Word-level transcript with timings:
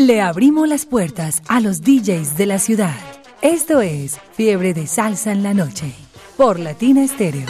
Le 0.00 0.22
abrimos 0.22 0.66
las 0.66 0.86
puertas 0.86 1.42
a 1.46 1.60
los 1.60 1.82
DJs 1.82 2.38
de 2.38 2.46
la 2.46 2.58
ciudad. 2.58 2.96
Esto 3.42 3.82
es 3.82 4.18
Fiebre 4.32 4.72
de 4.72 4.86
Salsa 4.86 5.30
en 5.30 5.42
la 5.42 5.52
Noche 5.52 5.92
por 6.38 6.58
Latina 6.58 7.04
Estéreo. 7.04 7.44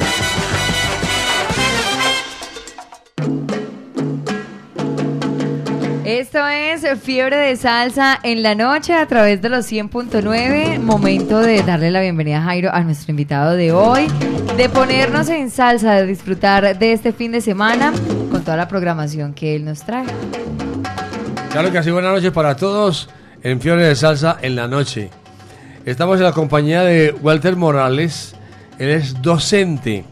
Esto 6.04 6.44
es 6.48 6.84
Fiebre 7.00 7.36
de 7.36 7.54
Salsa 7.54 8.18
en 8.24 8.42
la 8.42 8.56
noche 8.56 8.94
a 8.94 9.06
través 9.06 9.40
de 9.40 9.48
los 9.48 9.70
100.9. 9.70 10.80
Momento 10.80 11.38
de 11.38 11.62
darle 11.62 11.92
la 11.92 12.00
bienvenida 12.00 12.38
a 12.38 12.42
Jairo 12.42 12.74
a 12.74 12.80
nuestro 12.80 13.12
invitado 13.12 13.54
de 13.54 13.70
hoy, 13.70 14.08
de 14.56 14.68
ponernos 14.68 15.28
en 15.28 15.50
salsa, 15.50 15.94
de 15.94 16.06
disfrutar 16.06 16.76
de 16.76 16.92
este 16.92 17.12
fin 17.12 17.30
de 17.30 17.42
semana 17.42 17.92
con 18.32 18.42
toda 18.42 18.56
la 18.56 18.66
programación 18.66 19.34
que 19.34 19.54
él 19.54 19.64
nos 19.64 19.84
trae. 19.84 20.06
Claro 21.50 21.72
que 21.72 21.82
sí, 21.82 21.90
buenas 21.90 22.12
noches 22.12 22.30
para 22.30 22.56
todos 22.56 23.08
en 23.42 23.60
Fiebre 23.60 23.84
de 23.84 23.94
Salsa 23.96 24.38
en 24.40 24.54
la 24.56 24.68
noche. 24.68 25.10
Estamos 25.84 26.18
en 26.18 26.24
la 26.24 26.32
compañía 26.32 26.82
de 26.82 27.12
Walter 27.22 27.56
Morales, 27.56 28.34
él 28.78 28.90
es 28.90 29.20
docente. 29.20 30.04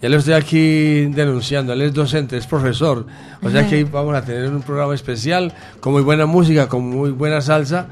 Ya 0.00 0.08
lo 0.08 0.18
estoy 0.18 0.34
aquí 0.34 1.06
denunciando, 1.06 1.72
él 1.72 1.82
es 1.82 1.94
docente, 1.94 2.36
es 2.36 2.46
profesor. 2.46 3.06
O 3.42 3.50
sea 3.50 3.68
que 3.68 3.84
vamos 3.84 4.14
a 4.14 4.24
tener 4.24 4.48
un 4.50 4.62
programa 4.62 4.94
especial 4.94 5.52
con 5.80 5.92
muy 5.92 6.02
buena 6.02 6.26
música, 6.26 6.68
con 6.68 6.88
muy 6.88 7.10
buena 7.10 7.40
salsa 7.40 7.86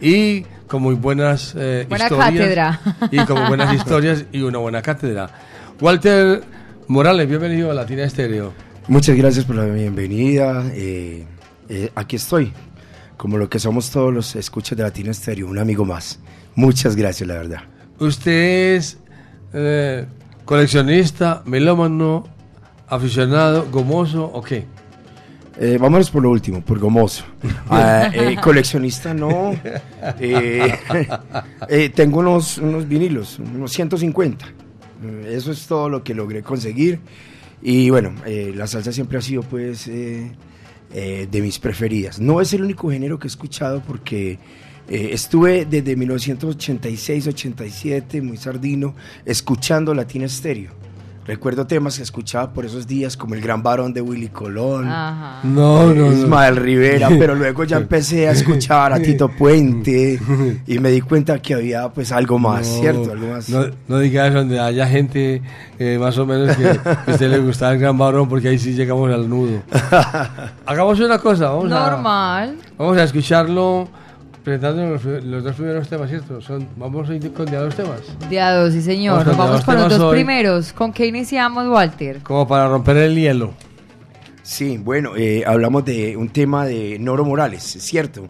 y 0.00 0.42
con 0.66 0.82
muy 0.82 0.94
buenas 0.94 1.54
eh, 1.56 1.86
Buena 1.88 2.04
historias. 2.04 2.30
cátedra. 2.32 2.80
Y 3.10 3.24
con 3.24 3.38
muy 3.38 3.48
buenas 3.48 3.74
historias 3.76 4.24
y 4.32 4.42
una 4.42 4.58
buena 4.58 4.82
cátedra. 4.82 5.28
Walter 5.80 6.42
Morales, 6.88 7.28
bienvenido 7.28 7.70
a 7.70 7.74
Latina 7.74 8.04
Estéreo. 8.04 8.52
Muchas 8.88 9.16
gracias 9.16 9.44
por 9.44 9.56
la 9.56 9.64
bienvenida. 9.66 10.64
eh, 10.74 11.24
eh, 11.68 11.90
aquí 11.94 12.16
estoy, 12.16 12.52
como 13.16 13.38
lo 13.38 13.48
que 13.48 13.58
somos 13.58 13.90
todos 13.90 14.12
los 14.12 14.36
escuchas 14.36 14.76
de 14.76 14.84
Latino 14.84 15.10
Estéreo, 15.10 15.48
un 15.48 15.58
amigo 15.58 15.84
más. 15.84 16.20
Muchas 16.54 16.96
gracias, 16.96 17.26
la 17.28 17.34
verdad. 17.34 17.60
Usted 17.98 18.76
es 18.76 18.98
eh, 19.52 20.06
coleccionista, 20.44 21.42
melómano, 21.46 22.26
aficionado, 22.88 23.68
gomoso 23.70 24.24
o 24.24 24.42
qué? 24.42 24.66
Eh, 25.58 25.76
vámonos 25.78 26.10
por 26.10 26.22
lo 26.22 26.30
último, 26.30 26.62
por 26.62 26.78
Gomoso. 26.78 27.24
Ah, 27.68 28.10
eh, 28.12 28.36
coleccionista 28.42 29.14
no. 29.14 29.54
Tengo 31.94 32.20
unos, 32.20 32.58
unos 32.58 32.88
vinilos, 32.88 33.38
unos 33.38 33.72
150. 33.72 34.46
Eh, 35.04 35.34
Eso 35.36 35.52
es 35.52 35.66
todo 35.66 35.88
lo 35.88 36.02
que 36.02 36.14
logré 36.14 36.42
conseguir. 36.42 37.00
Y 37.60 37.90
bueno, 37.90 38.12
la 38.26 38.66
salsa 38.66 38.92
siempre 38.92 39.18
ha 39.18 39.22
sido 39.22 39.42
pues 39.42 39.88
eh, 40.94 41.26
de 41.30 41.40
mis 41.40 41.58
preferidas. 41.58 42.20
No 42.20 42.40
es 42.40 42.52
el 42.52 42.62
único 42.62 42.90
género 42.90 43.18
que 43.18 43.26
he 43.26 43.30
escuchado 43.30 43.82
porque 43.86 44.38
eh, 44.88 45.10
estuve 45.12 45.64
desde 45.64 45.96
1986-87, 45.96 48.22
muy 48.22 48.36
sardino, 48.36 48.94
escuchando 49.24 49.94
Latina 49.94 50.26
Estéreo. 50.26 50.72
Recuerdo 51.24 51.66
temas 51.68 51.96
que 51.96 52.02
escuchaba 52.02 52.52
por 52.52 52.64
esos 52.64 52.86
días, 52.86 53.16
como 53.16 53.34
El 53.34 53.40
Gran 53.40 53.62
Varón 53.62 53.92
de 53.92 54.00
Willy 54.00 54.28
Colón. 54.28 54.88
Ajá. 54.88 55.38
No, 55.44 55.86
no, 55.86 56.06
no. 56.06 56.12
Ismael 56.12 56.56
Rivera, 56.56 57.08
pero 57.18 57.36
luego 57.36 57.62
ya 57.62 57.76
empecé 57.76 58.28
a 58.28 58.32
escuchar 58.32 58.92
a 58.92 58.98
Tito 59.00 59.28
Puente 59.28 60.18
y 60.66 60.78
me 60.80 60.90
di 60.90 61.00
cuenta 61.00 61.40
que 61.40 61.54
había 61.54 61.88
pues 61.90 62.10
algo 62.10 62.40
más, 62.40 62.66
No, 62.66 62.80
¿cierto? 62.80 63.12
Algo 63.12 63.28
más. 63.28 63.48
No, 63.48 63.66
no 63.86 63.98
diga 64.00 64.26
eso 64.26 64.38
donde 64.38 64.58
haya 64.58 64.86
gente 64.88 65.42
eh, 65.78 65.96
más 66.00 66.18
o 66.18 66.26
menos 66.26 66.56
que, 66.56 66.64
que 66.64 66.88
a 66.88 67.04
usted 67.12 67.30
le 67.30 67.38
gusta 67.38 67.70
el 67.72 67.78
gran 67.78 67.96
varón 67.96 68.28
porque 68.28 68.48
ahí 68.48 68.58
sí 68.58 68.72
llegamos 68.72 69.12
al 69.12 69.28
nudo. 69.28 69.62
Hagamos 70.66 70.98
una 70.98 71.18
cosa, 71.18 71.50
vamos 71.50 71.70
a, 71.70 71.90
Normal. 71.90 72.56
vamos 72.76 72.98
a 72.98 73.04
escucharlo 73.04 73.88
presentando 74.44 74.86
los, 74.86 75.04
los 75.04 75.44
dos 75.44 75.54
primeros 75.56 75.88
temas, 75.88 76.08
¿cierto? 76.10 76.40
Son, 76.40 76.68
vamos 76.76 77.08
a 77.08 77.14
ir 77.14 77.32
con 77.32 77.46
ya 77.46 77.60
dos 77.60 77.74
temas. 77.74 78.00
De 78.28 78.40
a 78.40 78.54
dos, 78.54 78.72
sí 78.72 78.82
señor. 78.82 79.24
Vamos 79.24 79.26
con 79.26 79.36
Nos 79.36 79.38
vamos 79.38 79.54
los 79.56 79.64
con 79.64 79.74
los 79.76 79.88
dos 79.90 80.00
hoy. 80.00 80.16
primeros. 80.16 80.72
¿Con 80.72 80.92
qué 80.92 81.06
iniciamos, 81.06 81.66
Walter? 81.68 82.20
Como 82.22 82.46
para 82.46 82.68
romper 82.68 82.96
el 82.98 83.14
hielo. 83.16 83.52
Sí, 84.42 84.76
bueno, 84.78 85.12
eh, 85.16 85.44
hablamos 85.46 85.84
de 85.84 86.16
un 86.16 86.28
tema 86.28 86.66
de 86.66 86.98
Noro 86.98 87.24
Morales, 87.24 87.76
es 87.76 87.82
cierto, 87.84 88.26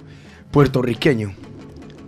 puertorriqueño, 0.51 1.33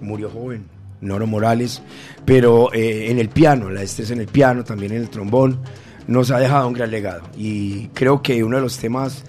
murió 0.02 0.28
joven, 0.28 0.66
Noro 1.00 1.26
Morales, 1.26 1.80
pero 2.26 2.70
eh, 2.74 3.10
en 3.10 3.18
el 3.18 3.30
piano, 3.30 3.70
la 3.70 3.80
destreza 3.80 4.12
en 4.12 4.20
el 4.20 4.26
piano, 4.26 4.62
también 4.62 4.92
en 4.92 5.00
el 5.00 5.08
trombón, 5.08 5.58
nos 6.06 6.30
ha 6.30 6.38
dejado 6.38 6.68
un 6.68 6.74
gran 6.74 6.90
legado. 6.90 7.22
Y 7.36 7.88
creo 7.88 8.20
que 8.20 8.44
uno 8.44 8.56
de 8.56 8.62
los 8.62 8.76
temas, 8.76 9.24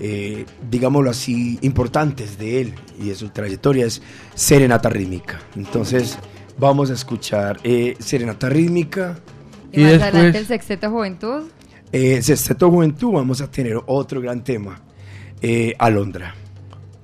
eh, 0.00 0.44
digámoslo 0.70 1.10
así, 1.10 1.58
importantes 1.62 2.38
de 2.38 2.60
él 2.60 2.74
y 2.98 3.08
de 3.08 3.14
su 3.14 3.28
trayectoria 3.30 3.86
es 3.86 4.02
Serenata 4.34 4.88
Rítmica. 4.88 5.40
Entonces, 5.56 6.18
vamos 6.58 6.90
a 6.90 6.94
escuchar 6.94 7.58
eh, 7.64 7.96
Serenata 7.98 8.48
Rítmica. 8.48 9.18
Y, 9.72 9.80
Y 9.80 9.82
más 9.84 9.92
después- 9.92 10.14
adelante 10.14 10.38
el 10.38 10.46
Sexteto 10.46 10.90
Juventud. 10.90 11.42
Eh, 11.92 12.20
Sexteto 12.22 12.70
Juventud, 12.70 13.12
vamos 13.12 13.40
a 13.40 13.50
tener 13.50 13.78
otro 13.86 14.20
gran 14.20 14.42
tema, 14.42 14.80
eh, 15.40 15.74
Alondra. 15.78 16.34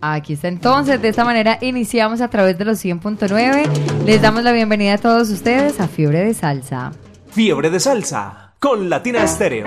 Aquí 0.00 0.32
está 0.32 0.48
entonces, 0.48 1.00
de 1.00 1.08
esta 1.08 1.24
manera 1.24 1.58
iniciamos 1.62 2.20
a 2.20 2.28
través 2.28 2.58
de 2.58 2.64
los 2.64 2.84
100.9. 2.84 3.64
Les 4.04 4.20
damos 4.20 4.42
la 4.42 4.50
bienvenida 4.50 4.94
a 4.94 4.98
todos 4.98 5.30
ustedes 5.30 5.78
a 5.78 5.86
Fiebre 5.86 6.24
de 6.24 6.34
Salsa. 6.34 6.90
Fiebre 7.30 7.70
de 7.70 7.78
salsa 7.78 8.54
con 8.58 8.90
Latina 8.90 9.22
Estéreo. 9.22 9.66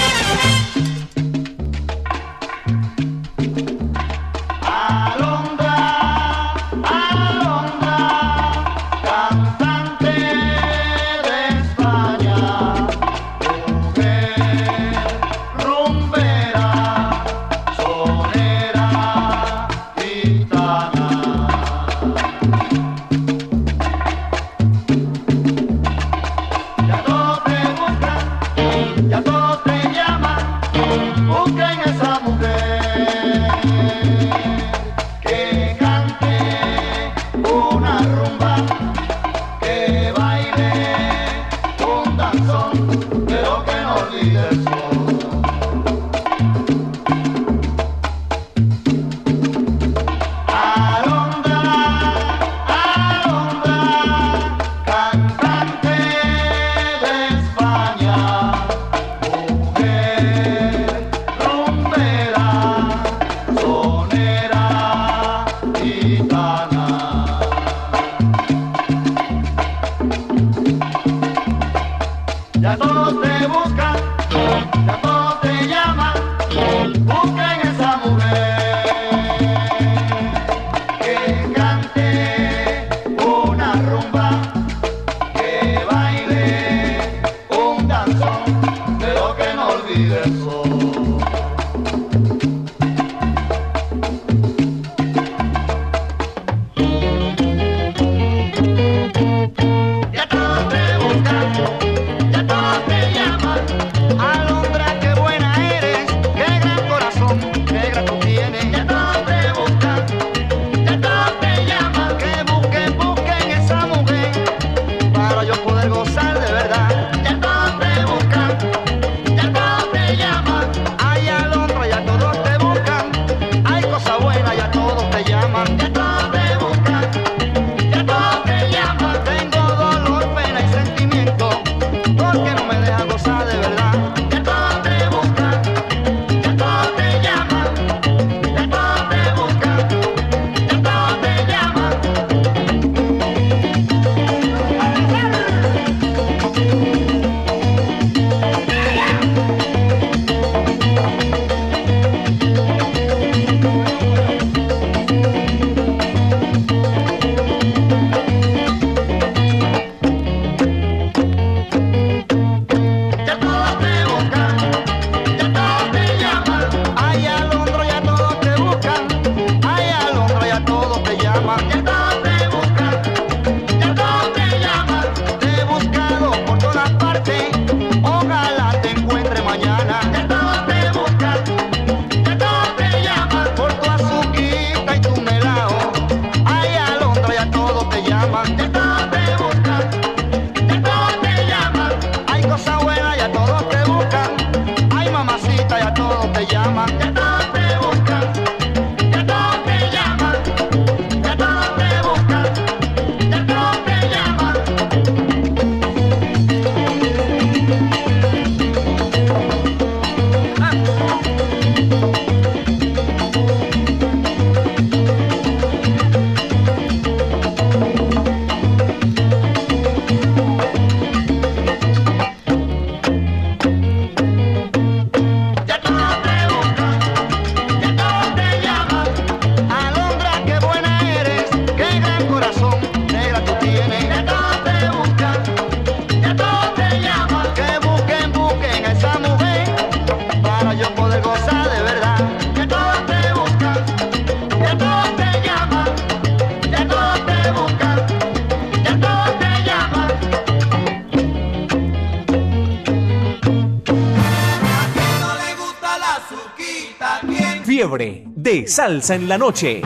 Salsa 258.71 259.15
en 259.15 259.27
la 259.27 259.37
noche. 259.37 259.81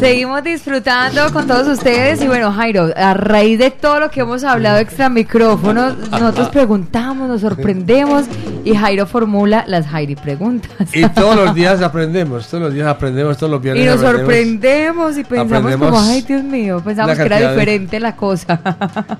Seguimos 0.00 0.42
disfrutando 0.42 1.32
con 1.32 1.46
todos 1.46 1.68
ustedes 1.68 2.20
y 2.22 2.26
bueno, 2.26 2.50
Jairo, 2.50 2.88
a 2.96 3.14
raíz 3.14 3.60
de 3.60 3.70
todo 3.70 4.00
lo 4.00 4.10
que 4.10 4.20
hemos 4.20 4.42
hablado 4.42 4.78
extra 4.78 5.08
micrófono, 5.08 5.92
nosotros 5.92 6.48
preguntamos, 6.52 7.28
nos 7.28 7.42
sorprendemos 7.42 8.24
y 8.64 8.74
Jairo 8.74 9.06
formula 9.06 9.64
las 9.68 9.86
Jairi 9.86 10.16
preguntas. 10.16 10.72
Y 10.92 11.08
todos 11.10 11.36
los 11.36 11.54
días 11.54 11.82
aprendemos, 11.82 12.48
todos 12.48 12.64
los 12.64 12.74
días 12.74 12.88
aprendemos, 12.88 13.36
todos 13.36 13.52
los 13.52 13.62
viernes. 13.62 13.84
Y 13.84 13.86
nos 13.86 14.00
sorprendemos 14.00 15.16
y 15.18 15.22
pensamos 15.22 15.76
como, 15.76 16.00
ay 16.00 16.22
Dios 16.22 16.42
mío, 16.42 16.82
pensamos 16.84 17.16
que 17.16 17.22
era 17.22 17.50
diferente 17.50 17.96
de... 17.96 18.00
la 18.00 18.16
cosa. 18.16 18.60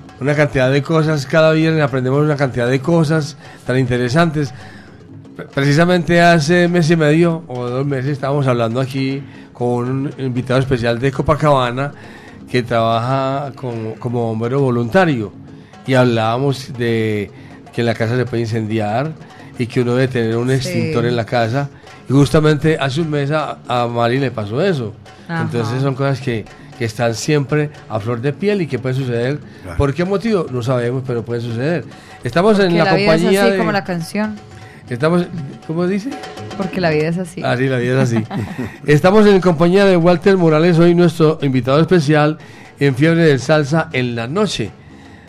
una 0.21 0.35
cantidad 0.35 0.71
de 0.71 0.83
cosas, 0.83 1.25
cada 1.25 1.51
viernes 1.51 1.83
aprendemos 1.83 2.21
una 2.21 2.35
cantidad 2.35 2.69
de 2.69 2.79
cosas 2.79 3.35
tan 3.65 3.79
interesantes. 3.79 4.53
Precisamente 5.53 6.21
hace 6.21 6.67
mes 6.67 6.89
y 6.91 6.95
medio 6.95 7.43
o 7.47 7.67
dos 7.67 7.85
meses 7.87 8.11
estábamos 8.11 8.45
hablando 8.45 8.79
aquí 8.79 9.23
con 9.51 9.89
un 9.89 10.13
invitado 10.19 10.59
especial 10.59 10.99
de 10.99 11.11
Copacabana 11.11 11.91
que 12.49 12.61
trabaja 12.61 13.51
como, 13.55 13.95
como 13.95 14.27
bombero 14.27 14.61
voluntario 14.61 15.33
y 15.87 15.95
hablábamos 15.95 16.71
de 16.77 17.31
que 17.73 17.81
la 17.81 17.95
casa 17.95 18.15
se 18.15 18.25
puede 18.25 18.43
incendiar 18.43 19.11
y 19.57 19.65
que 19.65 19.81
uno 19.81 19.95
debe 19.95 20.07
tener 20.07 20.37
un 20.37 20.51
extintor 20.51 21.05
en 21.05 21.15
la 21.15 21.25
casa. 21.25 21.69
Y 22.07 22.13
justamente 22.13 22.77
hace 22.79 23.01
un 23.01 23.09
mes 23.09 23.31
a, 23.31 23.57
a 23.67 23.87
Mari 23.87 24.19
le 24.19 24.29
pasó 24.29 24.61
eso. 24.61 24.93
Ajá. 25.27 25.41
Entonces 25.41 25.81
son 25.81 25.95
cosas 25.95 26.21
que 26.21 26.45
que 26.81 26.85
están 26.85 27.13
siempre 27.13 27.69
a 27.89 27.99
flor 27.99 28.21
de 28.21 28.33
piel 28.33 28.63
y 28.63 28.65
que 28.65 28.79
pueden 28.79 28.97
suceder. 28.97 29.37
Claro. 29.61 29.77
¿Por 29.77 29.93
qué 29.93 30.03
motivo? 30.03 30.47
No 30.51 30.63
sabemos, 30.63 31.03
pero 31.05 31.23
puede 31.23 31.39
suceder. 31.39 31.85
Estamos 32.23 32.57
en 32.57 32.75
la, 32.75 32.85
la, 32.85 32.95
vida 32.95 33.13
es 33.13 33.21
compañía 33.21 33.41
así 33.43 33.51
de... 33.51 33.57
como 33.59 33.71
la 33.71 33.83
canción. 33.83 34.35
Estamos, 34.89 35.27
¿Cómo 35.67 35.85
dice? 35.85 36.09
Porque 36.57 36.81
la 36.81 36.89
vida 36.89 37.09
es 37.09 37.19
así. 37.19 37.43
Así, 37.43 37.67
la 37.67 37.77
vida 37.77 38.01
es 38.01 38.11
así. 38.11 38.23
Estamos 38.87 39.27
en 39.27 39.39
compañía 39.41 39.85
de 39.85 39.95
Walter 39.95 40.37
Morales, 40.37 40.79
hoy 40.79 40.95
nuestro 40.95 41.37
invitado 41.43 41.79
especial 41.79 42.39
en 42.79 42.95
Fiebre 42.95 43.25
de 43.25 43.37
Salsa 43.37 43.89
en 43.93 44.15
la 44.15 44.25
noche. 44.25 44.71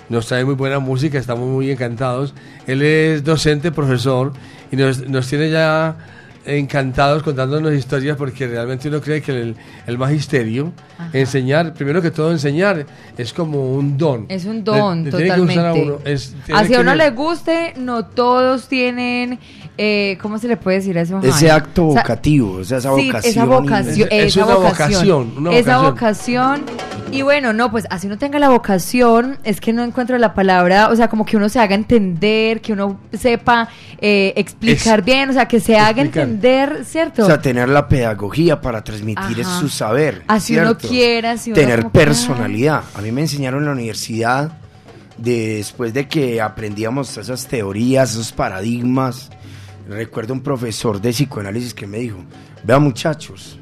Nos 0.09 0.29
trae 0.29 0.47
muy 0.47 0.55
buena 0.55 0.79
música, 0.79 1.19
estamos 1.19 1.47
muy 1.51 1.71
encantados. 1.71 2.33
Él 2.67 2.81
es 2.81 3.25
docente, 3.25 3.73
profesor, 3.73 4.33
y 4.71 4.77
nos, 4.77 5.07
nos 5.07 5.29
tiene 5.29 5.51
ya 5.51 5.99
encantados 6.45 7.23
contándonos 7.23 7.73
historias 7.73 8.17
porque 8.17 8.47
realmente 8.47 8.89
uno 8.89 9.01
cree 9.01 9.21
que 9.23 9.33
el, 9.33 9.57
el 9.87 9.99
magisterio, 9.99 10.73
enseñar, 11.13 11.75
primero 11.75 12.03
que 12.03 12.11
todo 12.11 12.31
enseñar, 12.33 12.87
es 13.17 13.33
como 13.33 13.75
un 13.75 13.97
don. 13.99 14.27
Es 14.29 14.45
un 14.45 14.65
don, 14.65 15.05
Le- 15.05 15.11
le 15.11 15.17
tiene 15.17 15.35
que 15.35 15.41
gustar 15.41 15.67
a 15.67 15.69
totalmente. 15.73 15.93
uno, 16.05 16.11
es- 16.13 16.35
tiene 16.45 16.61
Así 16.61 16.75
a 16.75 16.81
uno 16.81 16.95
le 16.95 17.11
guste, 17.11 17.75
no 17.79 18.05
todos 18.07 18.69
tienen, 18.69 19.39
eh, 19.79 20.19
¿cómo 20.21 20.39
se 20.39 20.49
le 20.49 20.57
puede 20.57 20.79
decir 20.79 20.97
eso? 20.97 21.21
Ese 21.23 21.51
acto 21.51 21.85
vocativo, 21.85 22.53
o 22.59 22.65
sea, 22.65 22.79
esa 22.79 22.95
sí, 22.97 23.07
vocación. 23.07 23.31
esa 23.33 23.45
vocación, 23.45 24.09
Es- 24.11 24.19
es 24.25 24.37
esa 24.37 24.45
una 24.47 24.55
vocación, 24.57 25.33
esa 25.53 25.79
vocación. 25.79 26.61
vocación. 26.61 26.63
Y 27.13 27.21
bueno, 27.21 27.53
no, 27.53 27.71
pues 27.71 27.87
así 27.91 28.07
uno 28.07 28.17
tenga 28.17 28.39
la 28.39 28.49
vocación, 28.49 29.37
es 29.45 29.61
que 29.61 29.75
no 29.75 29.85
encuentro 29.85 30.17
la 30.17 30.33
palabra, 30.33 30.89
o 30.89 30.97
sea, 30.97 31.09
como 31.09 31.27
que 31.27 31.37
uno 31.37 31.51
se 31.51 31.59
haga 31.61 31.75
entender, 31.75 32.63
que 32.63 32.73
uno 32.73 32.99
sepa 33.13 33.69
eh, 34.01 34.33
explicar 34.37 35.01
Es- 35.01 35.05
bien, 35.05 35.29
o 35.29 35.33
sea, 35.35 35.47
que 35.47 35.61
se 35.61 35.77
haga 35.77 35.91
explicar. 36.03 36.23
entender, 36.23 36.32
¿cierto? 36.85 37.23
O 37.23 37.27
sea, 37.27 37.41
tener 37.41 37.69
la 37.69 37.89
pedagogía 37.89 38.61
para 38.61 38.83
transmitir 38.83 39.43
Ajá. 39.43 39.61
su 39.61 39.69
saber. 39.69 40.23
Así 40.29 40.55
uno 40.57 40.67
¿cierto? 40.71 40.89
quiera, 40.89 41.31
así 41.33 41.51
uno 41.51 41.61
Tener 41.61 41.81
que, 41.81 41.87
ah. 41.87 41.91
personalidad. 41.91 42.83
A 42.95 43.01
mí 43.01 43.12
me 43.12 43.21
enseñaron 43.23 43.61
en 43.61 43.67
la 43.67 43.73
universidad, 43.73 44.53
de- 45.19 45.57
después 45.57 45.93
de 45.95 46.09
que 46.09 46.41
aprendíamos 46.41 47.17
esas 47.17 47.47
teorías, 47.47 48.12
esos 48.12 48.33
paradigmas. 48.33 49.31
Recuerdo 49.89 50.33
un 50.33 50.41
profesor 50.41 51.01
de 51.01 51.11
psicoanálisis 51.11 51.75
que 51.75 51.87
me 51.87 51.99
dijo: 51.99 52.19
Vean, 52.65 52.83
muchachos, 52.83 53.59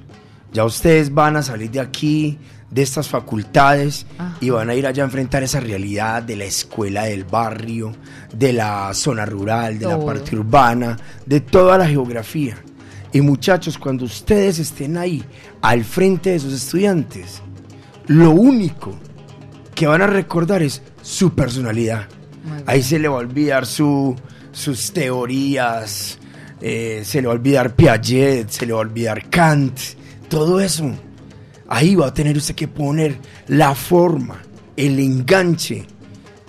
ya 0.52 0.64
ustedes 0.64 1.12
van 1.12 1.36
a 1.36 1.42
salir 1.42 1.70
de 1.70 1.80
aquí, 1.80 2.38
de 2.70 2.82
estas 2.82 3.08
facultades, 3.08 4.06
Ajá. 4.18 4.36
y 4.40 4.50
van 4.50 4.70
a 4.70 4.74
ir 4.74 4.86
allá 4.86 5.02
a 5.02 5.06
enfrentar 5.06 5.42
esa 5.42 5.60
realidad 5.60 6.22
de 6.22 6.36
la 6.36 6.44
escuela 6.44 7.04
del 7.04 7.24
barrio, 7.24 7.92
de 8.32 8.52
la 8.52 8.94
zona 8.94 9.26
rural, 9.26 9.78
de 9.78 9.86
la 9.86 9.98
parte 10.04 10.36
urbana, 10.36 10.96
de 11.26 11.40
toda 11.40 11.78
la 11.78 11.88
geografía. 11.88 12.56
Y 13.12 13.20
muchachos, 13.20 13.76
cuando 13.76 14.04
ustedes 14.04 14.60
estén 14.60 14.96
ahí, 14.96 15.24
al 15.62 15.84
frente 15.84 16.30
de 16.30 16.38
sus 16.38 16.52
estudiantes, 16.52 17.42
lo 18.06 18.30
único 18.30 18.94
que 19.74 19.86
van 19.86 20.02
a 20.02 20.06
recordar 20.06 20.62
es 20.62 20.82
su 21.02 21.34
personalidad. 21.34 22.06
Ahí 22.66 22.82
se 22.82 22.98
le 22.98 23.08
va 23.08 23.16
a 23.16 23.20
olvidar 23.20 23.66
su, 23.66 24.14
sus 24.52 24.92
teorías, 24.92 26.18
eh, 26.60 27.02
se 27.04 27.20
le 27.20 27.26
va 27.26 27.32
a 27.32 27.36
olvidar 27.36 27.74
Piaget, 27.74 28.48
se 28.48 28.66
le 28.66 28.72
va 28.72 28.78
a 28.78 28.82
olvidar 28.82 29.28
Kant, 29.28 29.78
todo 30.28 30.60
eso. 30.60 30.90
Ahí 31.70 31.94
va 31.94 32.08
a 32.08 32.14
tener 32.14 32.36
usted 32.36 32.54
que 32.54 32.68
poner 32.68 33.16
la 33.46 33.74
forma, 33.74 34.42
el 34.76 34.98
enganche, 34.98 35.86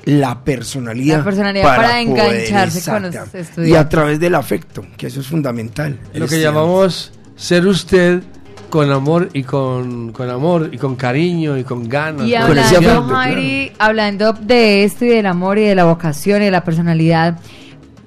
la 0.05 0.43
personalidad. 0.43 1.19
La 1.19 1.23
personalidad 1.23 1.63
para 1.63 2.01
engancharse 2.01 2.91
con 2.91 3.03
los 3.03 3.15
estudiantes. 3.15 3.67
Y 3.67 3.75
a 3.75 3.87
través 3.87 4.19
del 4.19 4.35
afecto, 4.35 4.85
que 4.97 5.07
eso 5.07 5.21
es 5.21 5.27
fundamental. 5.27 5.91
Lo 5.91 6.11
que 6.11 6.23
estudiante. 6.25 6.41
llamamos 6.41 7.13
ser 7.35 7.67
usted 7.67 8.23
con 8.71 8.89
amor 8.91 9.29
y 9.33 9.43
con, 9.43 10.11
con 10.11 10.29
amor 10.29 10.69
y 10.71 10.77
con 10.77 10.95
cariño 10.95 11.57
y 11.57 11.63
con 11.63 11.87
ganas. 11.87 12.25
Y 12.25 12.33
con 12.33 12.57
ese 12.57 13.73
hablando 13.77 14.33
de 14.33 14.85
esto 14.85 15.05
y 15.05 15.09
del 15.09 15.27
amor 15.27 15.59
y 15.59 15.63
de 15.63 15.75
la 15.75 15.83
vocación 15.83 16.41
y 16.41 16.45
de 16.45 16.51
la 16.51 16.63
personalidad, 16.63 17.37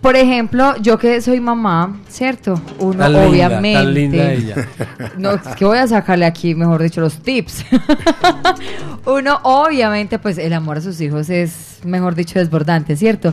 por 0.04 0.16
ejemplo, 0.16 0.76
yo 0.82 0.98
que 0.98 1.18
soy 1.22 1.40
mamá, 1.40 1.98
¿cierto? 2.10 2.60
Uno 2.78 2.98
Tan 2.98 3.12
linda, 3.14 3.26
obviamente. 3.26 3.78
tan 3.82 3.94
linda 3.94 4.32
ella. 4.32 4.68
No, 5.16 5.30
es 5.30 5.40
que 5.56 5.64
voy 5.64 5.78
a 5.78 5.86
sacarle 5.86 6.26
aquí, 6.26 6.54
mejor 6.54 6.82
dicho, 6.82 7.00
los 7.00 7.22
tips. 7.22 7.64
Uno, 9.06 9.40
obviamente, 9.44 10.18
pues 10.18 10.36
el 10.36 10.52
amor 10.52 10.76
a 10.76 10.80
sus 10.82 11.00
hijos 11.00 11.30
es, 11.30 11.78
mejor 11.86 12.14
dicho, 12.14 12.38
desbordante, 12.38 12.96
¿cierto? 12.96 13.32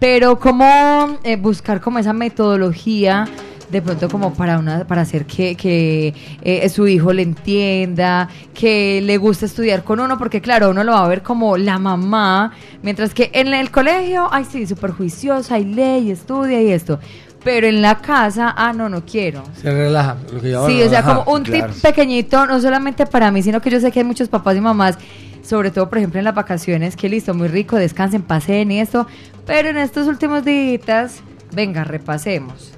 Pero 0.00 0.40
cómo 0.40 1.18
eh, 1.22 1.36
buscar 1.36 1.80
como 1.80 2.00
esa 2.00 2.12
metodología 2.12 3.28
de 3.70 3.82
pronto 3.82 4.08
como 4.08 4.32
para 4.34 4.58
una 4.58 4.86
para 4.86 5.02
hacer 5.02 5.26
que, 5.26 5.54
que 5.54 6.14
eh, 6.42 6.68
su 6.68 6.86
hijo 6.86 7.12
le 7.12 7.22
entienda, 7.22 8.28
que 8.54 9.00
le 9.02 9.16
guste 9.18 9.46
estudiar 9.46 9.84
con 9.84 10.00
uno, 10.00 10.18
porque 10.18 10.40
claro, 10.40 10.70
uno 10.70 10.84
lo 10.84 10.92
va 10.92 11.04
a 11.04 11.08
ver 11.08 11.22
como 11.22 11.56
la 11.56 11.78
mamá, 11.78 12.52
mientras 12.82 13.14
que 13.14 13.30
en 13.34 13.52
el 13.54 13.70
colegio, 13.70 14.28
ay 14.30 14.46
sí, 14.50 14.66
súper 14.66 14.92
juiciosa 14.92 15.58
y 15.58 15.64
lee 15.64 15.98
y 16.06 16.10
estudia 16.10 16.60
y 16.62 16.70
esto. 16.70 16.98
Pero 17.44 17.68
en 17.68 17.80
la 17.82 17.98
casa, 17.98 18.52
ah, 18.56 18.72
no, 18.72 18.88
no 18.88 19.04
quiero. 19.06 19.44
Se 19.54 19.72
relaja. 19.72 20.16
Lo 20.32 20.40
que 20.40 20.50
llamamos 20.50 20.72
Sí, 20.72 20.82
o 20.82 20.88
sea, 20.90 21.04
como 21.04 21.22
un 21.32 21.44
claro. 21.44 21.72
tip 21.72 21.82
pequeñito, 21.82 22.46
no 22.46 22.60
solamente 22.60 23.06
para 23.06 23.30
mí, 23.30 23.42
sino 23.42 23.60
que 23.60 23.70
yo 23.70 23.80
sé 23.80 23.92
que 23.92 24.00
hay 24.00 24.04
muchos 24.04 24.28
papás 24.28 24.56
y 24.56 24.60
mamás, 24.60 24.98
sobre 25.42 25.70
todo, 25.70 25.88
por 25.88 25.98
ejemplo, 25.98 26.18
en 26.18 26.24
las 26.24 26.34
vacaciones, 26.34 26.96
que 26.96 27.08
listo, 27.08 27.34
muy 27.34 27.46
rico, 27.48 27.76
descansen, 27.76 28.22
pasen 28.22 28.72
y 28.72 28.80
esto, 28.80 29.06
pero 29.46 29.68
en 29.68 29.78
estos 29.78 30.08
últimos 30.08 30.44
días, 30.44 31.22
venga, 31.54 31.84
repasemos. 31.84 32.77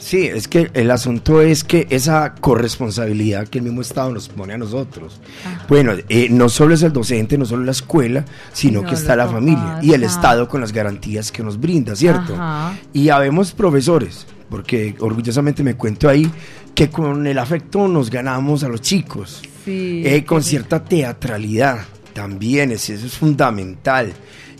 Sí, 0.00 0.26
es 0.26 0.48
que 0.48 0.70
el 0.74 0.90
asunto 0.90 1.40
es 1.42 1.62
que 1.62 1.86
esa 1.90 2.34
corresponsabilidad 2.34 3.46
que 3.48 3.58
el 3.58 3.64
mismo 3.64 3.82
Estado 3.82 4.10
nos 4.12 4.28
pone 4.30 4.54
a 4.54 4.58
nosotros. 4.58 5.20
Bueno, 5.68 5.92
eh, 6.08 6.28
no 6.30 6.48
solo 6.48 6.74
es 6.74 6.82
el 6.82 6.92
docente, 6.92 7.36
no 7.36 7.44
solo 7.44 7.64
la 7.64 7.72
escuela, 7.72 8.24
sino 8.52 8.80
No, 8.82 8.88
que 8.88 8.94
está 8.94 9.14
la 9.14 9.28
familia 9.28 9.78
y 9.82 9.92
el. 9.92 10.02
Estado 10.04 10.48
con 10.48 10.60
las 10.62 10.72
garantías 10.72 11.30
que 11.30 11.42
nos 11.42 11.60
brinda, 11.60 11.94
¿cierto? 11.94 12.34
Ajá. 12.34 12.76
Y 12.92 13.10
habemos 13.10 13.52
profesores, 13.52 14.26
porque 14.48 14.96
orgullosamente 14.98 15.62
me 15.62 15.74
cuento 15.74 16.08
ahí, 16.08 16.28
que 16.74 16.88
con 16.88 17.26
el 17.26 17.38
afecto 17.38 17.86
nos 17.86 18.08
ganamos 18.10 18.64
a 18.64 18.68
los 18.68 18.80
chicos. 18.80 19.42
Sí. 19.66 20.02
Eh, 20.04 20.24
con 20.24 20.42
cierta 20.42 20.82
teatralidad 20.82 21.80
también, 22.14 22.72
es- 22.72 22.88
eso 22.90 23.06
es 23.06 23.16
fundamental. 23.18 24.12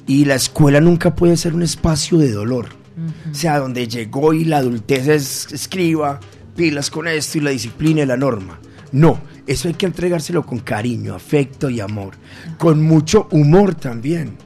Y 0.07 0.25
la 0.27 0.35
escuela 0.35 0.81
nunca 0.81 1.15
puede 1.17 1.37
ser 1.37 1.55
un 1.55 1.63
espacio 1.63 2.19
de 2.19 2.31
dolor. 2.31 2.67
O 3.31 3.35
sea, 3.35 3.59
donde 3.59 3.87
llegó 3.89 4.33
y 4.35 4.45
la 4.45 4.59
adultez 4.59 5.09
es- 5.09 5.53
escriba, 5.53 6.21
pilas 6.57 6.91
con 6.91 7.09
esto 7.09 7.39
y 7.39 7.41
la 7.41 7.51
disciplina 7.51 8.03
y 8.03 8.07
la 8.07 8.17
norma. 8.17 8.61
No, 8.93 9.21
eso 9.47 9.69
hay 9.69 9.75
que 9.75 9.87
entregárselo 9.87 10.45
con 10.45 10.59
cariño, 10.59 11.15
afecto 11.15 11.71
y 11.71 11.81
amor. 11.81 12.15
Con 12.59 12.83
mucho 12.83 13.29
humor 13.31 13.75
también. 13.75 14.37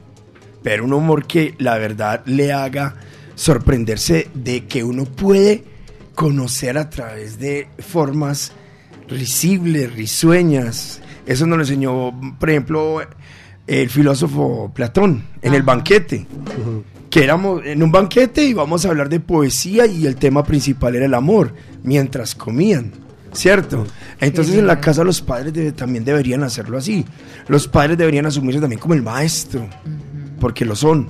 Pero 0.62 0.84
un 0.84 0.92
humor 0.92 1.26
que 1.26 1.54
la 1.58 1.76
verdad 1.78 2.22
le 2.26 2.52
haga 2.52 2.94
sorprenderse 3.34 4.28
de 4.34 4.66
que 4.66 4.84
uno 4.84 5.04
puede 5.04 5.64
conocer 6.14 6.78
a 6.78 6.88
través 6.90 7.38
de 7.38 7.66
formas 7.80 8.52
risibles, 9.08 9.92
risueñas. 9.92 11.00
Eso 11.26 11.46
nos 11.46 11.56
lo 11.58 11.64
enseñó, 11.64 12.12
por 12.38 12.50
ejemplo, 12.50 13.00
el 13.66 13.90
filósofo 13.90 14.70
Platón 14.74 15.24
en 15.42 15.54
el 15.54 15.62
Ajá. 15.62 15.66
banquete. 15.66 16.26
Que 17.14 17.22
éramos 17.22 17.64
en 17.64 17.80
un 17.80 17.92
banquete 17.92 18.44
y 18.44 18.54
vamos 18.54 18.84
a 18.84 18.88
hablar 18.88 19.08
de 19.08 19.20
poesía 19.20 19.86
y 19.86 20.04
el 20.04 20.16
tema 20.16 20.42
principal 20.42 20.96
era 20.96 21.06
el 21.06 21.14
amor, 21.14 21.54
mientras 21.84 22.34
comían, 22.34 22.90
¿cierto? 23.32 23.86
Entonces 24.18 24.56
en 24.56 24.66
la 24.66 24.80
casa 24.80 25.04
los 25.04 25.20
padres 25.22 25.76
también 25.76 26.04
deberían 26.04 26.42
hacerlo 26.42 26.76
así. 26.76 27.04
Los 27.46 27.68
padres 27.68 27.96
deberían 27.98 28.26
asumirse 28.26 28.60
también 28.60 28.80
como 28.80 28.94
el 28.94 29.02
maestro, 29.02 29.68
porque 30.40 30.64
lo 30.64 30.74
son, 30.74 31.08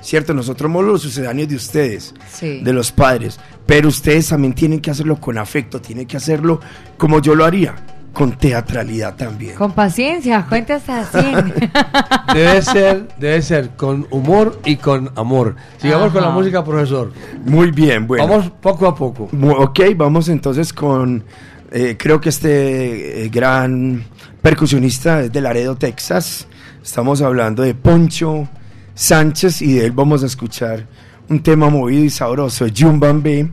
¿cierto? 0.00 0.32
Nosotros 0.32 0.70
somos 0.70 0.86
los 0.86 1.02
sucedáneos 1.02 1.50
de 1.50 1.56
ustedes, 1.56 2.14
Sí. 2.32 2.62
de 2.62 2.72
los 2.72 2.90
padres, 2.90 3.38
pero 3.66 3.88
ustedes 3.88 4.28
también 4.28 4.54
tienen 4.54 4.80
que 4.80 4.90
hacerlo 4.90 5.20
con 5.20 5.36
afecto, 5.36 5.82
tienen 5.82 6.06
que 6.06 6.16
hacerlo 6.16 6.60
como 6.96 7.20
yo 7.20 7.34
lo 7.34 7.44
haría, 7.44 7.74
con 8.12 8.32
teatralidad 8.32 9.16
también. 9.16 9.54
Con 9.54 9.72
paciencia, 9.72 10.44
cuenta 10.48 10.76
hasta 10.76 11.04
100. 11.04 11.54
Debe 12.34 12.62
ser, 12.62 13.08
debe 13.18 13.42
ser 13.42 13.70
con 13.70 14.06
humor 14.10 14.60
y 14.64 14.76
con 14.76 15.10
amor. 15.16 15.56
Sigamos 15.78 16.12
con 16.12 16.22
la 16.22 16.30
música, 16.30 16.64
profesor. 16.64 17.12
Muy 17.44 17.70
bien, 17.70 18.06
bueno. 18.06 18.26
Vamos 18.26 18.50
poco 18.60 18.86
a 18.86 18.94
poco. 18.94 19.28
Ok, 19.58 19.80
vamos 19.96 20.28
entonces 20.28 20.72
con, 20.72 21.24
eh, 21.70 21.96
creo 21.98 22.20
que 22.20 22.28
este 22.28 23.24
eh, 23.24 23.28
gran 23.28 24.04
percusionista 24.40 25.22
es 25.22 25.32
de 25.32 25.40
Laredo, 25.40 25.76
Texas. 25.76 26.46
Estamos 26.82 27.22
hablando 27.22 27.62
de 27.62 27.74
Poncho 27.74 28.48
Sánchez 28.94 29.62
y 29.62 29.74
de 29.74 29.86
él 29.86 29.92
vamos 29.92 30.22
a 30.22 30.26
escuchar 30.26 30.86
un 31.28 31.42
tema 31.42 31.70
movido 31.70 32.04
y 32.04 32.10
sabroso, 32.10 32.66
Jumbambe. 32.74 33.50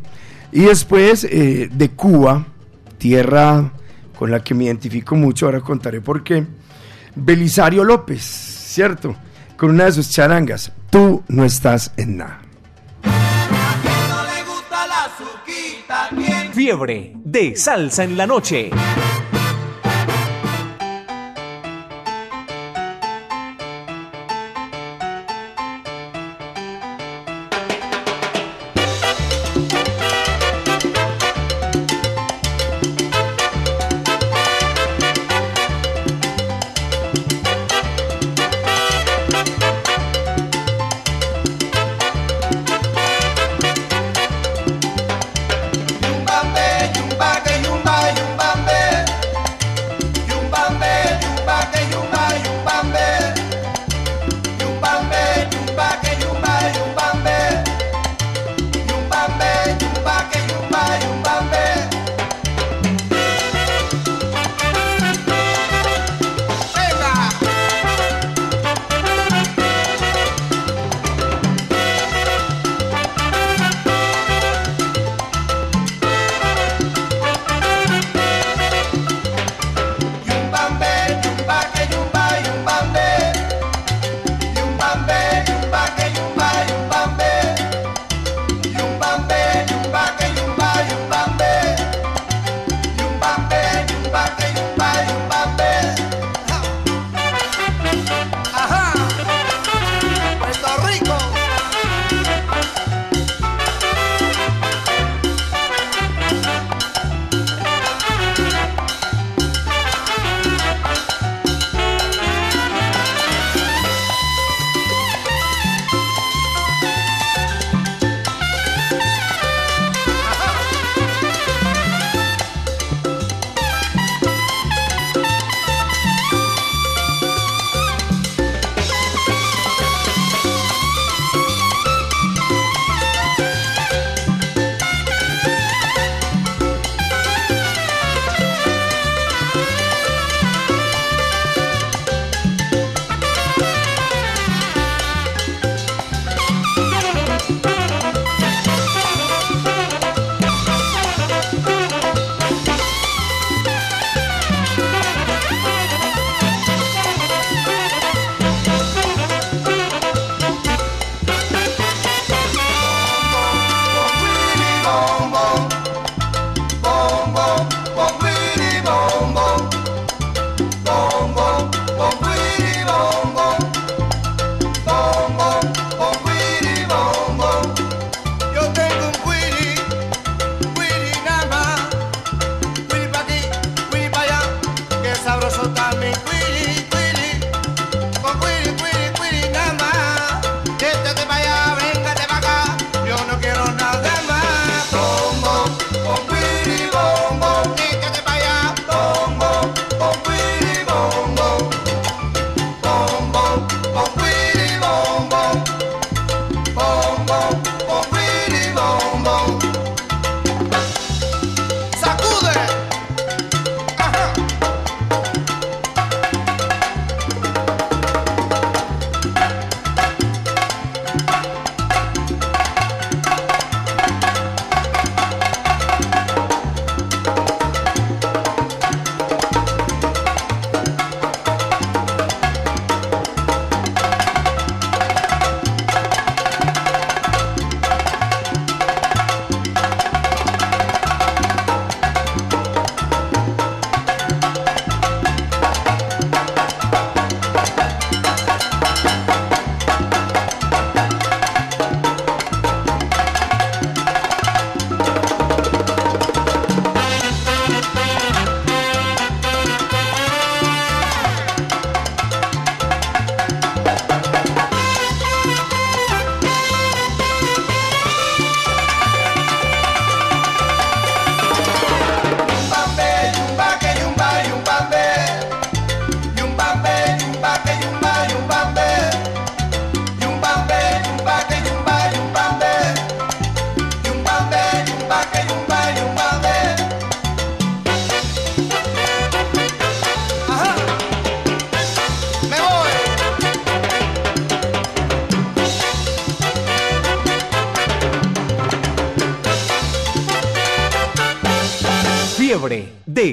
Y 0.51 0.61
después 0.61 1.25
eh, 1.25 1.69
de 1.71 1.89
Cuba, 1.89 2.45
tierra 2.97 3.71
con 4.19 4.31
la 4.31 4.43
que 4.43 4.53
me 4.53 4.65
identifico 4.65 5.15
mucho, 5.15 5.45
ahora 5.45 5.61
contaré 5.61 6.01
por 6.01 6.25
qué. 6.25 6.45
Belisario 7.15 7.85
López, 7.85 8.21
¿cierto? 8.21 9.15
Con 9.55 9.69
una 9.69 9.85
de 9.85 9.93
sus 9.93 10.09
charangas, 10.09 10.73
tú 10.89 11.23
no 11.29 11.45
estás 11.45 11.93
en 11.95 12.17
nada. 12.17 12.41
Fiebre 16.51 17.13
de 17.15 17.55
salsa 17.55 18.03
en 18.03 18.17
la 18.17 18.27
noche. 18.27 18.71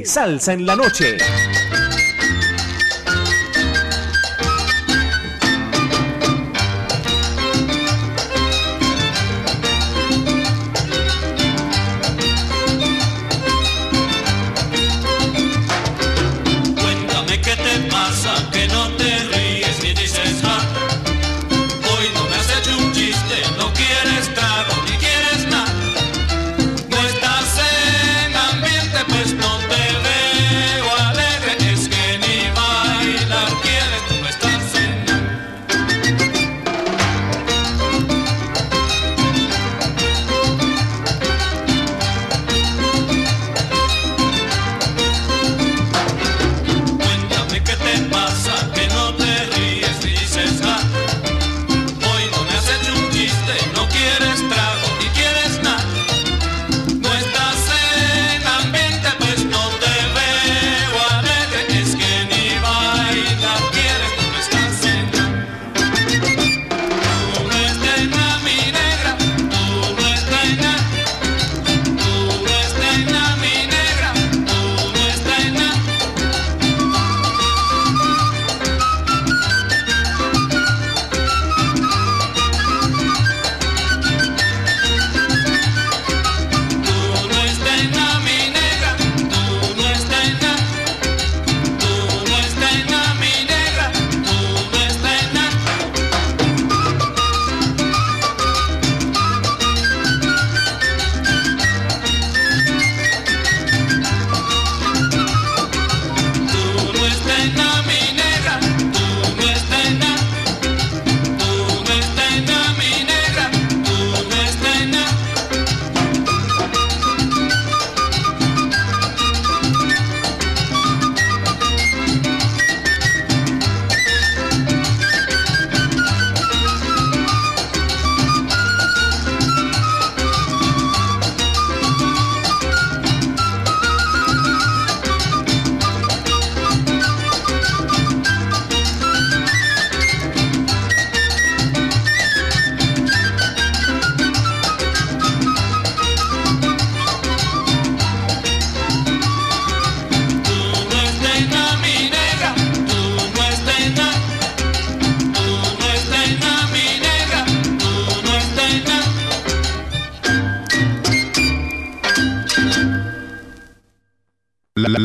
Salsa 0.04 0.52
en 0.52 0.66
la 0.66 0.76
noche. 0.76 1.16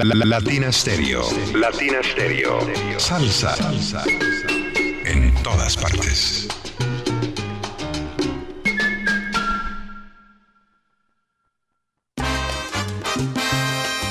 La, 0.03 0.15
la, 0.15 0.15
la, 0.15 0.25
la- 0.25 0.39
Latina 0.39 0.71
Stereo. 0.71 1.21
Latina 1.53 1.99
Stereo. 2.01 2.59
Salsa. 2.97 3.55
Salsa. 3.55 4.03
En 5.05 5.31
todas 5.43 5.77
partes. 5.77 6.47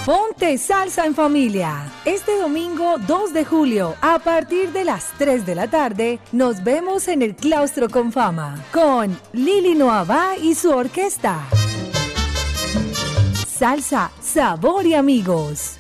Ponte 0.07 0.59
salsa 0.59 1.07
en 1.07 1.15
familia. 1.15 1.85
Este 2.05 2.37
domingo 2.39 2.97
2 3.07 3.33
de 3.33 3.45
julio, 3.45 3.95
a 4.01 4.19
partir 4.19 4.73
de 4.73 4.85
las 4.85 5.13
3 5.19 5.45
de 5.47 5.55
la 5.55 5.69
tarde, 5.69 6.19
nos 6.33 6.65
vemos 6.65 7.07
en 7.09 7.23
el 7.23 7.37
Claustro 7.37 7.89
con 7.89 8.11
Fama 8.13 8.65
con 8.73 9.19
Lili 9.33 9.75
Noabá 9.75 10.37
y 10.41 10.55
su 10.55 10.71
orquesta. 10.71 11.47
Salsa, 13.47 14.11
sabor 14.23 14.87
y 14.87 14.95
amigos. 14.95 15.70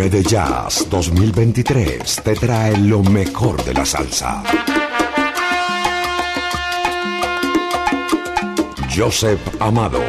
Medellas 0.00 0.86
2023 0.88 2.22
te 2.24 2.34
trae 2.34 2.74
lo 2.74 3.02
mejor 3.02 3.62
de 3.62 3.74
la 3.74 3.84
salsa. 3.84 4.42
Joseph 8.96 9.42
Amado 9.60 10.00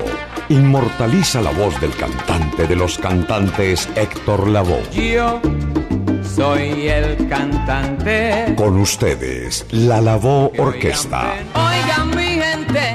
inmortaliza 0.48 1.42
la 1.42 1.52
voz 1.52 1.80
del 1.82 1.94
cantante 1.98 2.68
de 2.68 2.76
los 2.78 2.98
cantantes 2.98 3.90
Héctor 3.98 4.48
Lavoe. 4.48 4.90
Yo 4.94 5.42
soy 6.24 6.88
el 6.88 7.28
cantante. 7.28 8.54
Con 8.56 8.78
ustedes, 8.78 9.66
la 9.72 10.00
Lavoe 10.00 10.54
Orquesta. 10.58 11.34
Oigan 11.54 12.16
mi 12.16 12.40
gente, 12.42 12.94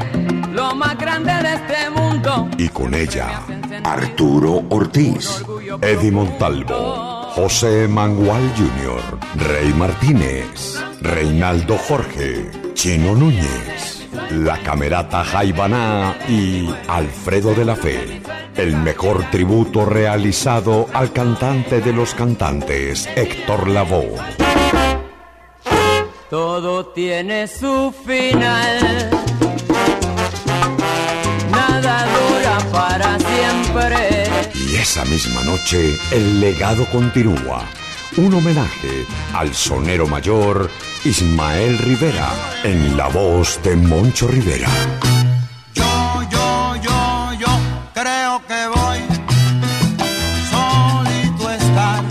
lo 0.50 0.74
más 0.74 0.96
grande 0.96 1.34
de 1.42 1.54
este 1.56 1.90
mundo. 1.90 2.48
Y 2.56 2.70
con 2.70 2.94
ella, 2.94 3.42
Arturo 3.84 4.64
Ortiz, 4.70 5.44
Eddie 5.82 6.12
Montalvo, 6.12 7.32
José 7.34 7.88
Mangual 7.88 8.52
Jr., 8.56 9.18
Rey 9.48 9.72
Martínez, 9.74 10.80
Reinaldo 11.00 11.76
Jorge, 11.76 12.50
Chino 12.74 13.16
Núñez, 13.16 14.06
la 14.30 14.58
Camerata 14.62 15.24
Jaibaná 15.24 16.16
y 16.28 16.72
Alfredo 16.86 17.52
de 17.54 17.64
la 17.64 17.74
Fe. 17.74 18.22
El 18.54 18.76
mejor 18.76 19.28
tributo 19.30 19.84
realizado 19.84 20.86
al 20.92 21.12
cantante 21.12 21.80
de 21.80 21.92
los 21.92 22.14
cantantes, 22.14 23.08
Héctor 23.16 23.68
Lavoe. 23.68 24.14
Todo 26.30 26.86
tiene 26.86 27.48
su 27.48 27.92
final. 28.04 29.25
Esa 34.88 35.04
misma 35.06 35.42
noche, 35.42 35.98
el 36.12 36.40
legado 36.40 36.86
continúa. 36.86 37.68
Un 38.18 38.32
homenaje 38.34 39.04
al 39.34 39.52
sonero 39.52 40.06
mayor 40.06 40.70
Ismael 41.04 41.76
Rivera 41.78 42.30
en 42.62 42.96
la 42.96 43.08
voz 43.08 43.60
de 43.64 43.74
Moncho 43.74 44.28
Rivera. 44.28 44.68
Yo, 45.74 46.22
yo, 46.30 46.76
yo, 46.76 47.32
yo 47.40 47.48
creo 47.94 48.40
que 48.46 48.66
voy 48.76 48.98
solito 50.52 51.48
a 51.48 51.56
estar 51.56 52.04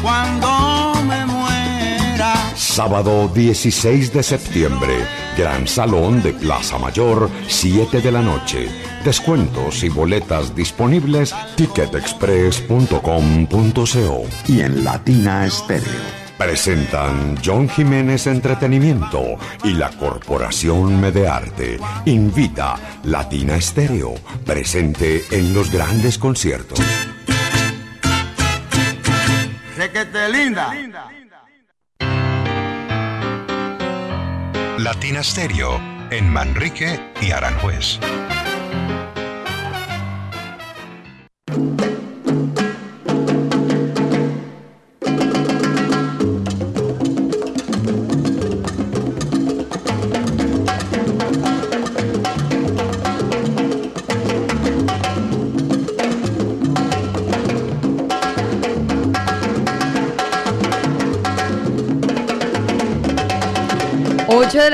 cuando 0.00 1.02
me 1.08 1.26
muera. 1.26 2.52
Sábado 2.54 3.28
16 3.34 4.12
de 4.12 4.22
septiembre, 4.22 4.94
Gran 5.36 5.66
Salón 5.66 6.22
de 6.22 6.32
Plaza 6.32 6.78
Mayor, 6.78 7.28
7 7.48 8.00
de 8.00 8.12
la 8.12 8.22
noche. 8.22 8.68
Descuentos 9.04 9.82
y 9.82 9.88
boletas 9.88 10.54
disponibles 10.54 11.34
ticketexpress.com.co 11.56 14.22
y 14.48 14.60
en 14.60 14.84
Latina 14.84 15.46
Estéreo. 15.46 16.22
Presentan 16.36 17.38
John 17.44 17.68
Jiménez 17.68 18.26
Entretenimiento 18.26 19.36
y 19.64 19.74
la 19.74 19.90
Corporación 19.90 21.00
Medearte. 21.00 21.78
Invita 22.06 22.74
Latina 23.04 23.54
Estéreo, 23.56 24.14
presente 24.44 25.24
en 25.30 25.54
los 25.54 25.70
grandes 25.70 26.18
conciertos. 26.18 26.80
Requete 29.76 30.28
linda. 30.28 30.72
Latina 34.82 35.22
Stereo 35.22 35.80
en 36.10 36.28
Manrique 36.28 36.98
y 37.20 37.30
Aranjuez. 37.30 38.00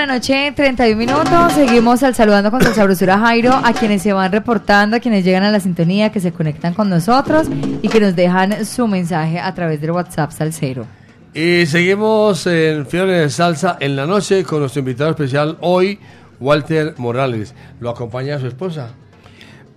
Noche, 0.08 0.52
31 0.56 0.96
minutos. 0.96 1.52
Seguimos 1.52 2.02
al 2.02 2.14
saludando 2.14 2.50
con 2.50 2.62
su 2.62 2.72
sabrosura 2.72 3.18
Jairo 3.18 3.52
a 3.52 3.74
quienes 3.74 4.00
se 4.00 4.14
van 4.14 4.32
reportando, 4.32 4.96
a 4.96 5.00
quienes 5.00 5.22
llegan 5.22 5.42
a 5.42 5.50
la 5.50 5.60
sintonía, 5.60 6.10
que 6.10 6.18
se 6.18 6.32
conectan 6.32 6.72
con 6.72 6.88
nosotros 6.88 7.46
y 7.82 7.88
que 7.88 8.00
nos 8.00 8.16
dejan 8.16 8.64
su 8.64 8.88
mensaje 8.88 9.38
a 9.38 9.54
través 9.54 9.82
del 9.82 9.90
WhatsApp 9.90 10.32
Salcero. 10.32 10.86
Y 11.34 11.66
seguimos 11.66 12.46
en 12.46 12.86
Fiebre 12.86 13.18
de 13.20 13.28
Salsa 13.30 13.76
en 13.80 13.96
la 13.96 14.06
noche 14.06 14.44
con 14.44 14.60
nuestro 14.60 14.80
invitado 14.80 15.10
especial 15.10 15.58
hoy, 15.60 15.98
Walter 16.40 16.94
Morales. 16.96 17.54
¿Lo 17.78 17.90
acompaña 17.90 18.40
su 18.40 18.46
esposa? 18.46 18.92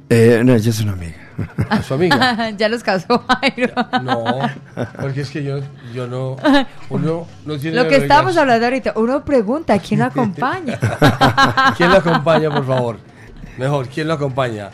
Eh, 0.10 0.42
no, 0.46 0.56
ella 0.56 0.70
es 0.70 0.80
una 0.80 0.94
amiga. 0.94 1.31
¿A 1.70 1.82
su 1.82 1.94
amiga? 1.94 2.50
ya 2.58 2.70
los 2.70 2.84
casó 2.84 3.24
Jairo. 3.28 3.74
No, 4.04 4.26
porque 5.00 5.22
es 5.22 5.30
que 5.30 5.44
yo, 5.44 5.60
yo 5.94 6.08
no. 6.08 6.36
Uno 6.90 7.28
no 7.46 7.58
tiene. 7.58 7.76
Lo 7.78 7.84
que 7.84 7.90
reglas. 7.90 8.04
estábamos 8.04 8.38
hablando 8.38 8.66
ahorita, 8.66 8.94
uno 8.96 9.24
pregunta, 9.26 9.78
¿quién 9.80 10.00
lo 10.02 10.06
acompaña? 10.08 10.78
¿Quién 11.78 11.90
lo 11.92 11.98
acompaña, 11.98 12.50
por 12.50 12.66
favor? 12.66 12.98
Mejor, 13.58 13.88
¿quién 13.88 14.08
lo 14.08 14.14
acompaña? 14.16 14.70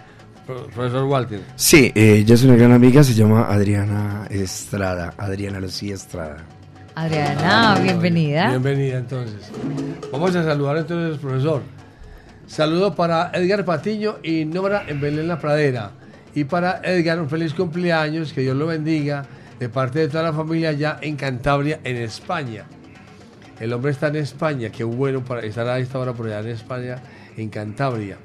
Pro- 0.45 0.67
Profesor 0.67 1.03
Walter. 1.05 1.41
Sí, 1.55 1.91
eh, 1.95 2.19
ella 2.19 2.35
es 2.35 2.43
una 2.43 2.55
gran 2.55 2.71
amiga, 2.71 3.03
se 3.03 3.13
llama 3.13 3.47
Adriana 3.49 4.27
Estrada, 4.29 5.13
Adriana 5.17 5.59
Lucía 5.59 5.95
Estrada. 5.95 6.37
Adriana, 6.95 7.77
bienvenida. 7.83 8.49
Bienvenida, 8.49 8.97
entonces. 8.97 9.51
Vamos 10.11 10.35
a 10.35 10.43
saludar 10.43 10.77
entonces 10.77 11.13
al 11.15 11.19
profesor. 11.19 11.61
Saludo 12.47 12.95
para 12.95 13.29
Edgar 13.33 13.65
Patiño 13.65 14.15
y 14.23 14.45
Nora 14.45 14.85
en 14.87 15.01
Belén 15.01 15.27
La 15.27 15.37
Pradera. 15.37 15.91
Y 16.37 16.43
para 16.43 16.81
Edgar, 16.83 17.19
un 17.19 17.27
feliz 17.27 17.51
cumpleaños, 17.55 18.31
que 18.31 18.41
Dios 18.41 18.55
lo 18.55 18.67
bendiga, 18.67 19.25
de 19.59 19.69
parte 19.69 19.97
de 19.97 20.07
toda 20.07 20.21
la 20.21 20.33
familia 20.33 20.69
allá 20.69 20.99
en 21.01 21.15
Cantabria, 21.15 21.79
en 21.83 21.95
España. 21.95 22.65
El 23.59 23.73
hombre 23.73 23.89
está 23.89 24.09
en 24.09 24.17
España, 24.17 24.69
qué 24.69 24.83
bueno 24.83 25.25
para 25.25 25.41
estar 25.41 25.67
a 25.67 25.79
esta 25.79 25.97
hora 25.97 26.13
por 26.13 26.27
allá 26.27 26.41
en 26.41 26.49
España, 26.49 27.01
en 27.37 27.49
Cantabria. 27.49 28.17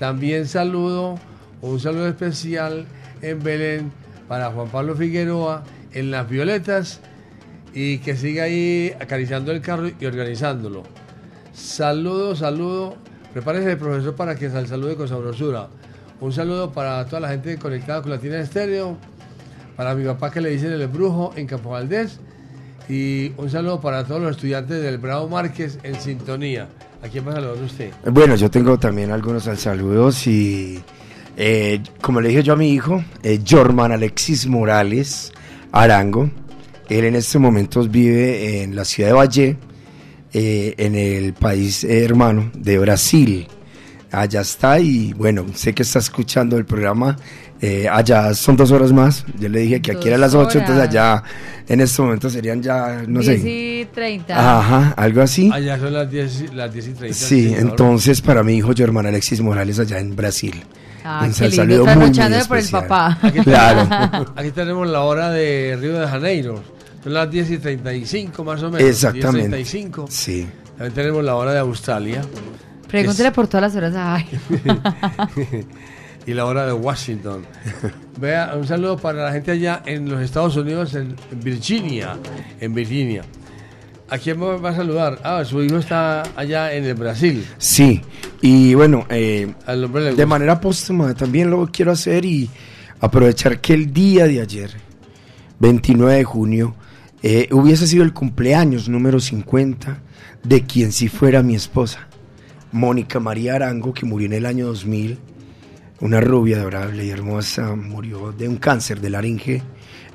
También 0.00 0.48
saludo, 0.48 1.16
un 1.62 1.78
saludo 1.78 2.08
especial 2.08 2.86
en 3.22 3.40
Belén 3.40 3.92
para 4.26 4.50
Juan 4.50 4.66
Pablo 4.70 4.96
Figueroa, 4.96 5.62
en 5.92 6.10
Las 6.10 6.28
Violetas, 6.28 7.00
y 7.72 7.98
que 7.98 8.16
siga 8.16 8.42
ahí 8.42 8.92
acariciando 9.00 9.52
el 9.52 9.60
carro 9.60 9.88
y 9.88 10.06
organizándolo. 10.06 10.82
Saludo, 11.52 12.34
saludo. 12.34 12.96
Prepárese 13.32 13.70
el 13.70 13.78
profesor 13.78 14.16
para 14.16 14.34
que 14.34 14.50
sal 14.50 14.66
salude 14.66 14.96
con 14.96 15.06
sabrosura. 15.06 15.68
Un 16.20 16.32
saludo 16.32 16.72
para 16.72 17.04
toda 17.06 17.20
la 17.20 17.28
gente 17.28 17.56
conectada 17.58 18.02
con 18.02 18.10
Latina 18.10 18.40
Estéreo, 18.40 18.96
para 19.76 19.94
mi 19.94 20.04
papá 20.04 20.32
que 20.32 20.40
le 20.40 20.50
dicen 20.50 20.72
el 20.72 20.86
brujo 20.88 21.32
en 21.36 21.46
Campo 21.46 21.70
Valdés, 21.70 22.18
y 22.88 23.32
un 23.36 23.48
saludo 23.48 23.80
para 23.80 24.04
todos 24.04 24.20
los 24.20 24.32
estudiantes 24.32 24.82
del 24.82 24.98
Bravo 24.98 25.28
Márquez 25.28 25.78
en 25.84 25.94
sintonía. 26.00 26.68
¿A 27.04 27.08
quién 27.08 27.24
va 27.24 27.30
a 27.30 27.34
saludar 27.36 27.62
usted? 27.62 27.92
Bueno, 28.10 28.34
yo 28.34 28.50
tengo 28.50 28.76
también 28.78 29.12
algunos 29.12 29.46
al 29.46 29.58
saludos 29.58 30.26
y 30.26 30.82
eh, 31.36 31.80
como 32.00 32.20
le 32.20 32.30
dije 32.30 32.42
yo 32.42 32.54
a 32.54 32.56
mi 32.56 32.70
hijo, 32.70 33.04
eh, 33.22 33.40
Jorman 33.48 33.92
Alexis 33.92 34.48
Morales 34.48 35.32
Arango, 35.70 36.28
él 36.88 37.04
en 37.04 37.14
estos 37.14 37.40
momentos 37.40 37.92
vive 37.92 38.62
en 38.64 38.74
la 38.74 38.84
ciudad 38.84 39.10
de 39.10 39.14
Valle, 39.14 39.56
eh, 40.32 40.74
en 40.78 40.96
el 40.96 41.34
país 41.34 41.84
hermano 41.84 42.50
de 42.54 42.78
Brasil. 42.78 43.46
Allá 44.10 44.40
está 44.40 44.78
y 44.80 45.12
bueno, 45.12 45.44
sé 45.54 45.74
que 45.74 45.82
está 45.82 45.98
escuchando 45.98 46.56
el 46.56 46.64
programa. 46.64 47.16
eh, 47.60 47.86
allá 47.90 48.32
son 48.34 48.56
dos 48.56 48.70
horas 48.70 48.92
más. 48.92 49.24
Yo 49.38 49.48
le 49.48 49.60
dije 49.60 49.82
que 49.82 49.92
aquí 49.92 50.08
era 50.08 50.16
las 50.16 50.34
ocho, 50.34 50.58
entonces 50.58 50.76
horas. 50.76 50.88
allá 50.88 51.22
en 51.68 51.80
estos 51.82 52.04
momentos 52.06 52.32
serían 52.32 52.62
ya, 52.62 53.02
no 53.06 53.20
10 53.20 53.42
sé. 53.42 53.48
y 53.48 53.84
30. 53.92 54.58
Ajá, 54.58 54.94
algo 54.96 55.20
así. 55.22 55.50
Allá 55.52 55.78
son 55.78 55.92
las 55.92 56.10
10, 56.10 56.54
las 56.54 56.72
10 56.72 56.88
y 56.88 56.92
30. 56.92 57.14
Sí, 57.18 57.54
entonces 57.58 58.22
para 58.22 58.42
mi 58.42 58.54
hijo 58.54 58.72
Germán 58.74 59.06
Alexis 59.06 59.40
Morales 59.42 59.78
allá 59.78 59.98
en 59.98 60.16
Brasil. 60.16 60.54
Ah, 61.04 61.20
Un 61.24 61.32
qué 61.34 61.48
lindo, 61.48 61.56
saludo 61.56 61.84
muy, 61.86 62.10
muy 62.10 62.44
por 62.48 62.58
el 62.58 62.68
papá. 62.68 63.18
Aquí 63.22 63.40
Claro. 63.40 63.88
tenemos, 63.88 64.32
aquí 64.36 64.50
tenemos 64.52 64.88
la 64.88 65.00
hora 65.02 65.30
de 65.30 65.76
Río 65.80 65.98
de 65.98 66.06
Janeiro. 66.06 66.62
Son 67.04 67.12
las 67.14 67.30
10 67.30 67.50
y 67.52 67.58
35 67.58 68.44
más 68.44 68.62
o 68.62 68.70
menos. 68.70 68.88
Exactamente. 68.88 69.56
10 69.56 69.68
y 69.74 69.74
35. 69.74 70.06
Sí. 70.10 70.46
También 70.76 70.94
tenemos 70.94 71.24
la 71.24 71.34
hora 71.36 71.52
de 71.52 71.58
Australia. 71.60 72.22
Pregúntele 72.88 73.32
por 73.32 73.46
todas 73.46 73.74
las 73.74 73.76
horas 73.76 73.94
a 73.96 74.24
y 76.26 76.34
la 76.34 76.44
hora 76.46 76.66
de 76.66 76.72
Washington. 76.72 77.44
Vea, 78.18 78.54
un 78.56 78.66
saludo 78.66 78.96
para 78.98 79.24
la 79.24 79.32
gente 79.32 79.50
allá 79.52 79.82
en 79.86 80.08
los 80.08 80.20
Estados 80.20 80.56
Unidos, 80.56 80.94
en 80.94 81.16
Virginia. 81.42 82.16
En 82.60 82.74
Virginia. 82.74 83.22
¿A 84.10 84.16
quién 84.16 84.40
va 84.42 84.56
va 84.56 84.70
a 84.70 84.74
saludar? 84.74 85.20
Ah, 85.22 85.44
su 85.44 85.62
hijo 85.62 85.76
está 85.76 86.22
allá 86.34 86.72
en 86.72 86.84
el 86.84 86.94
Brasil. 86.94 87.46
Sí, 87.58 88.00
y 88.40 88.72
bueno, 88.74 89.06
eh, 89.10 89.52
Al 89.66 89.84
hombre 89.84 90.02
le 90.02 90.14
de 90.14 90.26
manera 90.26 90.60
póstuma 90.60 91.12
también 91.14 91.50
lo 91.50 91.66
quiero 91.70 91.92
hacer 91.92 92.24
y 92.24 92.48
aprovechar 93.00 93.60
que 93.60 93.74
el 93.74 93.92
día 93.92 94.26
de 94.26 94.40
ayer, 94.40 94.70
29 95.58 96.14
de 96.14 96.24
junio, 96.24 96.74
eh, 97.22 97.48
hubiese 97.52 97.86
sido 97.86 98.02
el 98.02 98.14
cumpleaños 98.14 98.88
número 98.88 99.20
50 99.20 99.98
de 100.42 100.64
quien 100.64 100.92
si 100.92 101.08
fuera 101.08 101.42
mi 101.42 101.54
esposa, 101.54 102.07
Mónica 102.72 103.20
María 103.20 103.54
Arango, 103.54 103.92
que 103.92 104.06
murió 104.06 104.26
en 104.26 104.34
el 104.34 104.46
año 104.46 104.66
2000, 104.66 105.18
una 106.00 106.20
rubia 106.20 106.58
adorable 106.58 107.04
y 107.04 107.10
hermosa, 107.10 107.74
murió 107.74 108.32
de 108.32 108.48
un 108.48 108.56
cáncer 108.56 109.00
de 109.00 109.10
laringe 109.10 109.62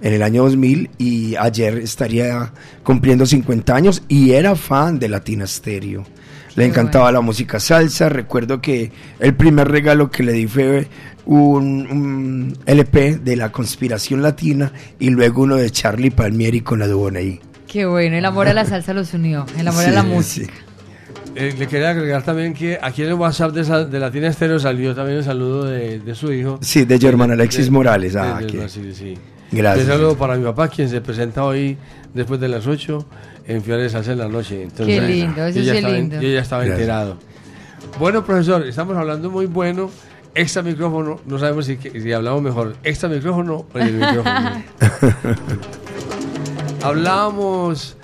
en 0.01 0.13
el 0.13 0.21
año 0.21 0.43
2000 0.43 0.89
y 0.97 1.35
ayer 1.35 1.77
estaría 1.77 2.51
cumpliendo 2.83 3.25
50 3.25 3.75
años 3.75 4.03
y 4.07 4.31
era 4.31 4.55
fan 4.55 4.99
de 4.99 5.09
Latina 5.09 5.47
Stereo. 5.47 6.05
Le 6.55 6.65
encantaba 6.65 7.05
bueno. 7.05 7.19
la 7.19 7.21
música 7.21 7.59
salsa. 7.59 8.09
Recuerdo 8.09 8.61
que 8.61 8.91
el 9.19 9.33
primer 9.33 9.69
regalo 9.69 10.11
que 10.11 10.21
le 10.21 10.33
di 10.33 10.45
fue 10.45 10.87
un, 11.25 11.87
un 11.89 12.57
LP 12.65 13.17
de 13.17 13.35
la 13.35 13.51
conspiración 13.51 14.21
latina 14.21 14.71
y 14.99 15.09
luego 15.09 15.43
uno 15.43 15.55
de 15.55 15.71
Charlie 15.71 16.11
Palmieri 16.11 16.61
con 16.61 16.79
la 16.79 16.87
Dubonay. 16.87 17.39
Qué 17.67 17.85
bueno, 17.85 18.17
el 18.17 18.25
amor 18.25 18.47
a 18.47 18.53
la 18.53 18.65
salsa 18.65 18.93
los 18.93 19.13
unió, 19.15 19.47
el 19.57 19.67
amor 19.67 19.85
a 19.85 19.91
la 19.91 20.21
sí. 20.21 20.45
Eh, 21.35 21.55
le 21.57 21.67
quería 21.67 21.89
agregar 21.89 22.23
también 22.23 22.53
que 22.53 22.77
aquí 22.81 23.01
en 23.01 23.09
el 23.09 23.13
WhatsApp 23.15 23.51
de, 23.53 23.85
de 23.87 23.99
Latina 23.99 24.27
Estéreo 24.27 24.59
salió 24.59 24.93
también 24.93 25.17
el 25.17 25.23
saludo 25.23 25.65
de, 25.65 25.99
de 25.99 26.15
su 26.15 26.31
hijo. 26.31 26.59
Sí, 26.61 26.85
de 26.85 26.99
Germán 26.99 27.31
Alexis 27.31 27.65
de- 27.65 27.71
Morales. 27.71 28.13
de- 28.13 28.19
Ah, 28.19 28.39
Brasil, 28.53 28.93
sí. 28.95 29.17
Gracias. 29.51 29.85
Un 29.87 29.91
saludo 29.93 30.17
para 30.17 30.35
mi 30.35 30.43
papá, 30.43 30.67
quien 30.67 30.89
se 30.89 31.01
presenta 31.01 31.43
hoy 31.43 31.77
después 32.13 32.39
de 32.39 32.47
las 32.49 32.67
8 32.67 33.05
en 33.47 33.61
Fiores 33.63 33.91
Salsa 33.91 34.11
en 34.13 34.19
la 34.19 34.27
noche. 34.27 34.63
Entonces, 34.63 34.99
Qué 34.99 35.07
lindo, 35.07 35.45
eso 35.45 35.59
yo 35.59 35.71
sí 35.71 35.77
estaba 35.77 35.93
lindo. 35.95 36.21
yo 36.21 36.29
ya 36.29 36.41
estaba 36.41 36.63
Gracias. 36.63 36.79
enterado. 36.81 37.17
Bueno, 37.99 38.23
profesor, 38.23 38.65
estamos 38.67 38.95
hablando 38.97 39.29
muy 39.31 39.45
bueno 39.47 39.89
extra 40.35 40.63
micrófono, 40.63 41.19
no 41.27 41.37
sabemos 41.37 41.65
si, 41.65 41.77
si 41.77 42.11
hablamos 42.11 42.41
mejor 42.41 42.75
extra 42.83 43.07
micrófono 43.09 43.65
o 43.71 43.77
el 43.79 43.93
micrófono. 43.93 44.63
Hablábamos 46.81 47.97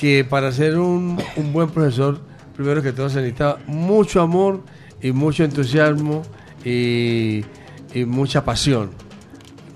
que 0.00 0.24
para 0.24 0.50
ser 0.52 0.78
un, 0.78 1.18
un 1.36 1.52
buen 1.52 1.68
profesor, 1.70 2.20
primero 2.56 2.82
que 2.82 2.92
todo 2.92 3.08
se 3.08 3.16
necesita 3.16 3.58
mucho 3.66 4.20
amor 4.20 4.62
y 5.02 5.12
mucho 5.12 5.44
entusiasmo 5.44 6.22
y, 6.64 7.44
y 7.94 8.04
mucha 8.06 8.44
pasión. 8.44 8.90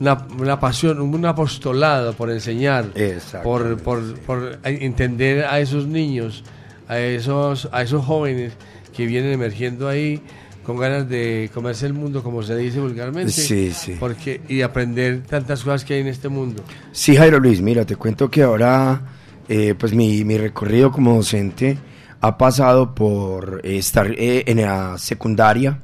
Una, 0.00 0.26
una 0.38 0.60
pasión, 0.60 1.00
un 1.00 1.26
apostolado 1.26 2.12
por 2.12 2.30
enseñar, 2.30 2.86
por, 3.42 3.78
por, 3.82 4.18
por 4.20 4.60
entender 4.62 5.44
a 5.44 5.58
esos 5.58 5.86
niños, 5.88 6.44
a 6.86 6.98
esos, 7.00 7.68
a 7.72 7.82
esos 7.82 8.04
jóvenes 8.04 8.52
que 8.96 9.06
vienen 9.06 9.32
emergiendo 9.32 9.88
ahí 9.88 10.22
con 10.62 10.76
ganas 10.76 11.08
de 11.08 11.50
comerse 11.52 11.86
el 11.86 11.94
mundo, 11.94 12.22
como 12.22 12.42
se 12.42 12.54
dice 12.54 12.78
vulgarmente. 12.78 13.32
Sí, 13.32 13.72
sí. 13.72 13.96
Porque, 13.98 14.40
y 14.48 14.60
aprender 14.62 15.22
tantas 15.22 15.64
cosas 15.64 15.84
que 15.84 15.94
hay 15.94 16.00
en 16.02 16.08
este 16.08 16.28
mundo. 16.28 16.62
Sí, 16.92 17.16
Jairo 17.16 17.40
Luis, 17.40 17.60
mira, 17.60 17.84
te 17.84 17.96
cuento 17.96 18.30
que 18.30 18.42
ahora, 18.42 19.00
eh, 19.48 19.74
pues 19.76 19.94
mi, 19.94 20.24
mi 20.24 20.36
recorrido 20.36 20.92
como 20.92 21.14
docente 21.16 21.78
ha 22.20 22.38
pasado 22.38 22.94
por 22.94 23.60
eh, 23.64 23.78
estar 23.78 24.10
eh, 24.12 24.44
en 24.46 24.62
la 24.62 24.98
secundaria, 24.98 25.80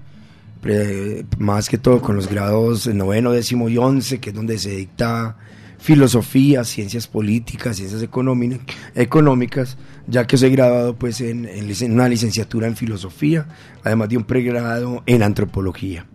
más 1.39 1.69
que 1.69 1.77
todo 1.77 2.01
con 2.01 2.17
los 2.17 2.29
grados 2.29 2.87
noveno, 2.87 3.33
décimo 3.33 3.69
y 3.69 3.77
once, 3.77 4.19
que 4.19 4.31
es 4.31 4.37
donde 4.37 4.59
se 4.59 4.71
dicta 4.71 5.37
filosofía, 5.79 6.65
ciencias 6.65 7.07
políticas, 7.07 7.77
ciencias 7.77 8.03
económi- 8.03 8.59
económicas, 8.95 9.77
ya 10.07 10.27
que 10.27 10.39
soy 10.39 10.49
graduado 10.51 10.97
pues 10.97 11.21
en, 11.21 11.45
en 11.47 11.93
una 11.93 12.09
licenciatura 12.09 12.67
en 12.67 12.77
filosofía, 12.77 13.47
además 13.83 14.09
de 14.09 14.17
un 14.17 14.25
pregrado 14.25 15.03
en 15.05 15.23
antropología. 15.23 16.07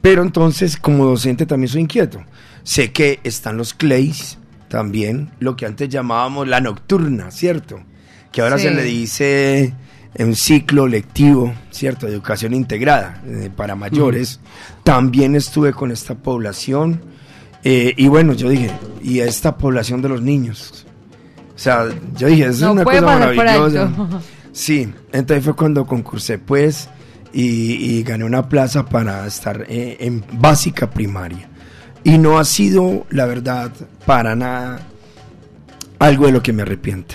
Pero 0.00 0.22
entonces 0.22 0.78
como 0.78 1.04
docente 1.04 1.44
también 1.44 1.68
soy 1.68 1.82
inquieto. 1.82 2.24
Sé 2.62 2.90
que 2.90 3.20
están 3.22 3.58
los 3.58 3.74
clays, 3.74 4.38
también 4.68 5.30
lo 5.38 5.56
que 5.56 5.66
antes 5.66 5.90
llamábamos 5.90 6.48
la 6.48 6.62
nocturna, 6.62 7.30
¿cierto? 7.30 7.80
Que 8.32 8.40
ahora 8.42 8.58
Sí. 8.58 8.64
se 8.64 8.70
le 8.72 8.82
dice 8.82 9.72
un 10.18 10.34
ciclo 10.34 10.86
lectivo, 10.86 11.52
¿cierto? 11.70 12.06
De 12.06 12.12
educación 12.12 12.54
integrada 12.54 13.22
eh, 13.26 13.50
para 13.54 13.74
mayores. 13.74 14.40
También 14.84 15.34
estuve 15.34 15.72
con 15.72 15.90
esta 15.92 16.14
población 16.14 17.00
eh, 17.64 17.92
y 17.96 18.08
bueno, 18.08 18.32
yo 18.34 18.48
dije, 18.48 18.70
y 19.02 19.20
esta 19.20 19.56
población 19.56 20.00
de 20.02 20.08
los 20.08 20.22
niños. 20.22 20.86
O 21.54 21.58
sea, 21.58 21.86
yo 22.16 22.28
dije, 22.28 22.46
eso 22.46 22.72
No 22.72 22.80
es 22.80 22.86
una 22.86 23.00
cosa 23.00 23.00
maravillosa. 23.18 23.90
Sí, 24.52 24.92
entonces 25.12 25.44
fue 25.44 25.54
cuando 25.54 25.86
concursé 25.86 26.38
pues 26.38 26.88
y, 27.32 27.44
y 27.98 28.02
gané 28.02 28.24
una 28.24 28.48
plaza 28.48 28.84
para 28.86 29.24
estar 29.26 29.64
eh, 29.68 29.98
en 30.00 30.24
básica 30.32 30.90
primaria. 30.90 31.48
Y 32.02 32.18
no 32.18 32.38
ha 32.38 32.44
sido, 32.44 33.06
la 33.10 33.26
verdad, 33.26 33.70
para 34.04 34.34
nada 34.34 34.80
algo 36.00 36.26
de 36.26 36.32
lo 36.32 36.42
que 36.42 36.52
me 36.52 36.62
arrepienta. 36.62 37.14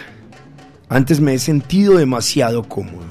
Antes 0.94 1.20
me 1.20 1.34
he 1.34 1.40
sentido 1.40 1.98
demasiado 1.98 2.64
cómodo. 2.64 3.06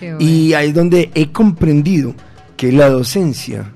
Bueno. 0.00 0.18
Y 0.20 0.54
ahí 0.54 0.68
es 0.68 0.74
donde 0.74 1.10
he 1.14 1.32
comprendido 1.32 2.14
que 2.56 2.70
la 2.70 2.88
docencia, 2.88 3.72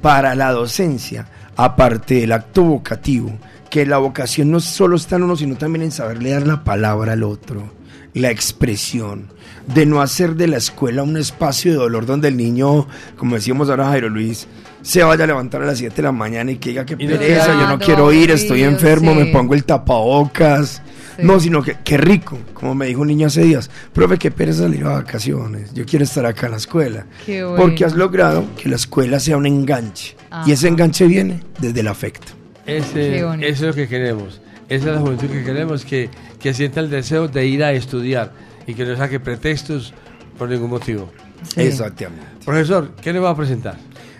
para 0.00 0.34
la 0.34 0.52
docencia, 0.52 1.26
aparte 1.56 2.20
del 2.20 2.32
acto 2.32 2.62
vocativo, 2.62 3.36
que 3.68 3.84
la 3.84 3.98
vocación 3.98 4.50
no 4.50 4.60
solo 4.60 4.96
está 4.96 5.16
en 5.16 5.24
uno, 5.24 5.36
sino 5.36 5.56
también 5.56 5.82
en 5.82 5.90
saberle 5.90 6.30
dar 6.30 6.46
la 6.46 6.62
palabra 6.62 7.14
al 7.14 7.24
otro, 7.24 7.72
la 8.14 8.30
expresión, 8.30 9.32
de 9.66 9.86
no 9.86 10.00
hacer 10.02 10.36
de 10.36 10.46
la 10.46 10.58
escuela 10.58 11.02
un 11.02 11.16
espacio 11.16 11.72
de 11.72 11.78
dolor 11.78 12.06
donde 12.06 12.28
el 12.28 12.36
niño, 12.36 12.86
como 13.16 13.34
decíamos 13.34 13.70
ahora 13.70 13.88
Jairo 13.88 14.08
Luis, 14.08 14.46
se 14.82 15.02
vaya 15.02 15.24
a 15.24 15.26
levantar 15.26 15.62
a 15.62 15.66
las 15.66 15.78
7 15.78 15.96
de 15.96 16.02
la 16.02 16.12
mañana 16.12 16.52
y 16.52 16.58
que 16.58 16.70
diga 16.70 16.86
que 16.86 16.96
pereza, 16.96 17.54
yo 17.54 17.68
no 17.68 17.78
quiero 17.78 18.12
ir, 18.12 18.30
estoy 18.30 18.62
enfermo, 18.62 19.14
me 19.14 19.26
pongo 19.26 19.54
el 19.54 19.64
tapabocas. 19.64 20.80
Sí. 21.20 21.26
No, 21.26 21.38
sino 21.40 21.62
que 21.62 21.76
qué 21.84 21.96
rico, 21.96 22.38
como 22.54 22.74
me 22.74 22.86
dijo 22.86 23.00
un 23.02 23.08
niño 23.08 23.26
hace 23.26 23.42
días, 23.42 23.70
profe, 23.92 24.18
qué 24.18 24.30
pereza 24.30 24.62
salir 24.62 24.84
a 24.84 24.90
vacaciones, 24.94 25.72
yo 25.74 25.84
quiero 25.86 26.04
estar 26.04 26.24
acá 26.26 26.46
en 26.46 26.52
la 26.52 26.58
escuela. 26.58 27.06
Qué 27.26 27.42
Porque 27.44 27.56
bueno. 27.84 27.86
has 27.86 27.94
logrado 27.94 28.44
que 28.56 28.68
la 28.68 28.76
escuela 28.76 29.20
sea 29.20 29.36
un 29.36 29.46
enganche. 29.46 30.16
Ajá. 30.30 30.48
Y 30.48 30.52
ese 30.52 30.68
enganche 30.68 31.06
viene 31.06 31.40
desde 31.60 31.80
el 31.80 31.88
afecto. 31.88 32.32
Ese, 32.66 33.18
eso 33.18 33.34
es 33.42 33.60
lo 33.62 33.74
que 33.74 33.88
queremos. 33.88 34.40
Esa 34.68 34.88
es 34.90 34.94
la 34.94 35.00
juventud 35.00 35.26
que 35.28 35.42
queremos, 35.42 35.84
que, 35.84 36.08
que 36.38 36.54
sienta 36.54 36.78
el 36.80 36.90
deseo 36.90 37.26
de 37.26 37.44
ir 37.46 37.64
a 37.64 37.72
estudiar 37.72 38.32
y 38.66 38.74
que 38.74 38.84
no 38.84 38.96
saque 38.96 39.18
pretextos 39.18 39.92
por 40.38 40.48
ningún 40.48 40.70
motivo. 40.70 41.10
Sí. 41.54 41.62
Exactamente. 41.62 42.24
Profesor, 42.44 42.92
¿qué 43.02 43.12
le 43.12 43.18
va 43.18 43.30
a 43.30 43.36
presentar? 43.36 43.76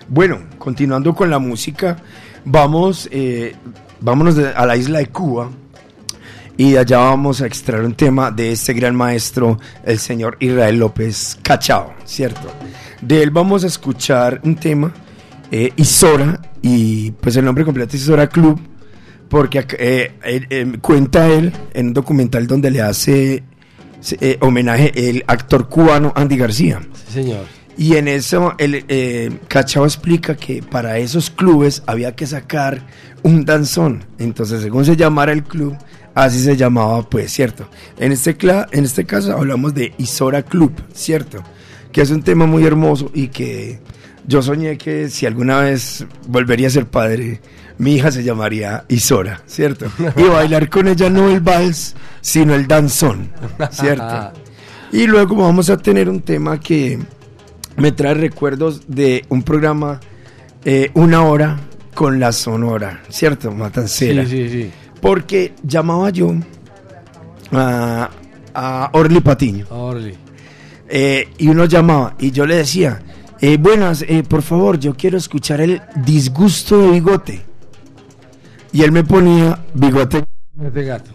Bueno, 0.09 0.41
continuando 0.59 1.15
con 1.15 1.31
la 1.31 1.39
música, 1.39 1.99
vamos, 2.45 3.09
eh, 3.13 3.55
vámonos 4.01 4.35
de- 4.35 4.49
a 4.49 4.67
la 4.67 4.77
isla 4.77 4.99
de 4.99 5.07
Cuba 5.07 5.51
y 6.61 6.73
de 6.73 6.79
allá 6.81 6.99
vamos 6.99 7.41
a 7.41 7.47
extraer 7.47 7.85
un 7.85 7.95
tema 7.95 8.31
de 8.31 8.53
este 8.53 8.75
gran 8.75 8.95
maestro, 8.95 9.59
el 9.83 9.99
señor 9.99 10.37
Israel 10.41 10.79
López 10.79 11.39
Cachao, 11.41 11.95
¿cierto? 12.05 12.53
De 13.01 13.23
él 13.23 13.31
vamos 13.31 13.65
a 13.65 13.67
escuchar 13.67 14.43
un 14.45 14.57
tema, 14.57 14.93
eh, 15.51 15.73
Isora, 15.77 16.39
y 16.61 17.13
pues 17.13 17.35
el 17.37 17.47
nombre 17.47 17.65
completo 17.65 17.97
es 17.97 18.03
Isora 18.03 18.29
Club, 18.29 18.61
porque 19.31 19.67
eh, 19.79 20.13
eh, 20.23 20.73
cuenta 20.83 21.29
él 21.29 21.51
en 21.73 21.87
un 21.87 21.95
documental 21.95 22.47
donde 22.47 22.71
le 22.71 22.83
hace 22.83 23.43
eh, 24.21 24.37
homenaje 24.43 25.09
el 25.09 25.25
actor 25.29 25.67
cubano 25.67 26.13
Andy 26.15 26.37
García. 26.37 26.83
Sí, 26.93 27.23
señor. 27.23 27.61
Y 27.81 27.97
en 27.97 28.09
eso 28.09 28.53
el 28.59 28.85
eh, 28.89 29.31
Cachao 29.49 29.87
explica 29.87 30.37
que 30.37 30.63
para 30.63 30.99
esos 30.99 31.31
clubes 31.31 31.83
había 31.87 32.15
que 32.15 32.27
sacar 32.27 32.83
un 33.23 33.47
danzón. 33.47 34.05
Entonces, 34.19 34.61
según 34.61 34.85
se 34.85 34.97
llamara 34.97 35.33
el 35.33 35.45
club, 35.45 35.79
así 36.25 36.41
se 36.43 36.57
llamaba, 36.57 37.03
pues, 37.09 37.33
¿cierto? 37.33 37.69
En 37.99 38.13
este, 38.13 38.37
cla- 38.37 38.67
en 38.73 38.85
este 38.85 39.05
caso 39.05 39.33
hablamos 39.37 39.75
de 39.75 39.93
Isora 39.99 40.43
Club, 40.43 40.73
¿cierto? 40.93 41.43
Que 41.93 42.03
es 42.03 42.11
un 42.11 42.23
tema 42.23 42.47
muy 42.47 42.65
hermoso 42.65 43.11
y 43.15 43.29
que 43.29 43.81
yo 44.27 44.43
soñé 44.43 44.79
que 44.79 45.09
si 45.09 45.27
alguna 45.27 45.61
vez 45.61 46.07
volvería 46.29 46.69
a 46.69 46.71
ser 46.71 46.87
padre, 46.87 47.41
mi 47.79 47.95
hija 47.95 48.11
se 48.13 48.23
llamaría 48.23 48.85
Isora, 48.89 49.43
¿cierto? 49.47 49.87
Y 50.17 50.23
bailar 50.29 50.69
con 50.69 50.89
ella 50.89 51.09
no 51.11 51.29
el 51.31 51.41
vals, 51.41 51.95
sino 52.21 52.55
el 52.55 52.67
danzón, 52.67 53.31
¿cierto? 53.71 54.33
Y 54.93 55.07
luego 55.07 55.37
vamos 55.37 55.71
a 55.71 55.77
tener 55.77 56.09
un 56.09 56.21
tema 56.21 56.59
que 56.59 56.99
me 57.77 57.93
trae 57.93 58.15
recuerdos 58.15 58.83
de 58.89 59.25
un 59.29 59.45
programa 59.45 60.01
eh, 60.65 60.91
Una 60.95 61.23
hora 61.23 61.61
con 61.95 62.19
la 62.19 62.33
Sonora, 62.33 63.01
¿cierto? 63.09 63.53
Matancera. 63.53 64.25
Sí, 64.27 64.31
sí, 64.31 64.49
sí. 64.65 64.71
Porque 65.01 65.55
llamaba 65.63 66.11
yo 66.11 66.35
a, 67.53 68.11
a 68.55 68.91
Orly 68.93 69.21
Patiño. 69.21 69.67
Orly. 69.71 70.15
Eh, 70.89 71.29
y 71.39 71.49
uno 71.49 71.65
llamaba 71.67 72.15
y 72.19 72.31
yo 72.33 72.47
le 72.47 72.57
decía, 72.57 73.01
eh, 73.41 73.57
buenas, 73.59 74.03
eh, 74.03 74.23
por 74.29 74.43
favor, 74.43 74.79
yo 74.79 74.95
quiero 74.95 75.17
escuchar 75.19 75.61
el 75.61 75.81
disgusto 75.97 76.79
de 76.79 76.91
bigote. 76.91 77.43
Y 78.73 78.83
él 78.83 78.93
me 78.93 79.05
ponía 79.05 79.59
bigote. 79.75 80.25
Este 80.63 80.85
gato. 80.85 81.11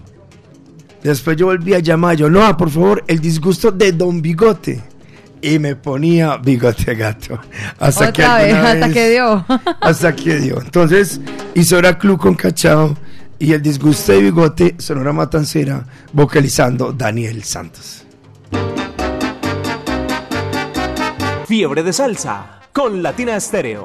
Después 1.04 1.38
yo 1.38 1.46
volví 1.48 1.74
a 1.74 1.80
llamar, 1.80 2.16
yo, 2.16 2.30
no, 2.30 2.58
por 2.58 2.70
favor, 2.72 3.04
el 3.08 3.20
disgusto 3.20 3.72
de 3.72 3.92
Don 3.92 4.22
Bigote. 4.22 4.82
Y 5.42 5.60
me 5.60 5.76
ponía 5.76 6.38
bigote 6.38 6.96
gato. 6.96 7.40
Hasta 7.78 8.12
que 8.12 8.24
vez, 8.24 8.54
hasta 8.56 8.88
vez- 8.88 8.94
que 8.94 9.10
dio. 9.12 9.46
hasta 9.82 10.16
que 10.16 10.36
dio. 10.40 10.60
Entonces, 10.60 11.22
Isora 11.54 12.00
Club 12.00 12.20
con 12.20 12.34
Cachao 12.34 12.98
y 13.40 13.54
el 13.54 13.62
disgusto 13.62 14.12
de 14.12 14.22
bigote, 14.22 14.76
Sonora 14.78 15.14
Matancera, 15.14 15.86
vocalizando 16.14 16.94
Daniel 16.94 17.44
Santos. 17.44 18.04
Fiebre 21.46 21.84
de 21.84 21.94
salsa 21.94 22.62
con 22.74 23.04
Latina 23.04 23.36
Estéreo. 23.36 23.84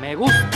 Me 0.00 0.14
gusta. 0.14 0.55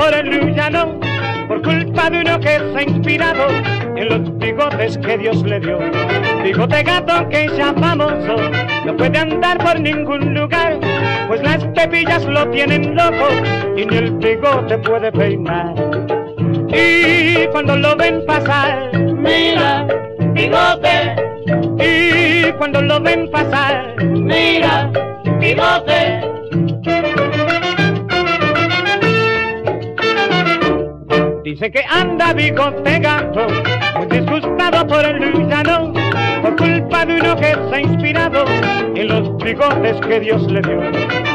Por 0.00 0.14
el 0.14 0.30
lujano, 0.30 0.98
por 1.46 1.60
culpa 1.60 2.08
de 2.08 2.20
uno 2.20 2.40
que 2.40 2.58
se 2.58 2.78
ha 2.78 2.82
inspirado 2.82 3.48
en 3.96 4.08
los 4.08 4.38
bigotes 4.38 4.96
que 4.96 5.18
Dios 5.18 5.42
le 5.42 5.60
dio. 5.60 5.78
Bigote 6.42 6.82
gato 6.82 7.28
que 7.28 7.46
ya 7.54 7.74
famoso, 7.74 8.36
no 8.86 8.96
puede 8.96 9.18
andar 9.18 9.58
por 9.58 9.78
ningún 9.78 10.32
lugar, 10.32 10.78
pues 11.28 11.42
las 11.42 11.62
pepillas 11.74 12.24
lo 12.24 12.48
tienen 12.48 12.96
loco 12.96 13.28
y 13.76 13.84
ni 13.84 13.96
el 13.98 14.12
bigote 14.12 14.78
puede 14.78 15.12
peinar. 15.12 15.74
Y 16.68 17.46
cuando 17.48 17.76
lo 17.76 17.94
ven 17.94 18.24
pasar, 18.24 18.96
mira, 18.96 19.86
bigote. 20.32 21.14
Y 21.78 22.52
cuando 22.52 22.80
lo 22.80 23.00
ven 23.00 23.30
pasar, 23.30 23.79
bigotes 39.90 40.06
que 40.06 40.20
Dios 40.20 40.42
le 40.50 40.60
dio. 40.62 40.80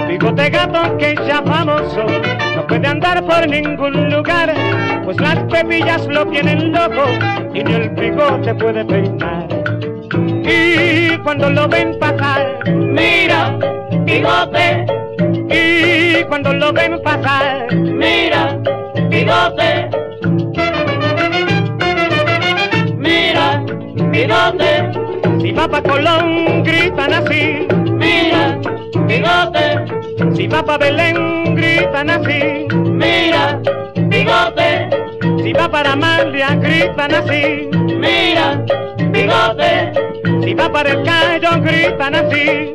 Bigote 0.08 0.49
gato 0.49 0.97
que 0.97 1.16
ya 1.28 1.41
famoso, 1.43 2.06
no 2.56 2.68
puede 2.68 2.88
andar 2.88 3.24
por 3.26 3.47
ningún 3.47 4.10
lugar, 4.10 4.53
pues 5.03 5.20
las 5.20 5.39
pepillas 5.51 6.08
lo 6.08 6.26
tienen 6.28 6.72
loco 6.72 7.06
y 7.53 7.64
ni 7.64 7.74
el 7.74 7.89
bigote 7.89 8.53
puede 8.56 8.86
peinar. 8.86 9.47
Y 10.43 11.18
cuando 11.20 11.49
lo 11.49 11.68
ven 11.68 11.97
pasar, 11.99 12.60
mira, 12.68 13.58
bigote. 14.06 14.86
Y 15.49 16.24
cuando 16.26 16.53
lo 16.53 16.72
ven 16.72 17.01
Belén, 30.86 31.56
gritan 31.56 32.12
así. 32.12 32.68
Mira, 32.76 33.60
bigote. 33.96 34.88
Si 35.42 35.52
va 35.52 35.68
para 35.68 35.94
Amalia, 35.94 36.54
gritan 36.58 37.12
así. 37.16 37.68
Mira, 37.74 38.64
bigote. 39.10 39.94
Si 40.44 40.54
va 40.54 40.72
para 40.72 40.92
el 40.92 41.02
Cayo, 41.02 41.50
gritan 41.64 42.14
así. 42.14 42.74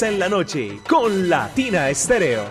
En 0.00 0.18
la 0.18 0.26
noche 0.26 0.80
con 0.88 1.28
Latina 1.28 1.90
Estéreo. 1.90 2.44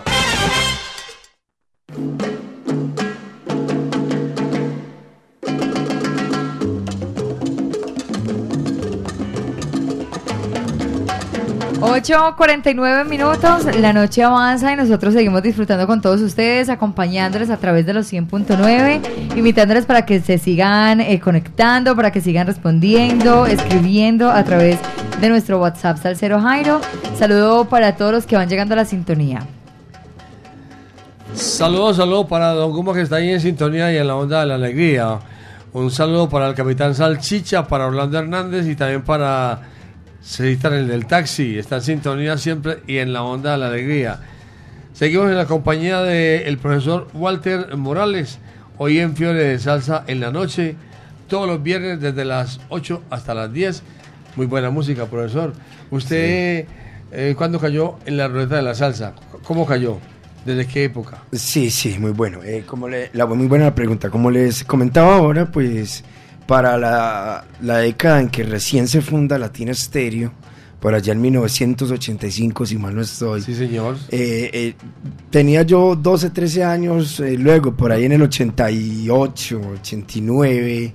Ocho, 11.80 12.34
49 12.36 13.04
minutos, 13.04 13.64
la 13.76 13.92
noche 13.92 14.22
avanza 14.22 14.72
y 14.72 14.76
nosotros 14.76 15.12
seguimos 15.12 15.42
disfrutando 15.42 15.88
con 15.88 16.00
todos 16.00 16.20
ustedes, 16.20 16.68
acompañándoles 16.68 17.50
a 17.50 17.56
través 17.56 17.84
de 17.86 17.92
los 17.92 18.10
100.9, 18.12 19.36
invitándoles 19.36 19.84
para 19.84 20.06
que 20.06 20.20
se 20.20 20.38
sigan 20.38 21.00
eh, 21.00 21.18
conectando, 21.18 21.96
para 21.96 22.12
que 22.12 22.20
sigan 22.20 22.46
respondiendo, 22.46 23.46
escribiendo 23.46 24.30
a 24.30 24.44
través 24.44 24.78
de 24.80 25.01
nuestro 25.28 25.60
WhatsApp 25.60 25.98
Salcero 25.98 26.40
Jairo. 26.40 26.80
Saludo 27.18 27.66
para 27.68 27.96
todos 27.96 28.12
los 28.12 28.26
que 28.26 28.36
van 28.36 28.48
llegando 28.48 28.74
a 28.74 28.76
la 28.76 28.84
sintonía. 28.84 29.46
Saludos, 31.34 31.96
saludos 31.96 32.26
para 32.26 32.52
Don 32.52 32.72
Guma 32.72 32.92
que 32.92 33.00
está 33.00 33.16
ahí 33.16 33.30
en 33.30 33.40
sintonía 33.40 33.92
y 33.92 33.96
en 33.96 34.06
la 34.06 34.16
onda 34.16 34.40
de 34.40 34.46
la 34.46 34.56
alegría. 34.56 35.18
Un 35.72 35.90
saludo 35.90 36.28
para 36.28 36.48
el 36.48 36.54
capitán 36.54 36.94
Salchicha, 36.94 37.66
para 37.66 37.86
Orlando 37.86 38.18
Hernández 38.18 38.66
y 38.66 38.76
también 38.76 39.02
para 39.02 39.62
César 40.20 40.74
el 40.74 40.86
del 40.88 41.06
taxi. 41.06 41.58
Está 41.58 41.76
en 41.76 41.82
sintonía 41.82 42.36
siempre 42.36 42.82
y 42.86 42.98
en 42.98 43.12
la 43.12 43.22
onda 43.22 43.52
de 43.52 43.58
la 43.58 43.68
alegría. 43.68 44.20
Seguimos 44.92 45.30
en 45.30 45.38
la 45.38 45.46
compañía 45.46 46.02
del 46.02 46.58
profesor 46.58 47.08
Walter 47.14 47.74
Morales, 47.76 48.38
hoy 48.76 48.98
en 48.98 49.16
Fiore 49.16 49.42
de 49.42 49.58
Salsa 49.58 50.04
en 50.06 50.20
la 50.20 50.30
noche, 50.30 50.76
todos 51.28 51.48
los 51.48 51.62
viernes 51.62 51.98
desde 51.98 52.26
las 52.26 52.60
8 52.68 53.04
hasta 53.08 53.32
las 53.32 53.50
10. 53.50 53.82
Muy 54.36 54.46
buena 54.46 54.70
música, 54.70 55.06
profesor. 55.06 55.52
¿Usted 55.90 56.66
eh, 57.12 57.34
cuándo 57.36 57.58
cayó 57.60 57.96
en 58.06 58.16
la 58.16 58.28
ruleta 58.28 58.56
de 58.56 58.62
la 58.62 58.74
salsa? 58.74 59.14
¿Cómo 59.44 59.66
cayó? 59.66 59.98
¿Desde 60.46 60.66
qué 60.66 60.84
época? 60.84 61.22
Sí, 61.32 61.70
sí, 61.70 61.96
muy 61.98 62.10
bueno. 62.12 62.42
Eh, 62.42 62.64
como 62.66 62.88
le- 62.88 63.10
la, 63.12 63.26
muy 63.26 63.46
buena 63.46 63.66
la 63.66 63.74
pregunta. 63.74 64.10
Como 64.10 64.30
les 64.30 64.64
comentaba 64.64 65.16
ahora, 65.16 65.50
pues 65.50 66.02
para 66.46 66.76
la, 66.78 67.44
la 67.60 67.78
década 67.78 68.20
en 68.20 68.28
que 68.28 68.42
recién 68.42 68.88
se 68.88 69.00
funda 69.02 69.38
Latina 69.38 69.72
Stereo, 69.72 70.32
por 70.80 70.94
allá 70.94 71.12
en 71.12 71.20
1985, 71.20 72.66
si 72.66 72.76
mal 72.76 72.94
no 72.96 73.02
estoy. 73.02 73.40
Sí, 73.42 73.54
señor. 73.54 73.96
eh, 74.08 74.50
eh, 74.52 74.74
tenía 75.30 75.62
yo 75.62 75.94
12, 75.94 76.30
13 76.30 76.64
años, 76.64 77.20
eh, 77.20 77.36
luego 77.38 77.76
por 77.76 77.92
ahí 77.92 78.04
en 78.06 78.12
el 78.12 78.22
88, 78.22 79.60
89. 79.80 80.92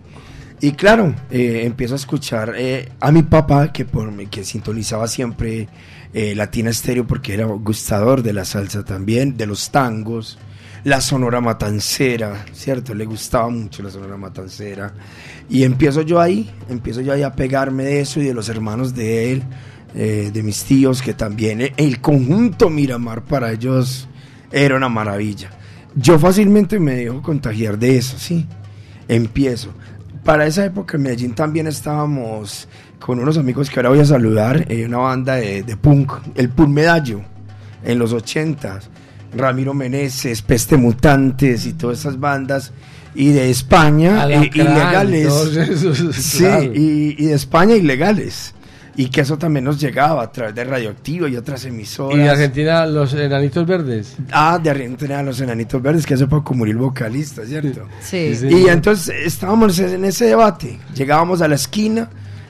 Y 0.60 0.72
claro, 0.72 1.14
eh, 1.30 1.62
empiezo 1.66 1.94
a 1.94 1.98
escuchar 1.98 2.56
eh, 2.58 2.90
a 3.00 3.12
mi 3.12 3.22
papá, 3.22 3.72
que, 3.72 3.86
por, 3.86 4.12
que 4.30 4.44
sintonizaba 4.44 5.08
siempre 5.08 5.68
eh, 6.14 6.34
Latina 6.34 6.72
Estéreo 6.72 7.06
porque 7.06 7.36
era 7.36 7.46
gustador 7.46 8.24
de 8.24 8.34
la 8.34 8.44
salsa 8.44 8.84
también, 8.84 9.38
de 9.38 9.46
los 9.46 9.70
tangos, 9.70 10.40
la 10.84 11.00
sonora 11.00 11.42
matancera, 11.42 12.44
¿cierto? 12.54 12.96
Le 12.96 13.06
gustaba 13.06 13.50
mucho 13.50 13.84
la 13.84 13.92
sonora 13.92 14.18
matancera. 14.18 14.94
Y 15.48 15.64
empiezo 15.64 16.02
yo 16.02 16.20
ahí, 16.20 16.50
empiezo 16.70 17.02
yo 17.02 17.14
ahí 17.14 17.22
a 17.22 17.34
pegarme 17.34 17.84
de 17.84 18.02
eso 18.02 18.20
y 18.20 18.26
de 18.26 18.34
los 18.34 18.50
hermanos 18.50 18.96
de 18.96 19.34
él, 19.34 19.44
de 19.94 20.44
mis 20.44 20.64
tíos, 20.64 21.02
que 21.02 21.16
también 21.16 21.74
el 21.76 22.02
conjunto 22.02 22.70
Miramar 22.70 23.24
para 23.24 23.52
ellos 23.52 24.08
era 24.52 24.76
una 24.76 24.90
maravilla. 24.90 25.50
Yo 25.96 26.20
fácilmente 26.20 26.80
me 26.80 26.96
dejo 26.96 27.22
contagiar 27.22 27.80
de 27.80 27.98
eso, 27.98 28.20
sí. 28.20 28.46
Empiezo. 29.08 29.72
Para 30.28 30.46
esa 30.46 30.66
época 30.66 30.98
en 30.98 31.04
Medellín 31.04 31.34
también 31.34 31.68
estábamos 31.68 32.68
con 33.00 33.18
unos 33.18 33.38
amigos 33.38 33.70
que 33.70 33.80
ahora 33.80 33.92
voy 33.92 34.02
a 34.02 34.06
saludar, 34.06 34.66
eh, 34.68 34.86
una 34.86 34.98
banda 34.98 35.36
de, 35.36 35.64
de 35.64 35.78
punk, 35.78 36.12
el 36.36 36.50
Punk 36.50 36.68
Medallo, 36.68 37.22
en 37.82 37.98
los 37.98 38.12
ochentas. 38.12 38.90
Ramiro 39.34 39.74
Meneses, 39.74 40.42
Peste 40.42 40.76
Mutantes 40.76 41.66
y 41.66 41.72
todas 41.72 42.00
esas 42.00 42.20
bandas. 42.20 42.74
Y 43.16 43.30
de 43.30 43.50
España, 43.50 44.28
eh, 44.30 44.52
ilegales. 44.54 45.28
esos, 45.58 46.14
sí, 46.14 46.40
claro. 46.40 46.74
y, 46.76 47.16
y 47.18 47.26
de 47.28 47.34
España, 47.34 47.76
ilegales. 47.78 48.54
Y 49.00 49.10
que 49.10 49.22
eso 49.22 49.38
también 49.38 49.64
nos 49.64 49.80
llegaba 49.80 50.24
a 50.24 50.32
través 50.32 50.56
de 50.56 50.64
Radioactivo 50.64 51.28
y 51.28 51.38
otras 51.38 51.64
emisoras. 51.66 52.18
Y 52.18 52.22
de 52.22 52.30
Argentina, 52.30 52.84
los 52.88 53.14
enanitos 53.14 53.68
verdes. 53.68 54.18
Ah, 54.32 54.60
de 54.62 54.72
Argentina, 54.72 55.22
los 55.22 55.40
Enanitos 55.40 55.80
Verdes, 55.82 56.06
que 56.06 56.16
hace 56.16 56.26
poco 56.26 56.56
murió 56.56 56.72
el 56.72 56.80
vocalista, 56.80 57.46
¿cierto? 57.46 57.88
Sí. 58.02 58.36
Sí, 58.36 58.48
Y 58.48 58.68
entonces 58.68 59.16
estábamos 59.24 59.78
en 59.78 60.04
ese 60.04 60.26
debate. 60.26 60.80
Llegábamos 60.96 61.44
a 61.44 61.48
la 61.48 61.56
esquina 61.56 62.10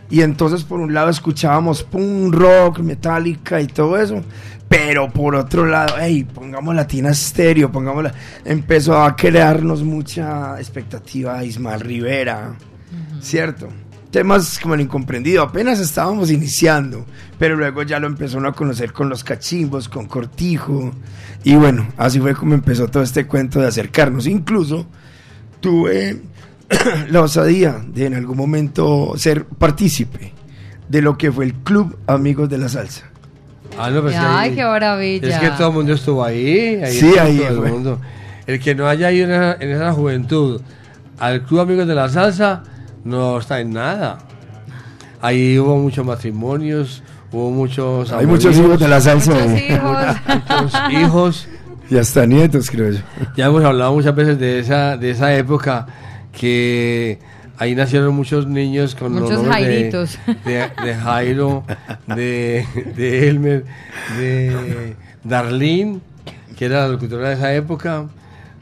y 0.10 0.22
entonces 0.22 0.64
por 0.64 0.80
un 0.80 0.94
lado 0.94 1.10
escuchábamos 1.10 1.84
punk 1.84 2.34
rock, 2.34 2.80
metálica 2.80 3.60
y 3.60 3.68
todo 3.68 3.98
eso. 3.98 4.24
Pero 4.70 5.10
por 5.10 5.36
otro 5.36 5.66
lado, 5.66 5.96
hey, 6.00 6.26
pongamos 6.34 6.76
Latina 6.76 7.14
Stereo, 7.14 7.72
pongámosla. 7.72 8.14
Empezó 8.46 9.02
a 9.02 9.16
crearnos 9.16 9.84
mucha 9.84 10.58
expectativa 10.60 11.44
Ismael 11.44 11.82
Rivera, 11.82 12.56
¿cierto? 13.20 13.68
Temas 14.12 14.58
como 14.60 14.74
el 14.74 14.82
incomprendido, 14.82 15.44
apenas 15.44 15.80
estábamos 15.80 16.32
iniciando, 16.32 17.06
pero 17.38 17.56
luego 17.58 17.84
ya 17.84 18.00
lo 18.00 18.08
empezó 18.08 18.38
uno 18.38 18.48
a 18.50 18.54
conocer 18.54 18.94
con 18.94 19.10
los 19.10 19.24
cachimbos, 19.24 19.90
con 19.90 20.06
Cortijo, 20.08 20.94
y 21.44 21.56
bueno, 21.56 21.88
así 21.98 22.20
fue 22.20 22.34
como 22.34 22.54
empezó 22.54 22.88
todo 22.88 23.04
este 23.04 23.28
cuento 23.28 23.60
de 23.60 23.68
acercarnos. 23.68 24.26
Incluso 24.26 24.88
tuve 25.60 26.22
la 27.10 27.22
osadía 27.22 27.82
de 27.86 28.06
en 28.06 28.14
algún 28.14 28.38
momento 28.38 29.14
ser 29.18 29.46
partícipe 29.46 30.34
de 30.88 31.02
lo 31.02 31.18
que 31.18 31.32
fue 31.32 31.46
el 31.46 31.54
Club 31.54 31.98
Amigos 32.08 32.50
de 32.50 32.58
la 32.58 32.70
Salsa. 32.70 33.06
Ah, 33.78 33.90
no, 33.92 34.02
pues 34.02 34.16
Ay, 34.16 34.50
ahí- 34.52 34.56
qué 34.56 34.64
maravilla. 34.64 35.28
Es 35.28 35.40
que 35.40 35.50
todo 35.58 35.68
el 35.68 35.74
mundo 35.74 35.94
estuvo 35.94 36.24
ahí. 36.24 36.80
ahí 36.84 36.94
Sí, 36.94 37.06
estuvo 37.08 37.22
ahí 37.22 37.38
todo 37.40 37.66
el 37.66 37.72
mundo. 37.74 38.02
El 38.48 38.60
que 38.62 38.74
no 38.74 38.88
haya 38.88 39.12
ido 39.12 39.26
en 39.26 39.34
esa, 39.34 39.54
en 39.60 39.70
esa 39.72 39.92
juventud 39.92 40.62
al 41.20 41.44
Club 41.44 41.60
Amigos 41.60 41.88
de 41.88 41.94
la 41.96 42.08
Salsa 42.08 42.64
no 43.08 43.40
está 43.40 43.60
en 43.60 43.74
nada. 43.74 44.20
Ahí 45.22 45.58
hubo 45.58 45.78
muchos 45.78 46.06
matrimonios, 46.06 47.02
hubo 47.32 47.50
muchos. 47.52 48.12
Hay 48.12 48.26
muchos 48.26 48.58
hijos 48.58 48.80
de 48.80 48.88
la 48.88 49.02
salsa. 49.02 49.34
Muchos 49.34 49.62
hijos. 49.62 49.98
muchos 50.62 50.92
hijos. 50.92 51.48
Y 51.90 51.98
hasta 51.98 52.26
nietos, 52.26 52.70
creo 52.70 52.92
yo. 52.92 53.00
Ya 53.36 53.46
hemos 53.46 53.64
hablado 53.64 53.94
muchas 53.94 54.14
veces 54.14 54.38
de 54.38 54.60
esa, 54.60 54.98
de 54.98 55.12
esa 55.12 55.34
época 55.36 55.88
que 56.34 57.20
ahí 57.58 57.76
nacieron 57.76 58.14
muchos 58.14 58.46
niños 58.46 58.94
con 58.94 59.16
los 59.20 59.32
nombres. 59.32 60.20
De, 60.44 60.70
de 60.84 60.96
Jairo, 60.96 61.64
de, 62.08 62.66
de 62.96 63.30
Elmer, 63.30 63.66
de 64.18 64.96
Darlene, 65.24 66.00
que 66.58 66.66
era 66.66 66.82
la 66.82 66.90
locutora 66.90 67.30
de 67.30 67.36
esa 67.36 67.54
época, 67.54 68.08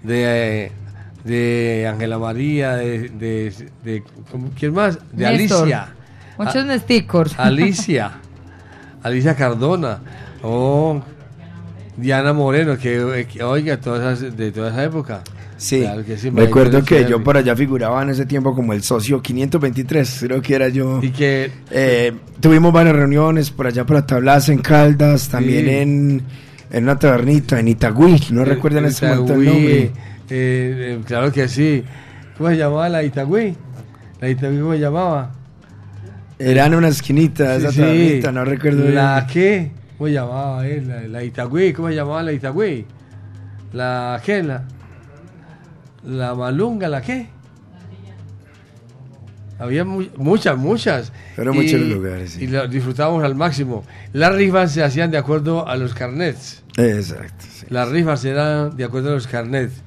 de, 0.03 0.71
de 1.25 1.87
Ángela 1.91 2.17
María, 2.19 2.75
de, 2.75 3.09
de, 3.09 3.53
de- 3.83 4.03
¿cómo- 4.31 4.51
¿quién 4.57 4.73
más? 4.73 4.97
De 5.11 5.25
Néstor. 5.25 5.63
Alicia. 5.63 5.87
Muchos 6.37 6.55
A- 6.55 6.63
nesticors. 6.63 7.33
Alicia. 7.39 8.11
Alicia 9.03 9.35
Cardona. 9.35 9.99
Oh, 10.43 11.01
Diana 11.97 12.33
Moreno, 12.33 12.77
que, 12.77 13.27
que, 13.31 13.43
oiga, 13.43 13.77
todas 13.79 14.19
esas- 14.21 14.37
de 14.37 14.51
toda 14.51 14.69
esa 14.69 14.83
época. 14.83 15.21
Sí, 15.57 15.79
Claro 15.81 16.03
que 16.03 16.17
sí, 16.17 16.29
recuerdo 16.31 16.83
que 16.83 17.05
yo 17.09 17.23
por 17.23 17.37
allá 17.37 17.55
figuraba 17.55 18.03
en 18.03 18.09
ese 18.09 18.25
tiempo 18.25 18.53
como 18.53 18.73
el 18.73 18.83
socio 18.83 19.21
523, 19.21 20.17
creo 20.27 20.41
que 20.41 20.53
era 20.53 20.67
yo. 20.67 20.99
Y 21.01 21.11
que 21.11 21.49
Eh, 21.71 22.11
tuvimos 22.41 22.73
varias 22.73 22.93
reuniones 22.97 23.51
por 23.51 23.65
allá 23.67 23.85
por 23.85 23.95
la 23.95 24.05
Tablaza, 24.05 24.51
en 24.51 24.59
Caldas, 24.59 25.29
también 25.29 25.65
Sí. 25.65 25.71
en, 25.71 26.21
en 26.71 26.83
una 26.83 26.99
tabernita, 26.99 27.57
en 27.57 27.69
Itagüí, 27.69 28.19
no 28.31 28.43
recuerdo 28.43 28.79
en 28.79 28.85
este 28.85 29.07
momento 29.07 29.33
el 29.33 29.45
nombre. 29.45 29.91
Eh, 30.29 30.97
eh, 30.97 31.01
claro 31.05 31.31
que 31.31 31.47
sí. 31.47 31.83
¿Cómo 32.37 32.49
se 32.49 32.57
llamaba 32.57 32.89
la 32.89 33.03
Itagüí? 33.03 33.55
¿La 34.19 34.29
Itagüí 34.29 34.59
cómo 34.59 34.73
se 34.73 34.79
llamaba? 34.79 35.31
Era 36.37 36.65
en 36.65 36.75
una 36.75 36.89
esquinita 36.89 37.57
de 37.57 37.57
esa 37.59 37.71
Sí, 37.71 38.21
sí. 38.21 38.27
no 38.33 38.43
recuerdo 38.43 38.89
¿La 38.89 39.21
bien. 39.21 39.27
qué? 39.31 39.71
¿Cómo 39.97 40.07
se 40.07 40.13
llamaba? 40.13 40.67
eh? 40.67 40.83
La, 40.85 41.01
la 41.07 41.23
Itagüí, 41.23 41.71
¿cómo 41.73 41.87
se 41.89 41.95
llamaba 41.95 42.23
la 42.23 42.33
Itagüí? 42.33 42.85
¿La 43.73 44.21
qué? 44.23 44.43
La, 44.43 44.63
la 46.05 46.35
Malunga, 46.35 46.87
¿la 46.89 47.01
qué? 47.01 47.27
Había 49.57 49.85
mu- 49.85 50.07
muchas, 50.17 50.57
muchas. 50.57 51.13
Fueron 51.35 51.55
muchos 51.55 51.79
lugares, 51.79 52.31
sí. 52.31 52.43
Y 52.43 52.47
lo 52.47 52.67
disfrutábamos 52.67 53.23
al 53.23 53.35
máximo. 53.35 53.85
Las 54.11 54.35
rifas 54.35 54.73
se 54.73 54.83
hacían 54.83 55.11
de 55.11 55.17
acuerdo 55.17 55.65
a 55.67 55.77
los 55.77 55.93
carnets. 55.93 56.61
Exacto. 56.75 57.45
sí. 57.49 57.65
Las 57.69 57.87
rifas 57.87 58.25
eran 58.25 58.75
de 58.75 58.83
acuerdo 58.83 59.11
a 59.11 59.13
los 59.13 59.27
carnets. 59.27 59.81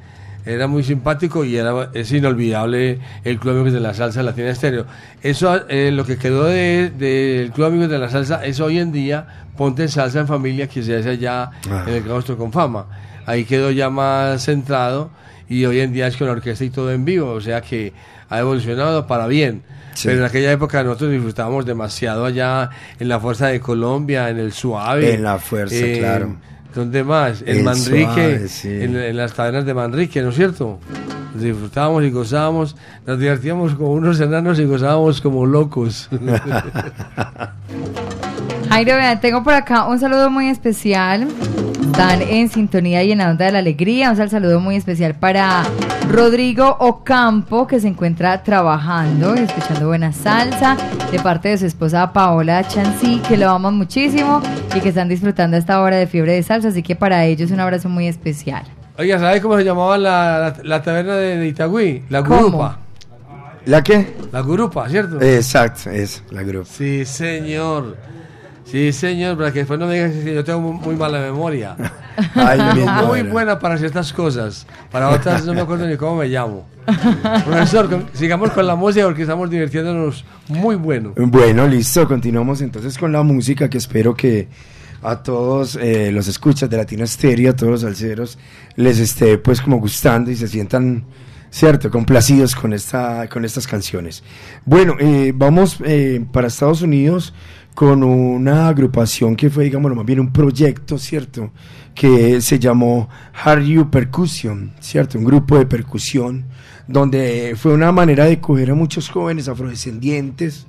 Era 0.47 0.67
muy 0.67 0.83
simpático 0.83 1.45
y 1.45 1.57
era, 1.57 1.91
es 1.93 2.11
inolvidable 2.13 2.99
el 3.25 3.39
Club 3.39 3.55
Amigos 3.55 3.73
de 3.75 3.81
la 3.81 3.93
Salsa 3.93 4.23
Latina 4.23 4.51
Estéreo. 4.51 4.87
Eso, 5.23 5.69
eh, 5.69 5.91
lo 5.93 6.05
que 6.07 6.17
quedó 6.17 6.45
de- 6.45 6.91
del 6.91 7.51
Club 7.53 7.67
Amigos 7.67 7.91
de 7.91 7.99
la 7.99 8.09
Salsa 8.09 8.45
es 8.45 8.59
hoy 8.61 8.79
en 8.79 8.91
día 8.93 9.27
Ponte 9.57 9.89
Salsa 9.89 10.21
en 10.21 10.27
Familia 10.27 10.67
que 10.69 10.83
se 10.83 10.97
hace 10.97 11.11
allá 11.11 11.51
Ah. 11.71 11.85
en 11.87 11.95
el 11.95 12.03
Claustro 12.03 12.39
con 12.39 12.51
Fama. 12.53 12.87
Ahí 13.27 13.45
quedó 13.45 13.71
ya 13.71 13.91
más 13.91 14.43
centrado 14.45 15.11
y 15.49 15.65
hoy 15.67 15.81
en 15.81 15.93
día 15.93 16.07
es 16.07 16.17
con 16.17 16.29
orquesta 16.29 16.65
y 16.65 16.71
todo 16.71 16.93
en 16.93 17.05
vivo, 17.05 17.31
o 17.33 17.41
sea 17.41 17.61
que 17.61 17.93
ha 18.31 18.39
evolucionado 18.39 19.07
para 19.07 19.27
bien. 19.27 19.63
Sí. 19.95 20.07
Pero 20.09 20.21
en 20.21 20.25
aquella 20.27 20.53
época 20.53 20.83
nosotros 20.85 21.11
disfrutábamos 21.11 21.67
demasiado 21.67 22.25
allá 22.25 22.71
en 23.01 23.09
la 23.09 23.19
Fuerza 23.19 23.49
de 23.49 23.59
Colombia, 23.61 24.31
en 24.31 24.39
el 24.39 24.53
Suave. 24.53 25.15
En 25.15 25.25
la 25.25 25.39
Fuerza, 25.39 25.75
claro. 25.99 26.37
¿Dónde 26.75 27.03
más? 27.05 27.43
En 27.43 27.59
El 27.59 27.65
Manrique, 27.65 28.05
Suave, 28.05 28.49
sí. 28.49 28.69
en, 28.69 28.97
en 28.97 29.17
las 29.17 29.33
tabernas 29.35 29.65
de 29.65 29.75
Manrique, 29.75 30.23
¿no 30.23 30.29
es 30.31 30.37
cierto? 30.37 30.79
Disfrutábamos 31.35 32.05
y 32.05 32.11
gozábamos, 32.11 32.77
nos 33.07 33.19
divertíamos 33.19 33.75
como 33.75 33.93
unos 33.93 34.21
enanos 34.21 34.59
y 34.59 34.65
gozábamos 34.65 35.21
como 35.21 35.47
locos. 35.47 36.09
Jairo, 38.69 38.95
tengo 39.21 39.43
por 39.43 39.55
acá 39.55 39.87
un 39.87 39.99
saludo 39.99 40.31
muy 40.31 40.49
especial. 40.49 41.27
Están 41.91 42.23
en 42.23 42.49
sintonía 42.49 43.03
y 43.03 43.13
en 43.13 43.19
la 43.19 43.31
onda 43.31 43.47
de 43.47 43.53
la 43.53 43.59
alegría. 43.61 44.11
Un 44.11 44.17
sal- 44.17 44.31
saludo 44.31 44.61
muy 44.61 44.77
especial 44.77 45.15
para 45.15 45.65
Rodrigo 46.09 46.77
Ocampo, 46.81 47.67
que 47.67 47.81
se 47.81 47.89
encuentra 47.89 48.43
trabajando 48.43 49.35
y 49.35 49.41
escuchando 49.41 49.89
buena 49.89 50.13
salsa, 50.13 50.77
de 51.11 51.19
parte 51.19 51.49
de 51.49 51.59
su 51.59 51.67
esposa 51.67 52.13
Paola 52.13 52.63
Chancy, 52.69 53.21
que 53.27 53.37
lo 53.37 53.51
aman 53.51 53.75
muchísimo 53.77 54.41
y 54.77 54.81
que 54.81 54.91
están 54.91 55.09
disfrutando 55.09 55.57
esta 55.57 55.81
hora 55.81 55.97
de 55.97 56.07
fiebre 56.07 56.35
de 56.35 56.43
salsa. 56.43 56.69
Así 56.69 56.83
que 56.83 56.95
para 56.95 57.25
ellos 57.25 57.51
un 57.51 57.59
abrazo 57.61 57.89
muy 57.89 58.07
especial. 58.07 58.63
Oiga, 58.97 59.19
¿sabes 59.19 59.41
cómo 59.41 59.57
se 59.57 59.65
llamaba 59.65 59.97
la, 59.99 60.39
la, 60.39 60.63
la 60.63 60.83
taberna 60.83 61.15
de, 61.17 61.39
de 61.39 61.49
Itagüí? 61.49 62.05
La. 62.11 62.21
Gurupa. 62.21 62.79
¿La 63.65 63.83
qué? 63.83 64.15
La 64.31 64.41
Gurupa, 64.41 64.89
¿cierto? 64.89 65.21
Exacto, 65.21 65.91
es 65.91 66.23
la 66.31 66.43
grupo. 66.43 66.67
Sí, 66.71 67.05
señor. 67.05 67.97
Sí, 68.71 68.93
señor, 68.93 69.37
para 69.39 69.51
que 69.53 69.61
después 69.61 69.79
no 69.81 69.87
me 69.87 69.95
digas 69.95 70.13
que 70.25 70.35
yo 70.35 70.45
tengo 70.45 70.61
mu- 70.61 70.73
muy 70.75 70.95
mala 70.95 71.21
memoria. 71.21 71.75
Ay, 72.35 72.61
muy 73.07 73.23
buena 73.23 73.59
para 73.59 73.79
ciertas 73.79 74.13
cosas. 74.13 74.67
Para 74.91 75.09
otras 75.11 75.45
no 75.47 75.55
me 75.55 75.63
acuerdo 75.63 75.87
ni 75.87 75.97
cómo 75.97 76.17
me 76.17 76.29
llamo. 76.29 76.67
Profesor, 77.45 77.89
con- 77.89 78.07
sigamos 78.13 78.51
con 78.51 78.67
la 78.67 78.75
música 78.77 79.05
porque 79.07 79.23
estamos 79.23 79.49
divirtiéndonos 79.51 80.25
muy 80.49 80.77
bueno. 80.77 81.15
Bueno, 81.17 81.67
listo, 81.67 82.07
continuamos 82.07 82.61
entonces 82.61 82.99
con 82.99 83.11
la 83.13 83.23
música 83.23 83.71
que 83.71 83.79
espero 83.79 84.15
que 84.15 84.49
a 85.03 85.23
todos 85.23 85.77
eh, 85.81 86.11
los 86.13 86.29
escuchas 86.29 86.69
de 86.69 86.77
Latino 86.77 87.05
Estéreo, 87.05 87.53
a 87.53 87.57
todos 87.57 87.71
los 87.73 87.81
salseros, 87.83 88.39
les 88.77 88.99
esté 88.99 89.39
pues 89.39 89.61
como 89.63 89.79
gustando 89.79 90.31
y 90.31 90.37
se 90.37 90.49
sientan, 90.49 91.05
cierto, 91.51 91.91
complacidos 91.91 92.55
con, 92.55 92.73
esta, 92.73 93.29
con 93.29 93.45
estas 93.45 93.67
canciones. 93.67 94.23
Bueno, 94.65 94.97
eh, 94.99 95.33
vamos 95.35 95.79
eh, 95.85 96.25
para 96.33 96.49
Estados 96.49 96.83
Unidos 96.83 97.33
con 97.79 98.03
una 98.03 98.67
agrupación 98.67 99.37
que 99.37 99.51
fue, 99.51 99.63
digamos, 99.63 99.95
más 99.95 100.05
bien 100.05 100.19
un 100.19 100.33
proyecto, 100.33 100.99
¿cierto? 100.99 101.53
Que 101.95 102.41
se 102.41 102.59
llamó 102.59 103.09
Hard 103.33 103.63
You 103.63 103.89
Percussion, 103.89 104.73
¿cierto? 104.81 105.17
Un 105.17 105.25
grupo 105.25 105.57
de 105.57 105.65
percusión 105.65 106.45
donde 106.89 107.55
fue 107.57 107.73
una 107.73 107.93
manera 107.93 108.25
de 108.25 108.41
coger 108.41 108.73
a 108.73 108.75
muchos 108.75 109.09
jóvenes 109.09 109.47
afrodescendientes, 109.47 110.67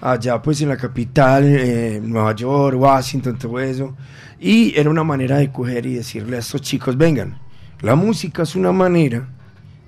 allá 0.00 0.42
pues 0.42 0.60
en 0.60 0.70
la 0.70 0.76
capital, 0.76 1.44
eh, 1.46 2.00
Nueva 2.02 2.34
York, 2.34 2.76
Washington, 2.76 3.38
todo 3.38 3.60
eso, 3.60 3.94
y 4.40 4.76
era 4.76 4.90
una 4.90 5.04
manera 5.04 5.36
de 5.36 5.52
coger 5.52 5.86
y 5.86 5.94
decirle 5.94 6.34
a 6.34 6.40
estos 6.40 6.62
chicos, 6.62 6.96
vengan, 6.96 7.38
la 7.80 7.94
música 7.94 8.42
es 8.42 8.56
una 8.56 8.72
manera 8.72 9.28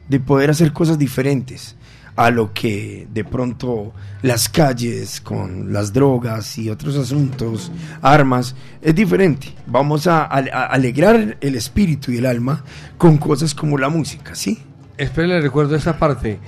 de 0.08 0.20
poder 0.20 0.50
hacer 0.50 0.72
cosas 0.72 0.96
diferentes 0.96 1.74
a 2.16 2.30
lo 2.30 2.52
que 2.52 3.06
de 3.12 3.24
pronto 3.24 3.92
las 4.22 4.48
calles 4.48 5.20
con 5.20 5.72
las 5.72 5.92
drogas 5.92 6.58
y 6.58 6.68
otros 6.70 6.96
asuntos, 6.96 7.72
armas, 8.00 8.54
es 8.80 8.94
diferente. 8.94 9.54
Vamos 9.66 10.06
a, 10.06 10.24
alegrar 10.24 11.38
el 11.40 11.54
espíritu 11.54 12.12
y 12.12 12.18
el 12.18 12.26
alma 12.26 12.64
con 12.98 13.18
cosas 13.18 13.54
como 13.54 13.78
la 13.78 13.88
música, 13.88 14.34
¿sí? 14.34 14.58
Espero 14.98 15.28
le 15.28 15.40
recuerdo 15.40 15.74
esta 15.74 15.98
parte. 15.98 16.38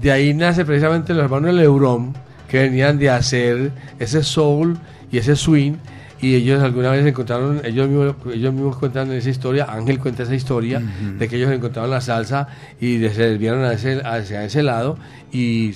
De 0.00 0.10
ahí 0.10 0.32
nace 0.32 0.64
precisamente 0.64 1.12
los 1.12 1.24
hermanos 1.24 1.54
Lebrón, 1.54 2.14
que 2.48 2.60
venían 2.60 2.98
de 2.98 3.10
hacer 3.10 3.72
ese 3.98 4.22
soul 4.22 4.78
y 5.12 5.18
ese 5.18 5.36
swing. 5.36 5.74
Y 6.22 6.34
ellos 6.34 6.62
alguna 6.62 6.90
vez 6.90 7.04
encontraron, 7.06 7.62
ellos 7.64 7.88
mismos, 7.88 8.14
ellos 8.32 8.52
mismos 8.52 8.76
cuentan 8.76 9.10
esa 9.12 9.30
historia, 9.30 9.66
Ángel 9.68 9.98
cuenta 9.98 10.22
esa 10.24 10.34
historia 10.34 10.78
Ujú. 10.78 11.18
de 11.18 11.28
que 11.28 11.36
ellos 11.36 11.50
encontraron 11.52 11.90
la 11.90 12.00
salsa 12.00 12.48
y 12.80 12.96
de- 12.98 13.12
se 13.14 13.22
desviaron 13.30 13.64
a 13.64 13.72
ese- 13.72 14.02
hacia 14.04 14.44
ese 14.44 14.62
lado 14.62 14.98
y 15.32 15.74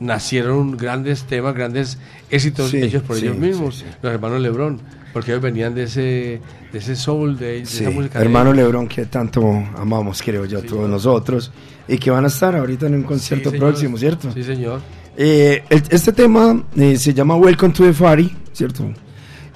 nacieron 0.00 0.76
grandes 0.76 1.24
temas, 1.24 1.54
grandes 1.54 1.98
éxitos 2.30 2.70
Sí, 2.70 2.78
hechos 2.82 3.02
por 3.02 3.16
sí, 3.16 3.26
ellos 3.26 3.36
mismos, 3.38 3.76
sí, 3.76 3.84
los 4.02 4.12
hermanos 4.12 4.40
Lebrón, 4.40 4.80
porque 5.12 5.30
ellos 5.32 5.42
venían 5.42 5.74
de 5.74 5.84
ese, 5.84 6.40
de 6.72 6.78
ese 6.78 6.96
soul, 6.96 7.38
de, 7.38 7.46
de 7.46 7.60
esa 7.62 7.90
música. 7.90 8.18
de 8.18 8.24
hermano 8.24 8.50
ellos. 8.52 8.64
Lebrón 8.64 8.88
que 8.88 9.06
tanto 9.06 9.42
amamos, 9.76 10.22
creo 10.22 10.44
yo, 10.46 10.62
todos 10.62 10.88
nosotros, 10.88 11.52
y 11.86 11.98
que 11.98 12.10
van 12.10 12.24
a 12.24 12.28
estar 12.28 12.56
ahorita 12.56 12.86
en 12.86 12.94
un 12.96 13.02
concierto 13.02 13.52
próximo, 13.52 13.96
¿cierto? 13.98 14.32
Sí, 14.32 14.42
señor. 14.42 14.80
Eh, 15.16 15.62
este 15.68 16.12
tema 16.12 16.62
eh, 16.76 16.96
se 16.96 17.12
llama 17.12 17.36
Welcome 17.36 17.74
to 17.74 17.84
the 17.84 17.92
Party, 17.92 18.34
¿cierto? 18.52 18.90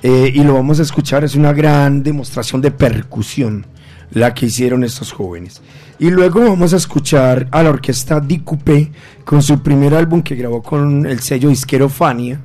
Eh, 0.09 0.31
y 0.33 0.45
lo 0.45 0.55
vamos 0.55 0.79
a 0.79 0.85
escuchar, 0.85 1.25
es 1.25 1.35
una 1.35 1.53
gran 1.53 2.05
demostración 2.05 2.61
de 2.61 2.71
percusión 2.71 3.67
la 4.13 4.33
que 4.35 4.47
hicieron 4.47 4.85
estos 4.85 5.11
jóvenes. 5.11 5.61
Y 5.99 6.11
luego 6.11 6.43
vamos 6.43 6.73
a 6.75 6.77
escuchar 6.77 7.49
a 7.51 7.61
la 7.65 7.71
orquesta 7.71 8.21
Di 8.21 8.39
Coupé 8.39 8.93
con 9.25 9.43
su 9.43 9.61
primer 9.65 9.95
álbum 9.95 10.23
que 10.23 10.37
grabó 10.37 10.63
con 10.63 11.07
el 11.07 11.19
sello 11.19 11.49
disquero 11.49 11.89
Fania 11.89 12.41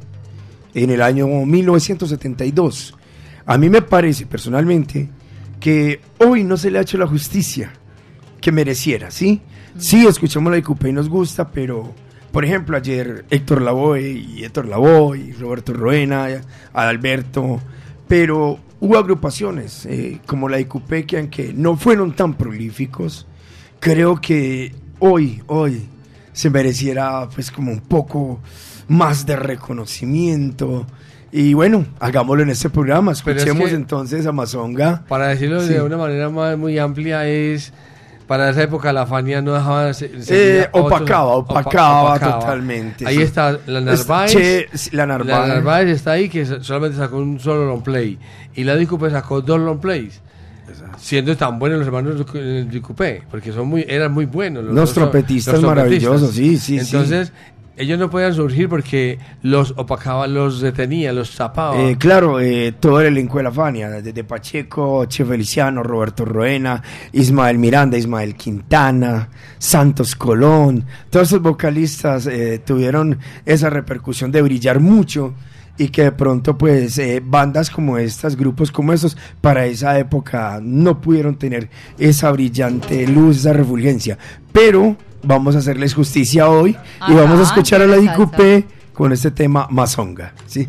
en 0.74 0.90
el 0.90 1.04
año 1.04 1.28
1972. 1.28 2.96
A 3.46 3.60
mí 3.60 3.70
me 3.70 3.84
parece 3.84 4.26
personalmente 4.26 5.08
que 5.60 6.02
hoy 6.18 6.44
no 6.44 6.58
se 6.58 6.72
le 6.72 6.80
ha 6.80 6.82
hecho 6.82 6.98
la 6.98 7.06
justicia 7.06 7.74
que 8.42 8.52
mereciera, 8.52 9.12
¿sí? 9.12 9.40
Sí, 9.78 10.08
escuchamos 10.08 10.50
la 10.50 10.56
de 10.56 10.64
Coupé 10.64 10.90
y 10.90 10.94
nos 10.94 11.10
gusta, 11.10 11.52
pero, 11.52 11.94
por 12.32 12.46
ejemplo, 12.46 12.78
ayer 12.78 13.26
Héctor 13.30 13.62
Lavoe 13.62 14.02
y 14.02 14.44
Héctor 14.44 14.68
Lavoe 14.68 15.18
y 15.18 15.32
Roberto 15.34 15.74
Roena, 15.74 16.28
Adalberto, 16.74 17.60
pero 18.08 18.60
hubo 18.80 18.98
agrupaciones 18.98 19.86
eh, 19.86 20.20
como 20.26 20.50
la 20.50 20.58
de 20.58 20.68
Coupé 20.68 21.06
que 21.06 21.54
no 21.56 21.76
fueron 21.78 22.14
tan 22.16 22.34
prolíficos, 22.36 23.28
creo 23.80 24.20
que 24.22 24.74
hoy, 25.00 25.42
hoy 25.48 25.88
se 26.34 26.50
mereciera 26.50 27.28
pues 27.34 27.52
como 27.52 27.72
un 27.72 27.82
poco 27.82 28.40
más 28.88 29.26
de 29.26 29.36
reconocimiento. 29.36 30.86
Y 31.34 31.54
bueno, 31.54 31.86
hagámoslo 32.00 32.44
en 32.44 32.50
este 32.50 32.70
programa, 32.70 33.12
es 33.14 33.20
escuchemos 33.20 33.70
que- 33.70 33.76
entonces 33.76 34.26
a 34.26 34.32
Mazonga. 34.32 35.06
Para 35.08 35.28
decirlo 35.30 35.62
Sí. 35.62 35.74
de 35.74 35.82
una 35.82 35.98
manera 35.98 36.30
más, 36.30 36.58
muy 36.58 36.78
amplia 36.78 37.28
es... 37.28 37.72
Para 38.32 38.50
esa 38.50 38.64
época 38.64 38.94
la 38.94 39.06
Fania 39.06 39.42
no 39.42 39.52
dejaba... 39.52 39.94
se- 39.94 40.10
Eh, 40.30 40.66
otros- 40.72 41.02
opacaba, 41.02 41.34
opa- 41.36 41.52
opacaba 41.52 42.18
totalmente, 42.18 43.06
Ahí 43.06 43.18
está 43.22 43.60
la 43.66 43.80
Es- 43.80 44.08
Narváez. 44.08 44.32
Che, 44.32 44.68
la 44.94 45.06
Narváez. 45.06 45.48
Narváez 45.50 45.90
está 45.90 46.12
ahí 46.14 46.30
que 46.30 46.46
so- 46.46 46.64
solamente 46.64 46.98
sacó 46.98 47.18
un 47.18 47.42
solo 47.42 47.66
long 47.66 47.84
play. 47.84 48.18
Y 48.56 48.64
la 48.64 48.78
Dicupé 48.78 49.10
sacó 49.10 49.42
dos 49.42 49.60
long 49.60 49.80
plays. 49.82 50.22
Siendo 50.98 51.36
tan 51.36 51.60
buenos 51.60 51.80
los 51.80 51.88
hermanos 51.88 52.26
Dicupé, 52.72 53.24
porque 53.30 53.52
son 53.52 53.68
muy, 53.68 53.84
eran 53.86 54.14
muy 54.14 54.24
buenos. 54.24 54.64
Los 54.64 54.74
dos- 54.76 54.94
trompetistas 54.94 55.56
los 55.56 55.64
maravillosos, 55.66 56.32
sí, 56.32 56.58
sí, 56.58 56.80
sí. 56.80 56.96
Ellos 57.82 57.98
no 57.98 58.12
podían 58.12 58.36
surgir 58.36 58.70
porque 58.70 59.18
los 59.42 59.74
opacaba, 59.76 60.28
los 60.28 60.62
detenía, 60.62 61.12
los 61.12 61.36
tapaba. 61.36 61.82
Eh, 61.82 61.98
claro, 61.98 62.40
eh, 62.40 62.74
todo 62.80 63.02
el 63.02 63.08
elenco 63.08 63.40
de 63.40 63.44
la 63.46 63.52
Fania, 63.52 63.90
desde 63.90 64.24
Pacheco, 64.24 65.06
Che 65.06 65.26
Feliciano, 65.26 65.82
Roberto 65.82 66.24
Roena, 66.24 66.80
Ismael 67.12 67.58
Miranda, 67.58 67.98
Ismael 67.98 68.36
Quintana, 68.36 69.28
Santos 69.58 70.16
Colón, 70.16 70.86
todos 71.10 71.30
esos 71.30 71.42
vocalistas 71.42 72.28
eh, 72.28 72.62
tuvieron 72.64 73.18
esa 73.48 73.72
repercusión 73.72 74.32
de 74.32 74.44
brillar 74.44 74.80
mucho 74.80 75.34
y 75.76 75.88
que 75.88 76.04
de 76.04 76.12
pronto 76.12 76.56
pues 76.60 77.00
eh, 77.00 77.20
bandas 77.26 77.72
como 77.72 77.98
estas, 77.98 78.36
grupos 78.36 78.72
como 78.72 78.94
estos, 78.94 79.18
para 79.42 79.66
esa 79.66 79.98
época 79.98 80.60
no 80.62 81.02
pudieron 81.02 81.36
tener 81.40 81.72
esa 81.98 82.32
brillante 82.32 83.08
luz, 83.08 83.38
esa 83.38 83.54
refulgencia. 83.54 84.20
Pero 84.52 84.96
vamos 85.24 85.56
a 85.56 85.60
hacerles 85.60 85.94
justicia 85.94 86.50
hoy 86.50 86.78
y 87.08 87.14
vamos 87.14 87.40
a 87.40 87.44
escuchar 87.44 87.82
a 87.82 87.88
la. 87.88 87.98
Dicupé 87.98 88.66
con 88.94 89.12
este 89.12 89.32
tema 89.32 89.68
Mazonga, 89.70 90.34
¿sí? 90.48 90.68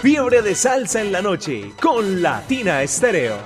Fiebre 0.00 0.42
de 0.42 0.54
salsa 0.54 1.00
en 1.00 1.12
la 1.12 1.22
noche 1.22 1.72
con 1.80 2.22
Latina 2.22 2.82
Estéreo. 2.82 3.36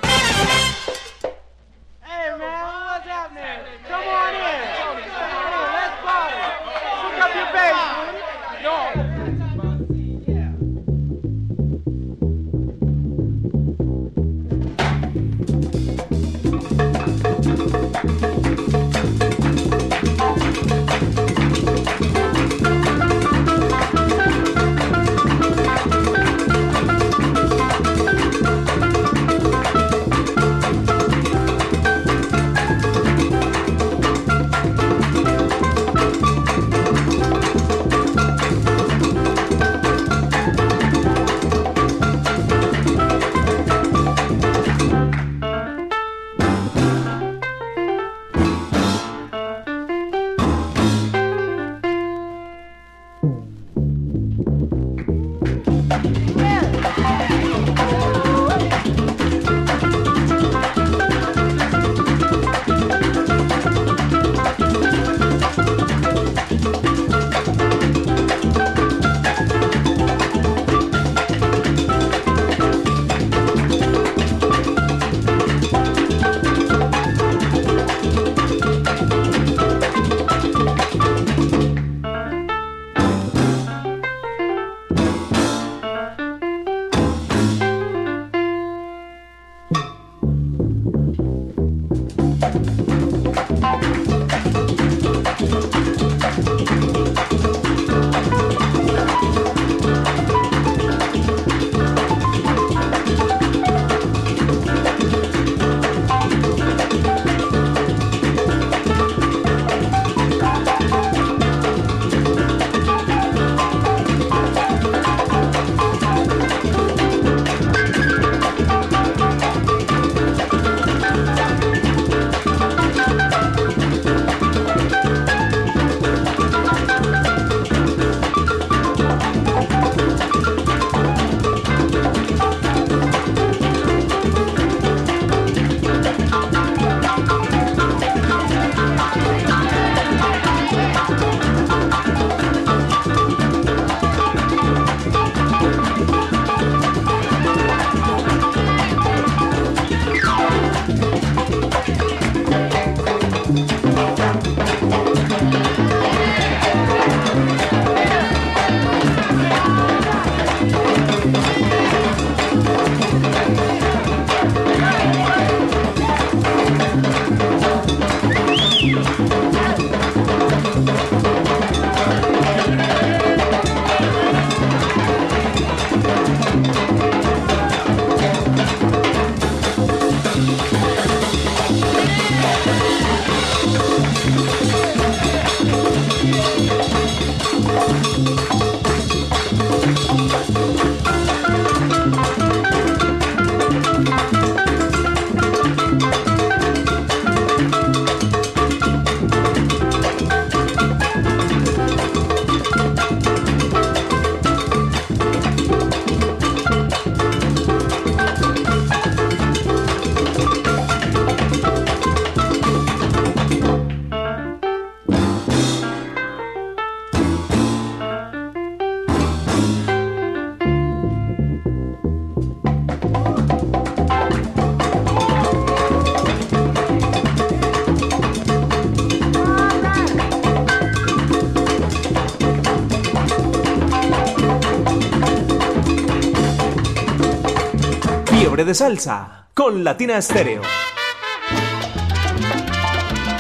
De 238.65 238.75
salsa 238.75 239.49
con 239.53 239.85
Latina 239.85 240.17
Estéreo. 240.17 240.63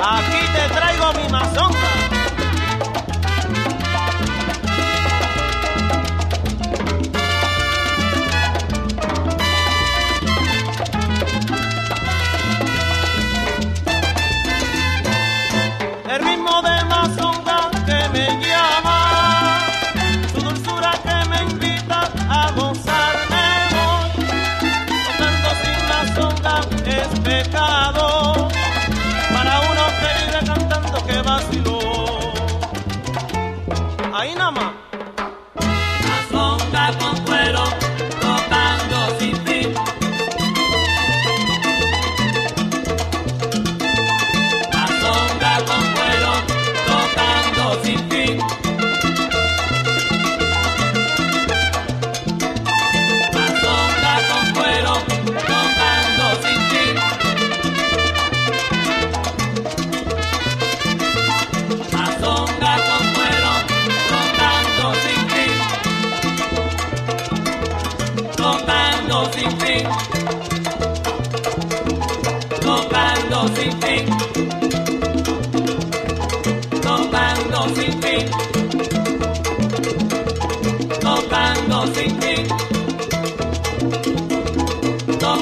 Aquí 0.05 0.41
te 0.55 0.75
traigo 0.75 1.13
mi 1.15 1.29
mazonga. 1.33 1.66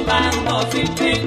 Tocando 0.04 0.70
sin 0.70 0.96
fin. 0.96 1.26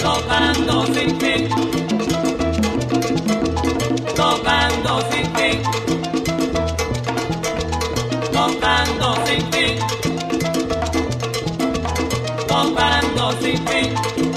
Tocando 0.00 0.86
sin 0.86 1.20
fin. 1.20 1.48
Tocando 4.16 5.00
sin 5.10 5.34
fin. 5.36 5.62
Tocando 8.32 9.14
sin 9.24 9.52
fin. 9.52 9.78
Tocando 12.48 13.32
sin 13.40 13.66
fin. 13.68 14.29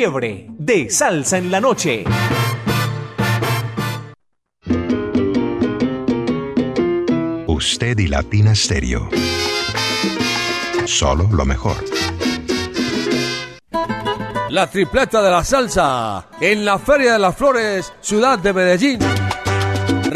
Fiebre 0.00 0.46
de 0.48 0.88
salsa 0.88 1.36
en 1.36 1.50
la 1.50 1.60
noche. 1.60 2.04
Usted 7.46 7.98
y 7.98 8.06
Latina 8.06 8.54
Stereo. 8.54 9.10
Solo 10.86 11.28
lo 11.30 11.44
mejor. 11.44 11.76
La 14.48 14.70
tripleta 14.70 15.20
de 15.20 15.30
la 15.30 15.44
salsa 15.44 16.28
en 16.40 16.64
la 16.64 16.78
Feria 16.78 17.12
de 17.12 17.18
las 17.18 17.36
Flores, 17.36 17.92
ciudad 18.00 18.38
de 18.38 18.54
Medellín. 18.54 19.19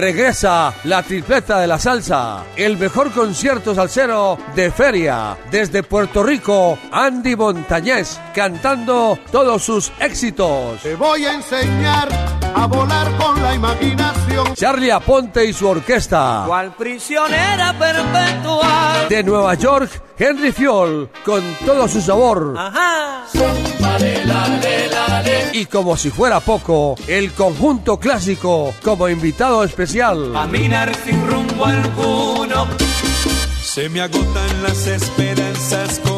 Regresa 0.04 0.74
la 0.84 1.02
tripleta 1.02 1.58
de 1.60 1.66
la 1.66 1.78
salsa, 1.78 2.44
el 2.56 2.76
mejor 2.76 3.10
concierto 3.10 3.74
salsero 3.74 4.36
de 4.54 4.70
feria. 4.70 5.34
Desde 5.50 5.82
Puerto 5.82 6.22
Rico, 6.22 6.78
Andy 6.92 7.34
Montañez 7.34 8.20
cantando 8.34 9.18
todos 9.32 9.62
sus 9.62 9.90
éxitos. 9.98 10.82
Te 10.82 10.94
voy 10.94 11.24
a 11.24 11.32
enseñar 11.32 12.33
a 12.54 12.66
volar 12.66 13.16
con 13.16 13.42
la 13.42 13.54
imaginación. 13.54 14.54
Charlie 14.54 14.90
Aponte 14.90 15.44
y 15.44 15.52
su 15.52 15.68
orquesta. 15.68 16.44
Cual 16.46 16.74
prisionera 16.74 17.74
perpetua. 17.78 19.06
De 19.08 19.22
Nueva 19.22 19.54
York, 19.54 19.90
Henry 20.18 20.52
Fiol, 20.52 21.10
con 21.24 21.42
todo 21.64 21.88
su 21.88 22.00
sabor. 22.00 22.54
Ajá. 22.56 23.24
Y 25.52 25.66
como 25.66 25.96
si 25.96 26.10
fuera 26.10 26.40
poco, 26.40 26.96
el 27.06 27.32
conjunto 27.32 27.98
clásico 27.98 28.74
como 28.82 29.08
invitado 29.08 29.62
especial. 29.62 30.32
Caminar 30.32 30.92
sin 31.04 31.26
rumbo 31.26 31.64
alguno. 31.64 32.66
Se 33.62 33.88
me 33.88 34.00
agotan 34.00 34.62
las 34.62 34.86
esperanzas 34.86 36.00
con. 36.00 36.13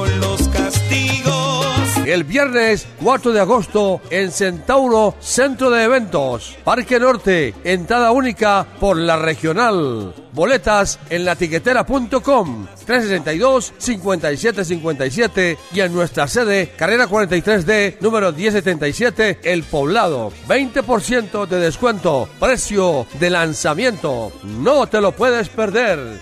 El 2.06 2.22
viernes 2.22 2.86
4 3.02 3.32
de 3.32 3.40
agosto 3.40 4.00
en 4.10 4.30
Centauro 4.30 5.16
Centro 5.18 5.70
de 5.70 5.82
Eventos, 5.82 6.56
Parque 6.62 7.00
Norte, 7.00 7.52
entrada 7.64 8.12
única 8.12 8.64
por 8.78 8.96
la 8.96 9.16
regional. 9.16 10.14
Boletas 10.32 11.00
en 11.10 11.24
latiquetera.com 11.24 12.68
362-5757 12.86 15.58
y 15.72 15.80
en 15.80 15.92
nuestra 15.92 16.28
sede, 16.28 16.70
carrera 16.76 17.08
43D, 17.08 17.96
número 18.00 18.30
1077, 18.30 19.40
El 19.42 19.64
Poblado. 19.64 20.30
20% 20.46 21.48
de 21.48 21.58
descuento, 21.58 22.28
precio 22.38 23.08
de 23.18 23.30
lanzamiento. 23.30 24.30
No 24.44 24.86
te 24.86 25.00
lo 25.00 25.10
puedes 25.10 25.48
perder. 25.48 26.20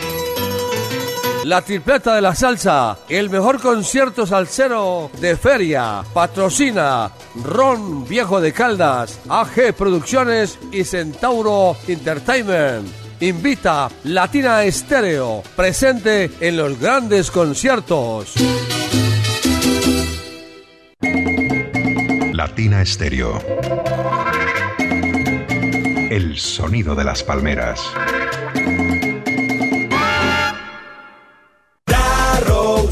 La 1.45 1.61
tripleta 1.61 2.15
de 2.15 2.23
la 2.23 2.35
salsa, 2.35 3.01
el 3.07 3.29
mejor 3.29 3.61
concierto 3.61 4.27
salsero 4.27 5.11
de 5.21 5.37
feria. 5.37 6.03
Patrocina 6.15 7.11
Ron 7.45 8.09
Viejo 8.09 8.41
de 8.41 8.51
Caldas, 8.51 9.21
AG 9.29 9.75
Producciones 9.77 10.59
y 10.73 10.85
Centauro 10.85 11.77
Entertainment. 11.87 12.89
Invita 13.21 13.91
Latina 14.05 14.65
Estéreo, 14.65 15.43
presente 15.55 16.31
en 16.41 16.57
los 16.57 16.81
grandes 16.81 17.31
conciertos. 17.31 18.33
Latina 22.33 22.81
Estéreo. 22.81 23.39
El 26.11 26.39
sonido 26.39 26.95
de 26.95 27.05
las 27.05 27.23
palmeras. 27.23 27.83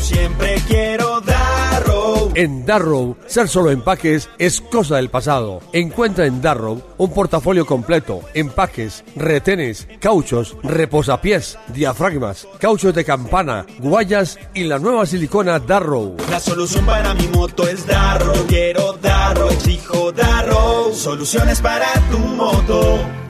Siempre 0.03 0.57
quiero 0.67 1.21
Darrow. 1.21 2.33
En 2.35 2.67
Darrow, 2.67 3.17
ser 3.27 3.49
solo 3.49 3.71
empaques 3.71 4.29
es 4.39 4.61
cosa 4.61 4.97
del 4.97 5.11
pasado. 5.11 5.61
Encuentra 5.73 6.27
en 6.27 6.43
Darrow 6.43 6.83
un 6.99 7.13
portafolio 7.13 7.65
completo, 7.67 8.23
empaques, 8.35 9.05
retenes, 9.17 9.87
cauchos, 10.01 10.57
reposapiés, 10.63 11.59
diafragmas, 11.69 12.49
cauchos 12.59 12.95
de 12.95 13.05
campana, 13.05 13.67
guayas 13.79 14.39
y 14.55 14.65
la 14.65 14.79
nueva 14.79 15.07
silicona 15.07 15.59
Darrow. 15.59 16.17
La 16.31 16.41
solución 16.41 16.85
para 16.85 17.15
mi 17.15 17.29
moto 17.29 17.67
es 17.69 17.87
Darrow. 17.87 18.47
Quiero 18.49 18.95
Darrow, 18.95 19.51
exijo 19.51 20.13
Darrow. 20.13 20.93
Soluciones 20.95 21.61
para 21.61 21.87
tu 22.11 22.19
moto. 22.19 23.22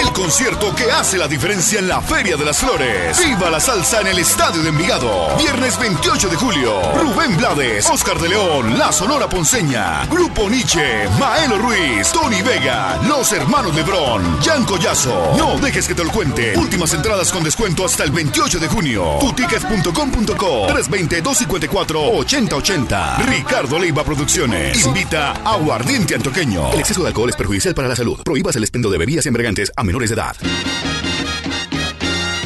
El 0.00 0.12
concierto 0.12 0.74
que 0.74 0.90
hace 0.90 1.16
la 1.18 1.28
diferencia 1.28 1.78
en 1.78 1.86
la 1.86 2.00
Feria 2.00 2.38
de 2.38 2.44
las 2.46 2.56
Flores. 2.56 3.18
Viva 3.22 3.50
la 3.50 3.60
salsa 3.60 4.00
en 4.00 4.06
el 4.06 4.18
Estadio 4.18 4.62
de 4.62 4.70
Envigado. 4.70 5.36
Viernes 5.36 5.78
28 5.78 6.28
de 6.28 6.36
julio. 6.36 6.80
Rubén 6.94 7.36
Blades, 7.36 7.84
Oscar 7.90 8.18
de 8.18 8.30
León, 8.30 8.78
La 8.78 8.90
Sonora 8.92 9.28
Ponceña, 9.28 10.06
Grupo 10.06 10.48
Nietzsche, 10.48 11.06
Maelo 11.18 11.58
Ruiz, 11.58 12.10
Tony 12.12 12.40
Vega, 12.40 12.98
Los 13.06 13.30
Hermanos 13.32 13.74
Lebrón, 13.74 14.38
Jan 14.42 14.64
Collazo. 14.64 15.34
No 15.36 15.58
dejes 15.58 15.86
que 15.86 15.94
te 15.94 16.02
lo 16.02 16.10
cuente. 16.10 16.56
Últimas 16.56 16.94
entradas 16.94 17.30
con 17.30 17.44
descuento 17.44 17.84
hasta 17.84 18.02
el 18.04 18.10
28 18.10 18.58
de 18.58 18.68
junio. 18.68 19.18
Tuticket.com.co 19.20 20.66
320-254-8080. 20.68 23.18
Ricardo 23.26 23.78
Leiva 23.78 24.02
Producciones. 24.02 24.82
Invita 24.86 25.32
a 25.44 25.52
Aguardiente 25.54 26.14
Antoqueño. 26.14 26.72
El 26.72 26.80
exceso 26.80 27.02
de 27.02 27.08
alcohol 27.08 27.28
es 27.28 27.36
perjudicial 27.36 27.74
para 27.74 27.88
la 27.88 27.96
salud. 27.96 28.18
Prohíbas 28.24 28.56
el 28.56 28.62
expendio 28.62 28.90
de 28.90 28.96
bebidas 28.96 29.26
embriagantes 29.26 29.70
a 29.76 29.89
menores 29.90 30.10
de 30.10 30.14
edad. 30.14 30.36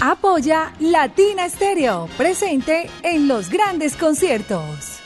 Apoya 0.00 0.72
Latina 0.80 1.46
Stereo, 1.46 2.08
presente 2.16 2.88
en 3.02 3.28
los 3.28 3.50
grandes 3.50 3.96
conciertos. 3.96 5.02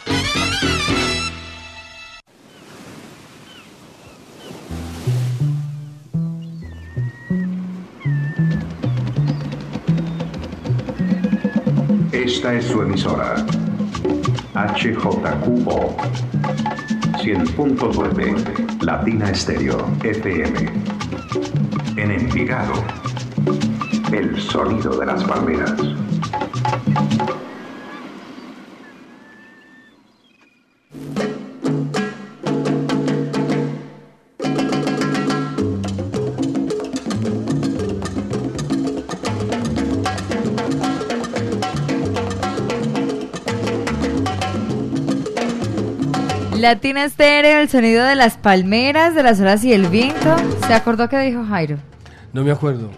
Esta 12.12 12.54
es 12.54 12.66
su 12.66 12.82
emisora. 12.82 13.44
HJQO 14.54 15.96
100.9 17.28 18.82
Latina 18.82 19.30
Estéreo 19.30 19.76
FM. 20.02 20.66
En 21.96 22.10
Envigado. 22.10 22.72
El 24.10 24.40
sonido 24.40 24.98
de 24.98 25.04
las 25.04 25.22
palmeras. 25.24 25.74
Latina 46.68 47.02
Estéreo, 47.04 47.60
el 47.60 47.70
sonido 47.70 48.04
de 48.04 48.14
las 48.14 48.36
palmeras, 48.36 49.14
de 49.14 49.22
las 49.22 49.40
olas 49.40 49.64
y 49.64 49.72
el 49.72 49.86
viento. 49.86 50.36
¿Se 50.66 50.74
acordó 50.74 51.08
que 51.08 51.18
dijo 51.20 51.42
Jairo? 51.46 51.78
No 52.34 52.44
me 52.44 52.50
acuerdo. 52.52 52.90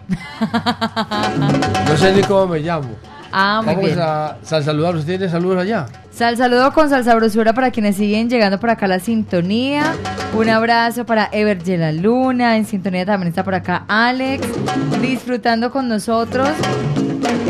No 1.87 1.95
sé 1.95 2.13
ni 2.13 2.21
cómo 2.21 2.47
me 2.47 2.59
llamo. 2.59 2.89
Ah, 3.31 3.61
muy 3.63 3.73
Vamos 3.75 3.85
bien. 3.91 3.99
a 4.01 4.35
sal 4.43 4.61
saludar. 4.65 4.93
¿Usted 4.97 5.17
tiene 5.17 5.31
saludos 5.31 5.59
allá? 5.61 5.85
Sal 6.11 6.35
saludo 6.35 6.73
con 6.73 6.89
salsa 6.89 7.15
brosura 7.15 7.53
para 7.53 7.71
quienes 7.71 7.95
siguen 7.95 8.29
llegando 8.29 8.59
por 8.59 8.69
acá 8.69 8.87
a 8.87 8.89
la 8.89 8.99
sintonía. 8.99 9.93
Un 10.35 10.49
abrazo 10.49 11.05
para 11.05 11.29
Ever 11.31 11.65
la 11.79 11.93
Luna. 11.93 12.57
En 12.57 12.65
sintonía 12.65 13.05
también 13.05 13.29
está 13.29 13.45
por 13.45 13.55
acá 13.55 13.85
Alex. 13.87 14.45
Disfrutando 15.01 15.71
con 15.71 15.87
nosotros 15.87 16.49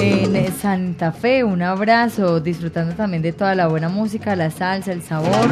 en 0.01 0.51
Santa 0.53 1.11
Fe. 1.11 1.43
Un 1.43 1.61
abrazo. 1.61 2.39
Disfrutando 2.39 2.95
también 2.95 3.21
de 3.21 3.31
toda 3.33 3.53
la 3.55 3.67
buena 3.67 3.89
música, 3.89 4.35
la 4.35 4.49
salsa, 4.49 4.91
el 4.91 5.01
sabor. 5.03 5.47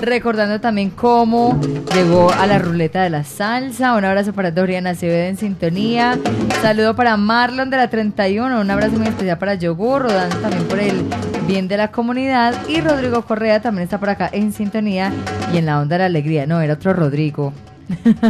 Recordando 0.00 0.60
también 0.60 0.90
cómo 0.90 1.60
llegó 1.94 2.30
a 2.32 2.46
la 2.46 2.58
ruleta 2.58 3.02
de 3.02 3.10
la 3.10 3.24
salsa. 3.24 3.94
Un 3.96 4.04
abrazo 4.04 4.32
para 4.32 4.50
Doriana 4.50 4.90
Acevedo 4.90 5.26
en 5.28 5.36
sintonía. 5.36 6.18
Saludo 6.60 6.96
para 6.96 7.16
Marlon 7.16 7.70
de 7.70 7.76
la 7.76 7.88
31. 7.88 8.60
Un 8.60 8.70
abrazo 8.70 8.96
muy 8.96 9.06
especial 9.08 9.38
para 9.38 9.54
Yogur, 9.54 10.02
rodando 10.02 10.36
también 10.38 10.64
por 10.64 10.78
el 10.80 11.04
bien 11.46 11.68
de 11.68 11.76
la 11.76 11.90
comunidad. 11.92 12.54
Y 12.68 12.80
Rodrigo 12.80 13.22
Correa 13.22 13.60
también 13.62 13.84
está 13.84 13.98
por 13.98 14.10
acá 14.10 14.28
en 14.32 14.52
sintonía 14.52 15.12
y 15.52 15.58
en 15.58 15.66
la 15.66 15.80
onda 15.80 15.94
de 15.94 15.98
la 16.00 16.06
alegría. 16.06 16.46
No, 16.46 16.60
era 16.60 16.74
otro 16.74 16.92
Rodrigo. 16.92 17.52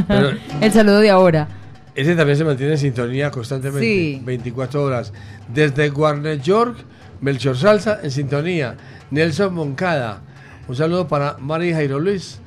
Pero- 0.09 0.31
el 0.61 0.73
saludo 0.73 1.01
de 1.01 1.11
ahora. 1.11 1.49
Ese 1.95 2.17
también 2.17 2.39
se 2.39 2.45
mantiene 2.45 2.73
en 2.73 2.79
sintonía 2.79 3.31
constantemente, 3.31 3.85
Sí. 3.87 4.23
24 4.25 4.83
horas. 4.83 5.13
Desde 5.53 5.91
Warner 5.91 6.41
York, 6.41 6.77
Melchor 7.21 7.57
Salsa 7.57 8.01
en 8.03 8.11
sintonía. 8.11 8.77
Nelson 9.11 9.53
Moncada. 9.55 10.23
Un 10.69 10.77
saludo 10.77 11.07
para 11.07 11.37
Mari 11.39 11.73
Jairo 11.73 12.01
Luis, 12.01 12.39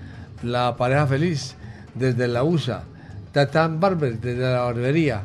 la 0.41 0.75
pareja 0.77 1.05
feliz, 1.05 1.55
desde 1.93 2.27
la 2.27 2.43
USA. 2.43 2.83
Tatán 3.31 3.79
Barber, 3.79 4.19
desde 4.19 4.41
la 4.41 4.61
barbería. 4.61 5.23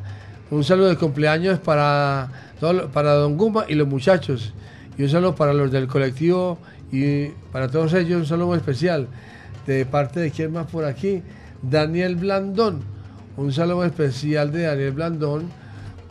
Un 0.50 0.64
saludo 0.64 0.88
de 0.88 0.96
cumpleaños 0.96 1.58
para, 1.60 2.28
para 2.92 3.12
Don 3.12 3.38
Guma 3.38 3.64
y 3.68 3.74
los 3.74 3.88
muchachos. 3.88 4.52
Y 4.98 5.04
un 5.04 5.08
saludo 5.08 5.34
para 5.34 5.54
los 5.54 5.70
del 5.70 5.86
colectivo 5.86 6.58
y 6.92 7.28
para 7.52 7.68
todos 7.68 7.94
ellos 7.94 8.20
un 8.20 8.26
saludo 8.26 8.54
especial. 8.54 9.08
De 9.66 9.86
parte 9.86 10.20
de 10.20 10.30
quién 10.30 10.52
más 10.52 10.66
por 10.66 10.84
aquí, 10.84 11.22
Daniel 11.62 12.16
Blandón. 12.16 12.82
Un 13.40 13.54
saludo 13.54 13.86
especial 13.86 14.52
de 14.52 14.64
Daniel 14.64 14.92
Blandón 14.92 15.48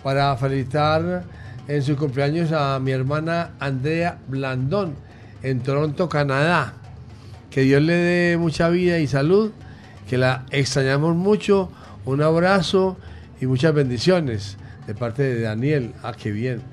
para 0.02 0.36
felicitar 0.36 1.22
en 1.68 1.84
su 1.84 1.96
cumpleaños 1.96 2.52
a 2.52 2.80
mi 2.80 2.90
hermana 2.90 3.52
Andrea 3.60 4.18
Blandón 4.28 4.96
en 5.44 5.60
Toronto, 5.60 6.10
Canadá. 6.10 6.74
Que 7.52 7.62
Dios 7.62 7.84
le 7.84 7.94
dé 7.94 8.38
mucha 8.40 8.70
vida 8.70 8.98
y 8.98 9.06
salud, 9.06 9.52
que 10.10 10.18
la 10.18 10.48
extrañamos 10.50 11.16
mucho. 11.16 11.70
Un 12.04 12.24
abrazo 12.24 12.98
y 13.40 13.46
muchas 13.46 13.76
bendiciones 13.76 14.58
de 14.88 14.96
parte 14.96 15.22
de 15.22 15.42
Daniel. 15.42 15.94
Ah, 16.02 16.14
qué 16.20 16.32
bien. 16.32 16.64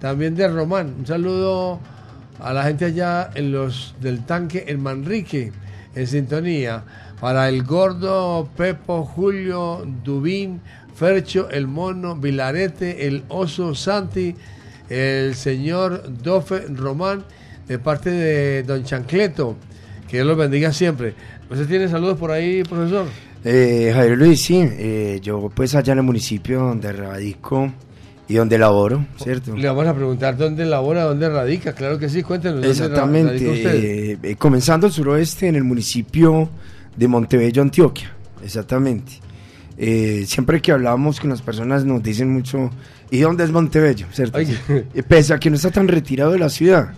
También 0.00 0.34
de 0.34 0.48
Román. 0.48 0.94
Un 1.00 1.06
saludo 1.06 1.80
a 2.40 2.54
la 2.54 2.62
gente 2.62 2.86
allá 2.86 3.28
en 3.34 3.52
los 3.52 3.94
del 4.00 4.24
tanque 4.24 4.64
en 4.68 4.82
Manrique, 4.82 5.52
en 5.94 6.06
sintonía. 6.06 6.82
Para 7.20 7.48
el 7.48 7.64
gordo, 7.64 8.48
Pepo, 8.56 9.04
Julio, 9.04 9.84
Dubín, 10.04 10.60
Fercho, 10.94 11.48
el 11.50 11.66
mono, 11.66 12.14
Vilarete, 12.16 13.06
el 13.08 13.24
oso, 13.28 13.74
Santi, 13.74 14.34
el 14.88 15.34
señor 15.34 16.04
Dofe 16.22 16.60
Román, 16.68 17.24
de 17.66 17.78
parte 17.78 18.10
de 18.10 18.62
Don 18.62 18.84
Chancleto. 18.84 19.56
Que 20.08 20.18
Dios 20.18 20.26
los 20.26 20.38
bendiga 20.38 20.72
siempre. 20.72 21.14
¿Usted 21.50 21.66
tiene 21.66 21.88
saludos 21.88 22.16
por 22.18 22.30
ahí, 22.30 22.62
profesor? 22.62 23.06
Eh, 23.44 23.90
Javier 23.94 24.16
Luis, 24.18 24.40
sí, 24.42 24.56
eh, 24.60 25.18
yo 25.22 25.50
pues 25.54 25.74
allá 25.74 25.92
en 25.92 25.98
el 25.98 26.04
municipio 26.04 26.60
donde 26.60 26.92
radico 26.92 27.72
y 28.26 28.34
donde 28.34 28.58
laboro, 28.58 29.06
¿cierto? 29.22 29.56
Le 29.56 29.66
vamos 29.68 29.86
a 29.86 29.94
preguntar 29.94 30.36
dónde 30.36 30.64
labora, 30.66 31.04
dónde 31.04 31.28
radica. 31.28 31.72
Claro 31.74 31.98
que 31.98 32.08
sí, 32.08 32.22
cuéntenos. 32.22 32.60
¿dónde 32.62 32.68
ra- 32.68 32.72
Exactamente, 32.86 33.32
radica 33.32 33.50
usted? 33.52 33.74
eh, 33.74 34.18
eh, 34.22 34.36
comenzando 34.36 34.86
el 34.86 34.92
suroeste 34.92 35.46
en 35.48 35.56
el 35.56 35.64
municipio 35.64 36.48
de 36.98 37.08
Montebello, 37.08 37.62
Antioquia, 37.62 38.12
exactamente. 38.42 39.12
Eh, 39.76 40.24
siempre 40.26 40.60
que 40.60 40.72
hablamos 40.72 41.20
con 41.20 41.30
las 41.30 41.40
personas 41.40 41.84
nos 41.84 42.02
dicen 42.02 42.32
mucho, 42.32 42.70
¿y 43.10 43.20
dónde 43.20 43.44
es 43.44 43.52
Montebello? 43.52 44.06
¿Cierto? 44.12 44.38
Pese 45.06 45.34
a 45.34 45.38
que 45.38 45.50
no 45.50 45.56
está 45.56 45.70
tan 45.70 45.86
retirado 45.86 46.32
de 46.32 46.40
la 46.40 46.48
ciudad. 46.48 46.94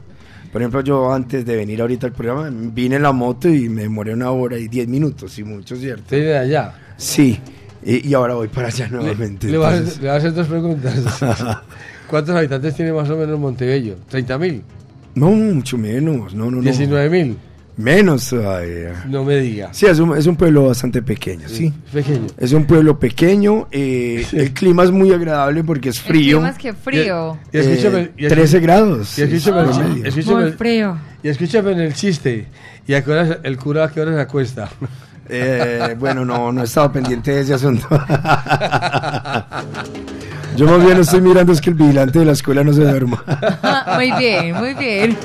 Por 0.50 0.62
ejemplo, 0.62 0.80
yo 0.80 1.12
antes 1.12 1.44
de 1.44 1.54
venir 1.54 1.80
ahorita 1.80 2.06
al 2.06 2.12
programa 2.12 2.50
vine 2.50 2.96
en 2.96 3.02
la 3.02 3.12
moto 3.12 3.48
y 3.48 3.68
me 3.68 3.82
demoré 3.82 4.14
una 4.14 4.30
hora 4.30 4.58
y 4.58 4.66
diez 4.66 4.88
minutos, 4.88 5.38
y 5.38 5.44
mucho, 5.44 5.76
¿cierto? 5.76 6.06
Sí, 6.08 6.16
de 6.16 6.38
allá. 6.38 6.74
Sí, 6.96 7.38
y, 7.84 8.12
ahora 8.14 8.34
voy 8.34 8.48
para 8.48 8.68
allá 8.68 8.88
nuevamente. 8.88 9.46
Le, 9.46 9.58
le, 9.58 10.10
a 10.10 10.16
hacer 10.16 10.34
dos 10.34 10.48
preguntas. 10.48 11.20
¿Cuántos 12.08 12.34
habitantes 12.34 12.74
tiene 12.74 12.92
más 12.92 13.08
o 13.10 13.16
menos 13.16 13.38
Montebello? 13.38 13.96
¿30.000? 14.10 14.62
No, 15.14 15.30
mucho 15.30 15.78
menos. 15.78 16.34
No, 16.34 16.50
no, 16.50 16.60
19.000. 16.60 17.36
Menos 17.80 18.28
todavía. 18.28 19.04
No 19.08 19.24
me 19.24 19.36
diga. 19.40 19.70
Sí, 19.72 19.86
es 19.86 19.98
un, 19.98 20.16
es 20.16 20.26
un 20.26 20.36
pueblo 20.36 20.66
bastante 20.66 21.02
pequeño, 21.02 21.48
sí. 21.48 21.72
Pequeño. 21.92 22.26
Es 22.38 22.52
un 22.52 22.64
pueblo 22.66 22.98
pequeño. 22.98 23.68
eh, 23.70 24.26
El 24.32 24.52
clima 24.52 24.84
es 24.84 24.90
muy 24.90 25.12
agradable 25.12 25.64
porque 25.64 25.88
es 25.88 26.00
frío. 26.00 26.38
clima 26.38 26.50
es 26.50 26.58
que 26.58 26.72
frío. 26.74 27.38
Y, 27.52 27.56
y 27.56 27.60
escúchame, 27.60 28.00
Eh, 28.00 28.10
y 28.18 28.24
escú- 28.24 28.28
13 28.28 28.60
grados. 28.60 29.18
Y 29.18 29.22
escúchame, 29.22 29.60
el 29.62 30.24
Muy 30.26 30.42
el- 30.44 30.52
frío. 30.54 30.98
Y 31.22 31.28
escúchame 31.28 31.72
en 31.72 31.80
el 31.80 31.94
chiste. 31.94 32.46
¿Y 32.86 32.94
a 32.94 33.04
qué 33.04 33.10
hora 33.10 33.38
el 33.42 33.56
cura 33.56 33.84
a 33.84 33.90
qué 33.90 34.00
hora 34.00 34.14
se 34.14 34.20
acuesta? 34.20 34.68
Eh, 35.32 35.96
bueno, 35.98 36.24
no, 36.24 36.50
no 36.52 36.62
he 36.62 36.64
estado 36.64 36.90
pendiente 36.92 37.32
de 37.32 37.40
ese 37.42 37.54
asunto. 37.54 37.86
Yo 40.56 40.66
más 40.66 40.84
bien 40.84 40.98
estoy 40.98 41.20
mirando 41.20 41.52
es 41.52 41.60
que 41.60 41.70
el 41.70 41.76
vigilante 41.76 42.18
de 42.18 42.24
la 42.24 42.32
escuela 42.32 42.62
no 42.64 42.72
se 42.72 42.82
duerma. 42.82 43.24
muy 43.94 44.12
bien, 44.18 44.54
muy 44.56 44.74
bien. 44.74 45.16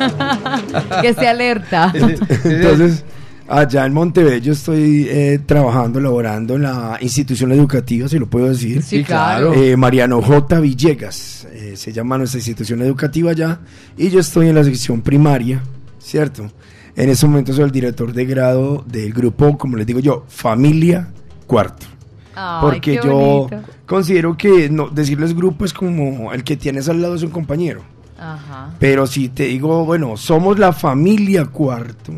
que 1.02 1.10
esté 1.10 1.28
alerta. 1.28 1.92
Entonces, 1.94 3.04
allá 3.48 3.86
en 3.86 3.94
Montebello 3.94 4.54
estoy 4.54 5.08
eh, 5.10 5.40
trabajando, 5.46 6.00
laborando 6.00 6.56
en 6.56 6.62
la 6.62 6.98
institución 7.02 7.52
educativa, 7.52 8.08
si 8.08 8.20
lo 8.20 8.28
puedo 8.28 8.48
decir. 8.48 8.82
Sí, 8.84 9.04
claro. 9.04 9.54
Eh, 9.54 9.76
Mariano 9.76 10.22
J. 10.22 10.60
Villegas, 10.60 11.48
eh, 11.52 11.74
se 11.76 11.92
llama 11.92 12.18
nuestra 12.18 12.38
institución 12.38 12.82
educativa 12.82 13.32
allá, 13.32 13.60
y 13.98 14.10
yo 14.10 14.20
estoy 14.20 14.50
en 14.50 14.56
la 14.56 14.64
sección 14.64 15.02
primaria, 15.02 15.62
¿cierto? 16.00 16.50
En 16.96 17.10
ese 17.10 17.28
momento 17.28 17.52
soy 17.52 17.66
el 17.66 17.72
director 17.72 18.14
de 18.14 18.26
grado 18.26 18.84
del 18.88 19.14
grupo, 19.14 19.58
como 19.58 19.76
les 19.76 19.86
digo 19.86 20.00
yo, 20.00 20.24
Familia 20.30 21.10
Cuarto. 21.46 21.86
Ay, 22.34 22.62
Porque 22.62 23.00
yo 23.04 23.48
considero 23.86 24.38
que 24.38 24.70
no, 24.70 24.90
decirles 24.90 25.36
grupo 25.36 25.66
es 25.66 25.74
como 25.74 26.34
el 26.34 26.44
que 26.44 26.56
tienes 26.56 26.88
al 26.88 27.02
lado 27.02 27.16
es 27.16 27.24
un 27.24 27.32
compañero. 27.32 27.82
Ajá. 28.18 28.74
Pero 28.80 29.08
si 29.08 29.28
te 29.30 29.44
digo, 29.44 29.86
bueno, 29.86 30.16
somos 30.16 30.58
la 30.58 30.72
familia 30.72 31.46
cuarto, 31.46 32.14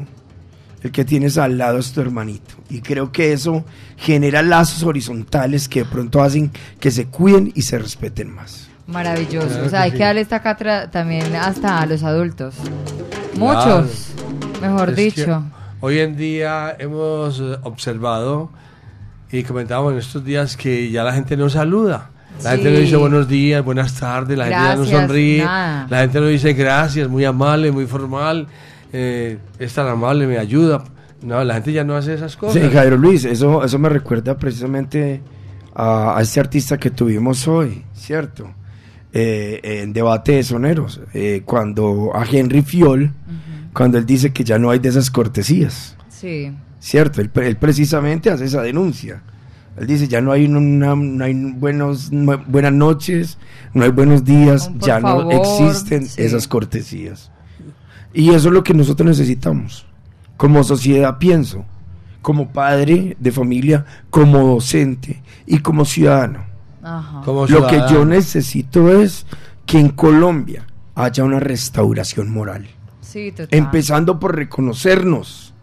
el 0.84 0.92
que 0.92 1.06
tienes 1.06 1.38
al 1.40 1.58
lado 1.58 1.80
es 1.80 1.92
tu 1.92 2.02
hermanito. 2.02 2.56
Y 2.70 2.82
creo 2.82 3.12
que 3.12 3.34
eso 3.34 3.66
genera 3.98 4.44
lazos 4.44 4.84
horizontales 4.84 5.68
que 5.68 5.84
de 5.84 5.90
pronto 5.90 6.22
hacen 6.22 6.52
que 6.80 6.92
se 6.92 7.08
cuiden 7.08 7.52
y 7.56 7.64
se 7.64 7.80
respeten 7.80 8.30
más. 8.34 8.67
Maravilloso. 8.88 9.48
Claro 9.48 9.66
o 9.66 9.70
sea, 9.70 9.80
que 9.80 9.86
hay 9.86 9.92
sí. 9.92 9.98
que 9.98 10.04
darle 10.04 10.22
esta 10.22 10.42
catra 10.42 10.90
también 10.90 11.36
hasta 11.36 11.80
a 11.80 11.86
los 11.86 12.04
adultos. 12.04 12.56
Muchos, 13.38 14.14
mejor 14.62 14.90
Es 14.92 14.96
dicho. 14.96 15.44
Hoy 15.82 16.00
en 16.00 16.16
día 16.16 16.76
hemos 16.80 17.40
eh, 17.40 17.58
observado 17.64 18.50
y 19.32 19.44
comentábamos 19.44 19.94
en 19.94 20.00
estos 20.00 20.24
días 20.24 20.58
que 20.58 20.90
ya 20.90 21.04
la 21.04 21.14
gente 21.14 21.36
no 21.38 21.50
saluda. 21.50 22.10
La 22.44 22.52
gente 22.52 22.72
no 22.72 22.80
dice 22.80 22.96
buenos 22.96 23.28
días, 23.28 23.64
buenas 23.64 23.94
tardes, 24.00 24.38
la 24.38 24.46
gente 24.46 24.60
ya 24.60 24.76
no 24.76 24.86
sonríe, 24.86 25.44
nada. 25.44 25.88
la 25.90 26.00
gente 26.02 26.20
no 26.20 26.28
dice 26.28 26.54
gracias, 26.54 27.10
muy 27.10 27.26
amable, 27.26 27.72
muy 27.72 27.88
formal, 27.88 28.48
eh, 28.94 29.40
es 29.58 29.74
tan 29.74 29.88
amable, 29.88 30.28
me 30.28 30.38
ayuda. 30.38 30.84
No, 31.24 31.44
la 31.44 31.56
gente 31.56 31.74
ya 31.74 31.84
no 31.84 31.96
hace 31.96 32.14
esas 32.14 32.38
cosas. 32.38 32.62
Sí, 32.62 32.70
Jairo 32.72 32.96
Luis, 32.96 33.26
eso, 33.26 33.64
eso 33.64 33.80
me 33.80 33.90
recuerda 33.90 34.38
precisamente 34.38 35.22
a, 35.74 36.16
a 36.18 36.22
este 36.22 36.40
artista 36.40 36.78
que 36.78 36.92
tuvimos 36.92 37.48
hoy, 37.48 37.84
¿cierto? 37.96 38.52
Eh, 39.14 39.82
en 39.82 39.94
debate 39.94 40.34
de 40.34 40.44
soneros, 40.44 41.00
eh, 41.14 41.42
cuando 41.46 42.12
a 42.14 42.26
Henry 42.26 42.62
Fiol, 42.62 43.12
cuando 43.74 43.98
él 43.98 44.06
dice 44.06 44.32
que 44.32 44.44
ya 44.44 44.60
no 44.60 44.70
hay 44.70 44.80
de 44.80 44.90
esas 44.90 45.10
cortesías. 45.10 45.96
Sí. 46.10 46.52
Cierto, 46.80 47.22
él, 47.22 47.32
él 47.36 47.56
precisamente 47.58 48.30
hace 48.30 48.46
esa 48.46 48.62
denuncia. 48.62 49.22
Él 49.78 49.88
dice, 49.88 50.08
ya 50.08 50.22
no 50.22 50.32
hay, 50.32 50.46
una, 50.46 50.96
no 50.96 51.24
hay 51.24 51.34
buenos, 51.34 52.12
no- 52.12 52.38
buenas 52.48 52.74
noches, 52.74 53.38
no 53.74 53.84
hay 53.86 53.92
buenos 53.92 54.24
días, 54.26 54.68
por 54.70 54.80
ya 54.88 55.00
favor, 55.00 55.26
no 55.26 55.32
existen 55.32 56.06
sí. 56.08 56.22
esas 56.22 56.48
cortesías. 56.48 57.32
Y 58.14 58.30
eso 58.30 58.50
es 58.50 58.54
lo 58.54 58.64
que 58.64 58.74
nosotros 58.74 59.08
necesitamos. 59.08 59.86
Como 60.36 60.64
sociedad 60.64 61.18
pienso, 61.18 61.66
como 62.22 62.50
padre 62.52 63.16
de 63.20 63.32
familia, 63.32 63.86
como 64.10 64.40
docente 64.56 65.22
y 65.46 65.60
como 65.60 65.86
ciudadano. 65.86 66.46
Ajá. 66.88 67.22
Lo 67.26 67.68
que 67.68 67.82
yo 67.92 68.06
necesito 68.06 69.02
es 69.02 69.26
que 69.66 69.80
en 69.80 69.90
Colombia 69.90 70.66
haya 70.96 71.24
una 71.24 71.40
restauración 71.40 72.32
moral. 72.32 72.68
Sí, 73.02 73.32
total. 73.32 73.50
Empezando 73.52 74.20
por 74.20 74.36
reconocernos. 74.36 75.54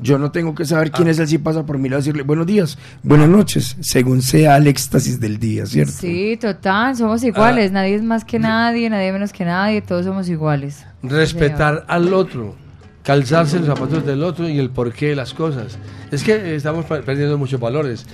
Yo 0.00 0.16
no 0.16 0.30
tengo 0.30 0.54
que 0.54 0.64
saber 0.64 0.90
Ah. 0.92 0.96
quién 0.96 1.08
es 1.08 1.18
él 1.18 1.26
si 1.26 1.38
pasa 1.38 1.66
por 1.66 1.76
mí 1.78 1.88
y 1.88 1.90
decirle 1.90 2.22
buenos 2.22 2.46
días, 2.46 2.78
buenas 3.02 3.28
noches, 3.28 3.76
según 3.80 4.22
sea 4.22 4.56
el 4.56 4.68
éxtasis 4.68 5.18
del 5.18 5.38
día, 5.40 5.66
¿cierto? 5.66 5.92
Sí, 5.92 6.38
total, 6.40 6.94
somos 6.96 7.22
Ah. 7.24 7.26
iguales. 7.26 7.72
Nadie 7.72 7.96
es 7.96 8.02
más 8.04 8.24
que 8.24 8.38
nadie, 8.38 8.88
nadie 8.90 9.12
menos 9.12 9.32
que 9.32 9.44
nadie, 9.44 9.82
todos 9.82 10.04
somos 10.04 10.28
iguales. 10.28 10.84
respetar 11.02 11.84
al 11.88 12.12
otro, 12.14 12.54
calzarse 13.02 13.58
los 13.58 13.66
zapatos 13.66 14.06
del 14.06 14.22
otro 14.22 14.48
y 14.48 14.58
el 14.60 14.70
porqué 14.70 15.06
de 15.08 15.16
las 15.16 15.34
cosas. 15.34 15.78
Es 16.12 16.22
que 16.22 16.54
estamos 16.54 16.84
perdiendo 16.84 17.36
muchos 17.38 17.58
valores. 17.58 18.06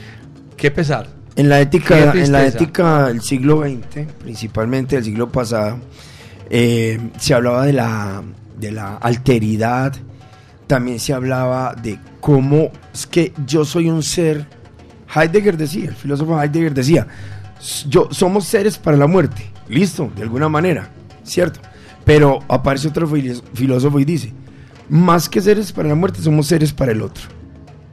Qué 0.56 0.70
pesar. 0.70 1.06
En 1.36 1.48
la 1.48 1.60
ética, 1.60 1.96
en 2.26 2.32
la 2.32 2.38
ética 2.62 3.06
del 3.08 3.20
siglo 3.20 3.62
XX, 3.62 4.06
principalmente 4.22 4.96
del 4.96 5.04
siglo 5.04 5.28
pasado, 5.30 5.78
eh, 6.50 7.00
se 7.18 7.34
hablaba 7.34 7.66
de 7.66 7.72
la, 7.72 8.22
de 8.58 8.70
la 8.72 8.96
alteridad, 8.96 9.92
también 10.66 11.00
se 11.00 11.12
hablaba 11.12 11.74
de 11.74 11.98
cómo 12.20 12.70
es 12.92 13.06
que 13.06 13.32
yo 13.46 13.64
soy 13.64 13.88
un 13.90 14.02
ser. 14.02 14.46
Heidegger 15.14 15.56
decía, 15.56 15.88
el 15.88 15.94
filósofo 15.94 16.40
Heidegger 16.40 16.72
decía, 16.74 17.06
"S- 17.60 17.86
yo 17.88 18.08
somos 18.10 18.44
seres 18.46 18.78
para 18.78 18.96
la 18.96 19.06
muerte, 19.06 19.44
listo, 19.68 20.10
de 20.16 20.22
alguna 20.22 20.48
manera, 20.48 20.88
cierto. 21.24 21.60
Pero 22.04 22.40
aparece 22.48 22.88
otro 22.88 23.08
filósofo 23.54 23.98
y 23.98 24.04
dice, 24.04 24.32
más 24.88 25.28
que 25.28 25.40
seres 25.40 25.72
para 25.72 25.88
la 25.88 25.94
muerte, 25.94 26.20
somos 26.22 26.46
seres 26.46 26.72
para 26.72 26.92
el 26.92 27.02
otro. 27.02 27.24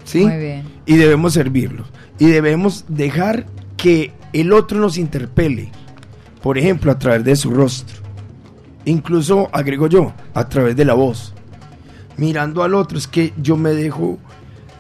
¿Sí? 0.04 0.26
Muy 0.26 0.38
bien. 0.38 0.64
y 0.86 0.96
debemos 0.96 1.34
servirlos. 1.34 1.88
Y 2.22 2.28
debemos 2.28 2.86
dejar 2.88 3.48
que 3.78 4.12
el 4.32 4.54
otro 4.54 4.80
nos 4.80 4.98
interpele, 5.00 5.72
por 6.44 6.58
ejemplo, 6.60 6.92
a 6.92 7.00
través 7.00 7.24
de 7.24 7.36
su 7.36 7.50
rostro. 7.50 7.98
Incluso, 8.86 9.50
agrego 9.52 9.88
yo, 9.88 10.14
a 10.36 10.48
través 10.48 10.76
de 10.76 10.86
la 10.86 10.94
voz. 10.94 11.34
Mirando 12.18 12.62
al 12.62 12.76
otro, 12.76 13.00
es 13.00 13.08
que 13.08 13.34
yo 13.42 13.58
me 13.58 13.72
dejo 13.72 14.20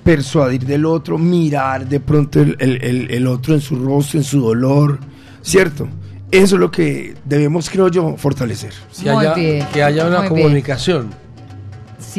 persuadir 0.04 0.66
del 0.68 0.86
otro, 0.86 1.18
mirar 1.18 1.88
de 1.88 2.00
pronto 2.00 2.40
el, 2.42 2.56
el- 2.60 2.84
el- 2.84 3.10
el 3.12 3.26
otro 3.26 3.56
en 3.56 3.62
su 3.62 3.76
rostro, 3.76 4.20
en 4.20 4.24
su 4.24 4.40
dolor, 4.42 5.00
¿cierto? 5.42 5.88
Eso 6.30 6.56
es 6.56 6.60
lo 6.60 6.70
que 6.70 7.16
debemos, 7.26 7.70
creo 7.72 7.88
yo, 7.88 8.18
fortalecer. 8.18 8.74
Si 8.92 9.06
haya- 9.10 9.34
Que 9.74 9.84
haya 9.84 10.06
una 10.08 10.18
comunicación 10.30 11.10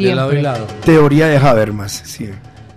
de 0.03 0.15
lado 0.15 0.33
y 0.33 0.41
lado. 0.41 0.67
Teoría 0.85 1.27
de 1.27 1.37
Habermas, 1.37 2.01
sí. 2.05 2.29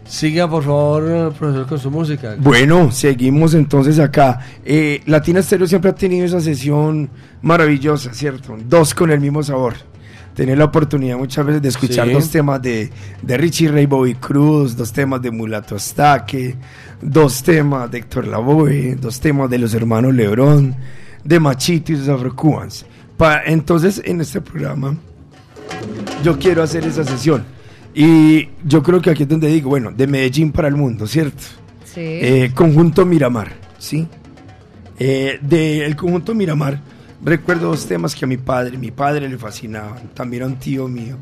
Siga, 0.09 0.49
por 0.49 0.63
favor, 0.63 1.33
profesor, 1.33 1.67
con 1.67 1.79
su 1.79 1.91
música. 1.91 2.37
Bueno, 2.39 2.91
seguimos 2.93 3.55
entonces 3.55 3.99
acá. 3.99 4.41
Eh, 4.65 5.03
Latina 5.07 5.43
Stereo 5.43 5.67
siempre 5.67 5.91
ha 5.91 5.95
tenido 5.95 6.25
esa 6.25 6.41
sesión 6.41 7.11
maravillosa, 7.43 8.15
¿cierto? 8.15 8.57
Dos 8.69 8.95
con 8.95 9.11
el 9.11 9.21
mismo 9.21 9.43
sabor. 9.43 9.75
Tener 10.35 10.59
la 10.59 10.67
oportunidad 10.67 11.17
muchas 11.17 11.45
veces 11.47 11.63
de 11.63 11.69
escuchar 11.69 12.07
Sí. 12.07 12.13
dos 12.13 12.31
temas 12.31 12.61
de, 12.63 12.91
de 13.23 13.37
Richie 13.39 13.69
Ray 13.69 13.87
Bobby 13.87 14.15
Cruz, 14.15 14.77
dos 14.77 14.93
temas 14.93 15.23
de 15.23 15.31
Mulato 15.31 15.75
Astaque, 15.75 16.55
dos 17.01 17.43
temas 17.43 17.91
de 17.91 17.99
Héctor 17.99 18.27
Lavoe, 18.29 18.97
dos 19.01 19.19
temas 19.19 19.49
de 19.51 19.59
los 19.59 19.73
hermanos 19.75 20.15
Lebrón, 20.15 20.77
de 21.25 21.41
Machito 21.41 21.93
y 21.93 21.97
los 21.97 22.09
Afro-Cubans. 22.09 22.85
Entonces, 23.47 24.03
en 24.05 24.21
este 24.21 24.43
programa, 24.43 24.95
yo 26.23 26.39
quiero 26.39 26.63
hacer 26.63 26.85
esa 26.85 27.03
sesión. 27.03 27.45
Y 27.99 28.51
yo 28.63 28.83
creo 28.83 29.01
que 29.01 29.09
aquí 29.09 29.23
es 29.23 29.29
donde 29.31 29.49
digo, 29.49 29.71
bueno, 29.71 29.91
de 29.91 30.07
Medellín 30.07 30.53
para 30.53 30.69
el 30.69 30.77
mundo, 30.77 31.07
¿cierto? 31.07 31.43
Sí. 31.83 32.03
Eh, 32.03 32.51
conjunto 32.55 33.07
Miramar, 33.07 33.53
¿sí? 33.79 34.07
Eh, 34.99 35.39
del 35.41 35.97
conjunto 35.97 36.35
Miramar, 36.35 36.79
recuerdo 37.25 37.69
dos 37.69 37.87
temas 37.87 38.15
que 38.15 38.27
a 38.27 38.29
mi 38.29 38.37
padre, 38.37 38.77
mi 38.77 38.91
padre 38.91 39.31
le 39.31 39.39
fascinaban, 39.39 40.11
también 40.13 40.43
a 40.43 40.47
un 40.47 40.57
tío 40.57 40.89
mío. 40.89 41.17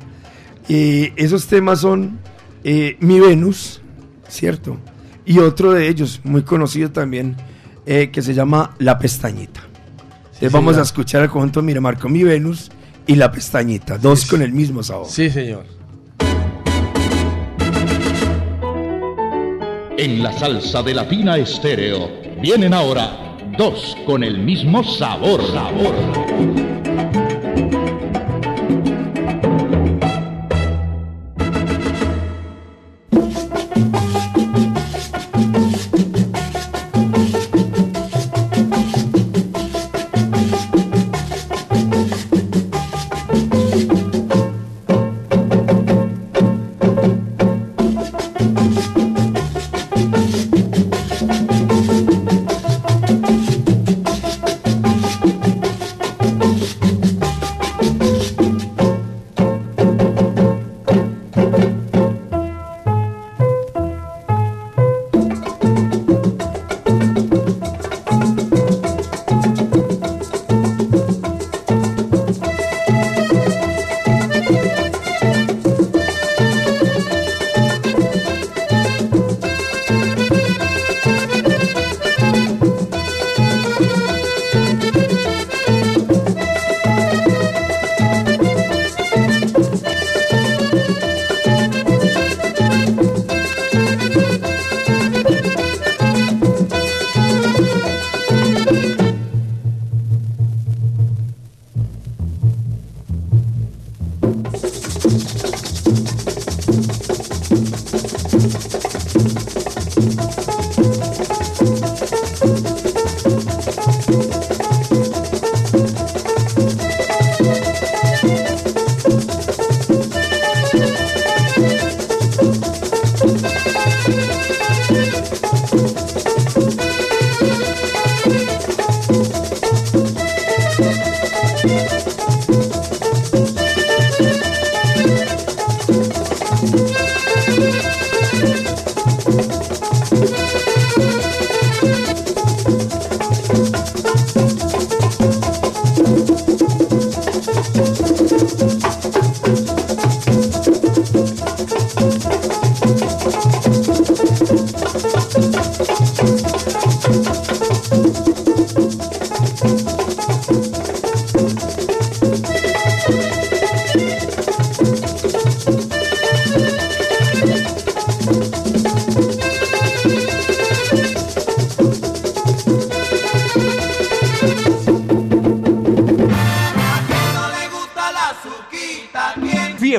Eh, 0.69 1.13
esos 1.15 1.47
temas 1.47 1.79
son 1.79 2.19
eh, 2.65 2.97
Mi 2.99 3.21
Venus, 3.21 3.81
¿cierto? 4.27 4.77
Y 5.25 5.39
otro 5.39 5.71
de 5.71 5.87
ellos, 5.87 6.23
muy 6.25 6.43
conocido 6.43 6.91
también, 6.91 7.37
eh, 7.87 8.11
que 8.11 8.21
se 8.21 8.35
llama 8.35 8.75
La 8.79 8.99
Pestañita. 8.99 9.61
Entonces 10.25 10.51
vamos 10.51 10.73
señor. 10.73 10.81
a 10.81 10.87
escuchar 10.87 11.23
al 11.23 11.31
conjunto 11.31 11.63
Miramar 11.63 12.01
con 12.01 12.13
Mi 12.13 12.25
Venus 12.25 12.73
y 13.07 13.15
La 13.15 13.31
Pestañita, 13.31 13.97
dos 13.97 14.27
con 14.27 14.43
el 14.43 14.51
mismo 14.51 14.83
sabor. 14.83 15.07
Sí, 15.09 15.31
señor. 15.31 15.84
En 19.97 20.25
la 20.25 20.33
salsa 20.33 20.83
de 20.83 20.93
Latina 20.93 21.37
Estéreo 21.37 22.11
vienen 22.41 22.75
ahora 22.75 23.37
dos 23.57 23.97
con 24.05 24.25
el 24.25 24.39
mismo 24.39 24.83
sabor. 24.83 25.41
sabor. 25.53 27.04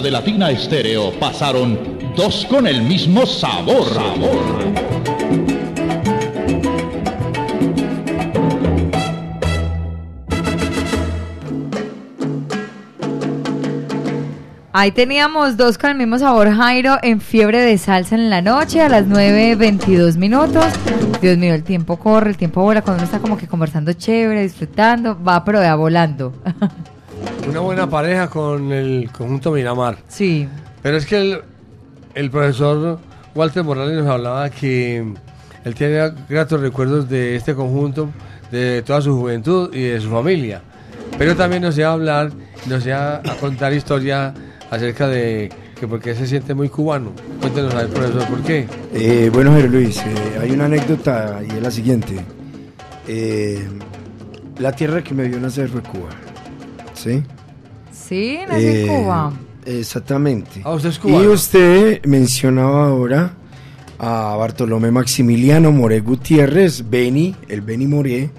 La 0.00 0.02
salsa 0.02 0.02
de 0.02 0.10
Latina 0.10 0.50
Estéreo 0.50 1.12
pasaron 1.18 1.98
dos 2.16 2.46
con 2.48 2.66
el 2.66 2.82
mismo 2.82 3.26
sabor. 3.26 3.86
Ahí 14.72 14.92
teníamos 14.92 15.56
dos 15.56 15.76
con 15.76 15.90
el 15.90 15.96
mismo 15.96 16.18
sabor, 16.18 16.50
Jairo, 16.50 16.96
en 17.02 17.20
fiebre 17.20 17.60
de 17.60 17.76
salsa 17.76 18.14
en 18.14 18.30
la 18.30 18.40
noche 18.40 18.80
a 18.80 18.88
las 18.88 19.06
9.22 19.06 20.16
minutos. 20.16 20.64
Dios 21.20 21.36
mío, 21.36 21.52
el 21.52 21.64
tiempo 21.64 21.98
corre, 21.98 22.30
el 22.30 22.36
tiempo 22.36 22.62
vuela 22.62 22.80
cuando 22.80 23.02
uno 23.02 23.04
está 23.04 23.18
como 23.18 23.36
que 23.36 23.46
conversando 23.46 23.92
chévere, 23.92 24.42
disfrutando, 24.42 25.22
va 25.22 25.44
pero 25.44 25.60
va 25.60 25.74
volando. 25.74 26.32
Pareja 27.90 28.28
con 28.28 28.72
el 28.72 29.10
conjunto 29.12 29.52
Miramar. 29.52 29.98
Sí. 30.08 30.48
Pero 30.82 30.96
es 30.96 31.06
que 31.06 31.20
el, 31.20 31.40
el 32.14 32.30
profesor 32.30 32.98
Walter 33.34 33.64
Morales 33.64 33.98
nos 33.98 34.08
hablaba 34.08 34.48
que 34.50 35.04
él 35.64 35.74
tiene 35.74 36.12
gratos 36.28 36.60
recuerdos 36.60 37.08
de 37.08 37.36
este 37.36 37.54
conjunto, 37.54 38.08
de 38.50 38.82
toda 38.82 39.00
su 39.00 39.16
juventud 39.16 39.74
y 39.74 39.82
de 39.82 40.00
su 40.00 40.08
familia. 40.08 40.62
Pero 41.18 41.36
también 41.36 41.62
nos 41.62 41.76
iba 41.76 41.88
a 41.88 41.92
hablar, 41.92 42.30
nos 42.66 42.86
iba 42.86 43.16
a 43.16 43.36
contar 43.40 43.72
historia 43.72 44.32
acerca 44.70 45.06
de 45.08 45.50
que 45.78 45.86
por 45.86 46.00
qué 46.00 46.14
se 46.14 46.26
siente 46.26 46.54
muy 46.54 46.68
cubano. 46.68 47.12
Cuéntenos 47.40 47.74
a 47.74 47.78
ver, 47.78 47.88
profesor, 47.88 48.26
¿por 48.28 48.42
qué? 48.42 48.66
Eh, 48.94 49.30
bueno, 49.32 49.52
José 49.52 49.68
Luis, 49.68 49.98
eh, 49.98 50.38
hay 50.40 50.50
una 50.52 50.66
anécdota 50.66 51.40
y 51.46 51.56
es 51.56 51.62
la 51.62 51.70
siguiente. 51.70 52.24
Eh, 53.08 53.66
la 54.58 54.72
tierra 54.72 55.02
que 55.02 55.14
me 55.14 55.26
vio 55.28 55.40
nacer 55.40 55.68
fue 55.68 55.82
Cuba. 55.82 56.10
¿Sí? 56.94 57.22
Sí, 58.10 58.40
nací 58.46 58.66
en 58.66 58.76
Eh, 58.76 58.86
Cuba. 58.88 59.32
Exactamente. 59.64 60.62
Ah, 60.64 60.72
usted 60.72 60.88
es 60.90 61.00
y 61.04 61.26
usted 61.28 62.04
mencionaba 62.04 62.88
ahora 62.88 63.34
a 64.00 64.34
Bartolomé 64.36 64.90
Maximiliano 64.90 65.70
Moré 65.70 66.00
Gutiérrez, 66.00 66.90
Beni, 66.90 67.36
el 67.48 67.60
Beni 67.60 67.86
Moré. 67.86 68.30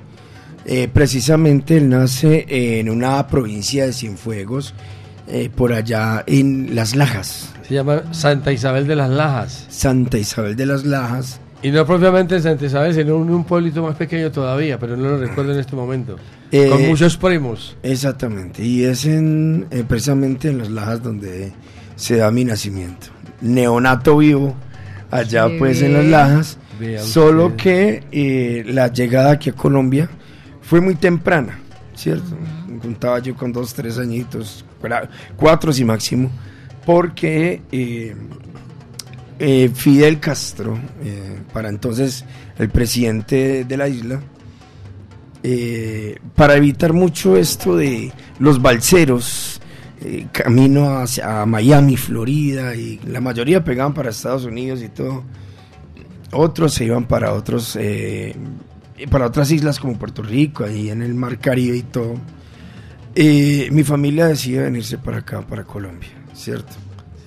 Eh, 0.66 0.88
precisamente 0.94 1.78
él 1.78 1.90
nace 1.90 2.46
en 2.80 2.90
una 2.90 3.26
provincia 3.28 3.86
de 3.86 3.94
Cienfuegos, 3.94 4.74
eh, 5.28 5.50
por 5.56 5.74
allá 5.74 6.24
en 6.28 6.76
Las 6.76 6.96
Lajas. 6.96 7.54
Se 7.68 7.74
llama 7.76 8.04
Santa 8.14 8.52
Isabel 8.52 8.86
de 8.88 8.96
las 8.96 9.10
Lajas. 9.10 9.66
Santa 9.70 10.18
Isabel 10.18 10.56
de 10.56 10.66
las 10.66 10.84
Lajas. 10.84 11.40
Y 11.64 11.70
no 11.70 11.86
propiamente 11.86 12.36
en 12.36 12.42
Santa 12.42 12.66
Isabel, 12.66 12.94
sino 12.94 13.18
en 13.18 13.30
un 13.30 13.44
pueblito 13.44 13.84
más 13.84 13.96
pequeño 13.96 14.32
todavía, 14.32 14.80
pero 14.80 14.98
no 14.98 15.10
lo 15.10 15.18
recuerdo 15.18 15.54
en 15.54 15.60
este 15.60 15.76
momento. 15.76 16.16
Eh, 16.52 16.70
con 16.70 16.88
muchos 16.88 17.18
primos. 17.18 17.78
Exactamente, 17.84 18.64
y 18.64 18.84
es 18.84 19.06
en, 19.06 19.68
eh, 19.70 19.84
precisamente 19.88 20.50
en 20.50 20.58
Las 20.58 20.72
Lajas 20.72 21.04
donde 21.04 21.52
se 21.96 22.18
da 22.18 22.32
mi 22.32 22.46
nacimiento. 22.46 23.08
Neonato 23.42 24.18
vivo, 24.18 24.56
allá 25.12 25.48
pues 25.60 25.82
en 25.84 25.94
Las. 25.94 26.06
Lajas, 26.06 26.58
solo 27.02 27.56
que 27.56 28.04
eh, 28.12 28.64
la 28.66 28.92
llegada 28.92 29.32
aquí 29.32 29.52
a 29.52 29.54
Colombia 29.54 30.10
fue 30.62 30.82
muy 30.82 30.96
temprana, 30.96 31.60
¿cierto? 31.94 32.36
Contaba 32.82 33.20
yo 33.20 33.36
con 33.36 33.54
dos, 33.54 33.72
tres 33.76 34.00
añitos, 34.00 34.66
cuatro 35.36 35.72
si 35.72 35.86
máximo, 35.86 36.32
porque 36.88 37.62
eh, 39.40 39.72
Fidel 39.74 40.20
Castro, 40.20 40.78
eh, 41.04 41.42
para 41.52 41.70
entonces 41.70 42.26
el 42.58 42.70
presidente 42.70 43.66
de 43.66 43.78
la 43.78 43.88
isla, 43.88 44.22
eh, 45.44 46.20
para 46.36 46.56
evitar 46.56 46.94
mucho 46.94 47.38
esto 47.38 47.76
de 47.76 48.12
los 48.40 48.62
balseros, 48.62 49.60
camino 50.32 50.98
hacia 50.98 51.46
Miami, 51.46 51.96
Florida, 51.96 52.76
y 52.76 53.00
la 53.06 53.22
mayoría 53.22 53.64
pegaban 53.64 53.94
para 53.94 54.10
Estados 54.10 54.46
Unidos 54.46 54.82
y 54.82 54.90
todo. 54.90 55.24
Otros 56.32 56.74
se 56.74 56.86
iban 56.86 57.06
para 57.06 57.34
otros, 57.34 57.78
para 59.12 59.28
otras 59.28 59.52
islas 59.52 59.80
como 59.80 60.00
Puerto 60.00 60.24
Rico, 60.24 60.64
ahí 60.64 60.90
en 60.90 61.04
el 61.04 61.14
Mar 61.14 61.38
Caribe 61.38 61.78
y 61.78 61.84
todo. 61.84 62.16
Mi 63.16 63.84
familia 63.84 64.26
decidió 64.26 64.64
venirse 64.64 64.98
para 64.98 65.20
acá, 65.20 65.42
para 65.42 65.66
Colombia, 65.66 66.10
¿cierto? 66.34 66.74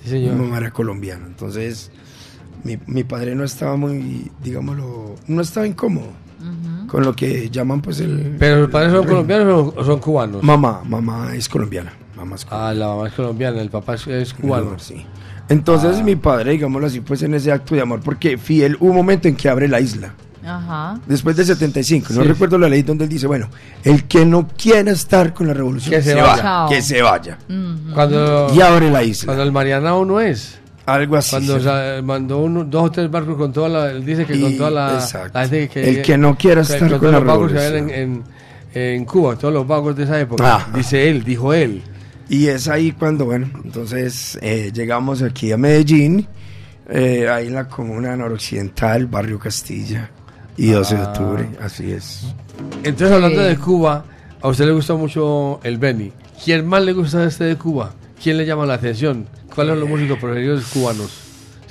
Sí, 0.05 0.11
señor. 0.11 0.35
Mi 0.35 0.43
mamá 0.45 0.57
era 0.57 0.71
colombiana, 0.71 1.25
entonces 1.27 1.91
mi, 2.63 2.77
mi 2.87 3.03
padre 3.03 3.35
no 3.35 3.43
estaba 3.43 3.75
muy, 3.75 4.31
digámoslo, 4.41 5.15
no 5.27 5.41
estaba 5.41 5.67
incómodo 5.67 6.07
con 6.87 7.03
lo 7.03 7.15
que 7.15 7.49
llaman 7.49 7.81
pues 7.81 7.99
el... 7.99 8.35
¿Pero 8.39 8.61
los 8.61 8.69
padres 8.69 8.91
son 8.93 9.05
colombianos 9.05 9.73
o 9.75 9.83
son 9.83 9.99
cubanos? 9.99 10.43
Mamá, 10.43 10.81
mamá 10.85 11.35
es 11.35 11.49
colombiana. 11.49 11.91
Mamá 12.15 12.35
es 12.35 12.45
Ah, 12.49 12.73
la 12.73 12.87
mamá 12.87 13.07
es 13.07 13.13
colombiana, 13.13 13.59
el 13.61 13.69
papá 13.69 13.95
es, 13.95 14.07
es 14.07 14.33
cubano. 14.33 14.77
Sí. 14.79 15.05
Entonces 15.49 16.03
mi 16.03 16.15
padre, 16.15 16.51
digámoslo 16.51 16.87
así, 16.87 17.01
pues 17.01 17.21
en 17.23 17.33
ese 17.33 17.51
acto 17.51 17.75
de 17.75 17.81
amor, 17.81 18.01
porque 18.01 18.37
Fidel 18.37 18.77
hubo 18.79 18.89
un 18.91 18.95
momento 18.95 19.27
en 19.27 19.35
que 19.35 19.49
abre 19.49 19.67
la 19.67 19.79
isla. 19.81 20.13
Ajá. 20.45 20.99
Después 21.07 21.35
del 21.35 21.45
75, 21.45 22.13
no 22.13 22.21
Sí. 22.21 22.27
recuerdo 22.27 22.57
la 22.57 22.69
ley 22.69 22.81
donde 22.83 23.03
él 23.05 23.09
dice, 23.09 23.27
bueno, 23.27 23.49
el 23.83 24.03
que 24.05 24.25
no 24.25 24.47
quiera 24.47 24.91
estar 24.91 25.33
con 25.33 25.47
la 25.47 25.53
revolución, 25.53 25.95
Que 25.95 26.01
se 26.01 26.13
vaya. 26.15 26.41
Chao. 26.41 26.69
que 26.69 26.81
se 26.81 27.01
vaya. 27.01 27.37
Cuando, 27.93 28.53
Y 28.53 28.61
abre 28.61 28.89
la 28.91 29.03
isla. 29.03 29.25
cuando 29.27 29.43
el 29.43 29.51
Marianao 29.51 30.05
no 30.05 30.19
es. 30.21 30.59
Algo 30.85 31.15
así. 31.15 31.31
Cuando 31.31 31.59
sí. 31.59 32.03
mandó 32.03 32.37
uno- 32.39 32.63
dos 32.63 32.83
o 32.83 32.91
tres 32.91 33.09
barcos 33.09 33.35
con 33.37 33.51
toda 33.51 33.69
la. 33.69 33.89
Él 33.91 34.05
dice 34.05 34.23
que 34.25 34.39
con 34.39 34.55
toda 34.55 34.69
la. 34.69 34.93
exacto. 34.95 35.31
la 35.39 35.47
gente 35.47 35.67
que, 35.69 35.89
El 35.89 36.01
que 36.03 36.17
no 36.17 36.37
quiera 36.37 36.61
estar 36.61 36.79
todos 36.87 36.99
con 36.99 37.11
la 37.11 37.19
revolución. 37.19 37.75
en, 37.75 37.89
en, 37.89 38.23
en 38.75 39.05
Cuba, 39.05 39.35
todos 39.35 39.51
los 39.53 39.65
vagos 39.65 39.95
de 39.95 40.03
esa 40.03 40.19
época. 40.19 40.57
Ajá. 40.57 40.71
Dice 40.77 41.09
él, 41.09 41.23
dijo 41.23 41.53
él. 41.55 41.81
Y 42.29 42.47
es 42.47 42.67
ahí 42.67 42.91
cuando, 42.91 43.25
bueno, 43.25 43.49
entonces 43.63 44.37
eh, 44.43 44.71
llegamos 44.73 45.21
aquí 45.23 45.51
a 45.51 45.57
Medellín, 45.57 46.27
eh, 46.89 47.27
ahí 47.29 47.47
en 47.47 47.53
la 47.55 47.67
comuna 47.67 48.15
noroccidental, 48.15 49.05
barrio 49.07 49.39
Castilla, 49.39 50.09
y 50.57 50.67
12 50.71 50.95
de 50.95 51.01
Ah. 51.01 51.05
octubre, 51.09 51.49
así 51.61 51.91
es. 51.91 52.21
Entonces, 52.83 53.11
hablando 53.11 53.41
Sí. 53.41 53.47
de 53.49 53.57
Cuba, 53.57 54.05
a 54.41 54.47
usted 54.47 54.65
le 54.65 54.71
gusta 54.71 54.93
mucho 54.95 55.59
el 55.63 55.77
Beni. 55.77 56.11
¿Quién 56.43 56.65
más 56.65 56.83
le 56.83 56.93
gusta 56.93 57.19
de 57.19 57.27
este 57.27 57.43
de 57.45 57.55
Cuba? 57.57 57.93
¿Quién 58.21 58.37
le 58.37 58.45
llama 58.45 58.65
la 58.65 58.75
atención? 58.75 59.27
¿Cuáles 59.53 59.71
son 59.73 59.79
los 59.81 59.89
músicos 59.89 60.17
preferidos 60.19 60.65
cubanos? 60.73 61.09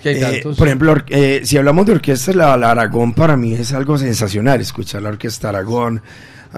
Que 0.02 0.11
hay 0.11 0.16
Eh, 0.16 0.20
tantos. 0.20 0.56
por 0.59 0.66
ejemplo, 0.66 0.97
eh, 1.09 1.40
si 1.44 1.56
hablamos 1.56 1.86
de 1.86 1.93
orquesta, 1.93 2.32
la, 2.32 2.56
la 2.56 2.70
Aragón 2.73 3.15
para 3.15 3.36
mí 3.36 3.55
es 3.55 3.73
algo 3.73 3.97
sensacional, 3.98 4.61
escuchar 4.61 5.02
la 5.02 5.09
orquesta 5.11 5.48
Aragón, 5.48 6.02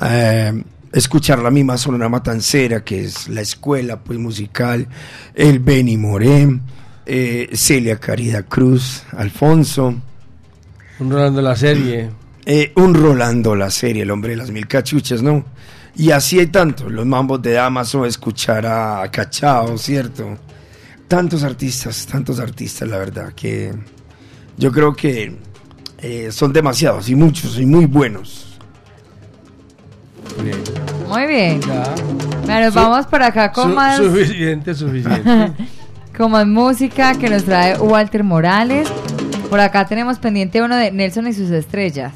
eh, 0.02 0.62
escuchar 0.92 1.38
la 1.40 1.50
misma 1.50 1.76
Sonora 1.78 2.08
Matancera, 2.08 2.82
que 2.82 3.04
es 3.04 3.28
la 3.28 3.40
escuela 3.42 3.98
pues 4.00 4.18
musical, 4.18 4.86
el 5.34 5.58
Beni 5.60 5.96
Moré, 5.96 6.58
eh, 7.06 7.48
Celia 7.52 7.98
Caridad 7.98 8.44
Cruz, 8.48 9.02
Alfonso, 9.16 9.94
Un 10.98 11.10
Rolando 11.10 11.42
la 11.42 11.56
serie. 11.56 12.10
eh, 12.44 12.72
un 12.76 12.94
Rolando 12.94 13.54
la 13.54 13.70
serie, 13.70 14.02
el 14.02 14.10
hombre 14.10 14.30
de 14.30 14.36
las 14.36 14.50
mil 14.50 14.66
cachuchas, 14.66 15.22
¿no? 15.22 15.44
Y 15.96 16.10
así 16.10 16.38
hay 16.38 16.46
tantos, 16.48 16.90
los 16.92 17.06
mambos 17.06 17.40
de 17.42 17.52
Damaso, 17.52 18.04
escuchar 18.04 18.66
a 18.66 19.10
Cachao, 19.10 19.78
¿cierto? 19.78 20.36
Tantos 21.08 21.42
artistas, 21.42 22.06
tantos 22.06 22.38
artistas, 22.38 22.88
la 22.88 22.98
verdad, 22.98 23.32
que 23.34 23.72
yo 24.58 24.70
creo 24.72 24.94
que 24.94 25.36
eh, 25.98 26.28
son 26.32 26.52
demasiados 26.52 27.08
y 27.08 27.14
muchos 27.14 27.58
y 27.58 27.64
muy 27.66 27.86
buenos. 27.86 28.58
Bien. 30.42 30.58
Muy 31.08 31.26
bien. 31.26 31.60
Ya. 31.62 31.94
Bueno, 32.44 32.70
vamos 32.72 33.06
por 33.06 33.22
acá 33.22 33.50
con 33.52 33.70
Su- 33.70 33.74
más, 33.74 33.96
Suficiente, 33.96 34.74
suficiente. 34.74 35.52
con 36.16 36.30
más 36.32 36.46
música 36.46 37.14
que 37.18 37.30
nos 37.30 37.44
trae 37.44 37.78
Walter 37.78 38.22
Morales. 38.22 38.88
Por 39.48 39.60
acá 39.60 39.86
tenemos 39.86 40.18
pendiente 40.18 40.60
uno 40.62 40.76
de 40.76 40.90
Nelson 40.90 41.28
y 41.28 41.32
sus 41.32 41.50
estrellas. 41.50 42.12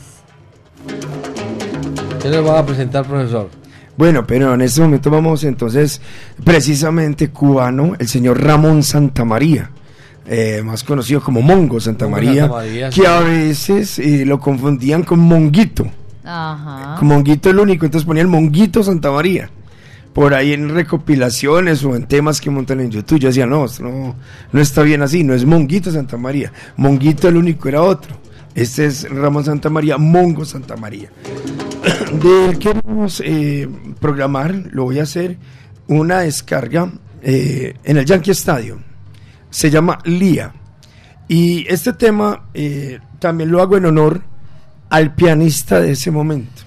¿Qué 2.20 2.28
nos 2.28 2.47
va 2.47 2.59
a 2.59 2.66
presentar, 2.66 3.07
profesor? 3.07 3.48
Bueno, 3.97 4.27
pero 4.27 4.55
en 4.55 4.62
este 4.62 4.81
momento 4.81 5.11
vamos 5.11 5.44
entonces 5.44 6.01
precisamente 6.43 7.31
cubano, 7.31 7.93
el 7.98 8.09
señor 8.09 8.43
Ramón 8.43 8.82
Santamaría, 8.82 9.70
eh, 10.27 10.62
más 10.65 10.82
conocido 10.85 11.20
como 11.20 11.43
Mongo 11.43 11.81
Santamaría, 11.81 12.43
Santamaría, 12.43 12.89
que 12.89 13.01
sí. 13.02 13.07
a 13.07 13.20
veces 13.20 13.98
eh, 13.98 14.24
lo 14.24 14.40
confundían 14.40 15.02
con 15.02 15.20
Monguito. 15.20 15.86
Ajá. 16.24 16.97
Como 16.98 17.15
Monguito 17.15 17.51
el 17.51 17.59
único, 17.59 17.85
entonces 17.85 18.07
ponía 18.07 18.23
el 18.23 18.28
Monguito 18.28 18.82
Santa 18.82 19.11
María. 19.11 19.51
Por 20.12 20.34
ahí 20.34 20.52
en 20.52 20.70
recopilaciones 20.70 21.84
o 21.84 21.94
en 21.94 22.06
temas 22.06 22.40
que 22.40 22.50
montan 22.50 22.80
en 22.80 22.90
YouTube, 22.90 23.20
yo 23.20 23.28
decía, 23.28 23.46
no, 23.46 23.66
no, 23.80 24.16
no 24.52 24.60
está 24.60 24.82
bien 24.82 25.02
así, 25.02 25.22
no 25.22 25.34
es 25.34 25.44
Monguito 25.44 25.92
Santa 25.92 26.16
María. 26.16 26.52
Monguito 26.76 27.28
el 27.28 27.36
único 27.36 27.68
era 27.68 27.82
otro. 27.82 28.16
Este 28.54 28.86
es 28.86 29.08
Ramón 29.08 29.44
Santa 29.44 29.70
María, 29.70 29.96
Mongo 29.96 30.44
Santa 30.44 30.76
María. 30.76 31.10
Del 32.22 32.58
que 32.58 32.74
vamos 32.84 33.22
eh, 33.24 33.68
programar, 34.00 34.52
lo 34.72 34.84
voy 34.84 34.98
a 34.98 35.04
hacer, 35.04 35.38
una 35.86 36.20
descarga 36.20 36.90
eh, 37.22 37.74
en 37.84 37.96
el 37.96 38.04
Yankee 38.04 38.32
Stadium. 38.32 38.80
Se 39.50 39.70
llama 39.70 39.98
Lía. 40.04 40.52
Y 41.28 41.64
este 41.68 41.92
tema 41.92 42.48
eh, 42.54 42.98
también 43.20 43.52
lo 43.52 43.62
hago 43.62 43.76
en 43.76 43.84
honor 43.86 44.22
al 44.88 45.14
pianista 45.14 45.80
de 45.80 45.92
ese 45.92 46.10
momento, 46.10 46.62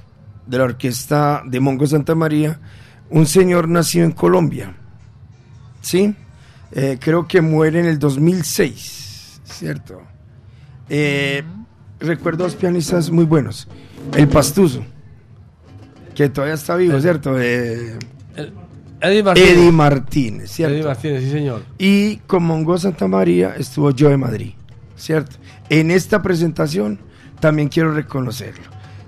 de 0.48 0.58
la 0.58 0.64
orquesta 0.64 1.44
de 1.46 1.60
Mongo 1.60 1.86
Santa 1.86 2.16
María, 2.16 2.60
un 3.10 3.26
señor 3.26 3.68
nacido 3.70 4.06
en 4.06 4.12
Colombia. 4.12 4.76
¿Sí? 5.82 6.16
Eh, 6.72 6.98
creo 7.00 7.28
que 7.28 7.42
muere 7.42 7.80
en 7.80 7.86
el 7.86 8.00
2006, 8.00 9.42
¿cierto? 9.44 10.02
Eh, 10.90 11.44
Recuerdo 12.04 12.44
dos 12.44 12.56
pianistas 12.56 13.10
muy 13.10 13.24
buenos. 13.24 13.66
El 14.14 14.28
Pastuso, 14.28 14.84
que 16.14 16.28
todavía 16.28 16.56
está 16.56 16.76
vivo, 16.76 17.00
¿cierto? 17.00 17.40
Eh, 17.40 17.98
Eddie 19.00 19.24
Martínez. 19.24 19.50
Eddie 19.50 19.72
Martínez, 19.72 20.52
¿cierto? 20.52 20.76
Eddie 20.76 20.86
Martínez, 20.86 21.24
sí, 21.24 21.32
señor. 21.32 21.64
Y 21.78 22.18
con 22.28 22.44
Mongo 22.44 22.78
Santa 22.78 23.08
María 23.08 23.56
estuvo 23.58 23.92
yo 23.92 24.10
de 24.10 24.18
Madrid, 24.18 24.52
¿cierto? 24.98 25.38
En 25.70 25.92
esta 25.92 26.22
presentación 26.22 27.00
también 27.40 27.70
quiero 27.70 27.94
reconocerlo. 27.94 28.66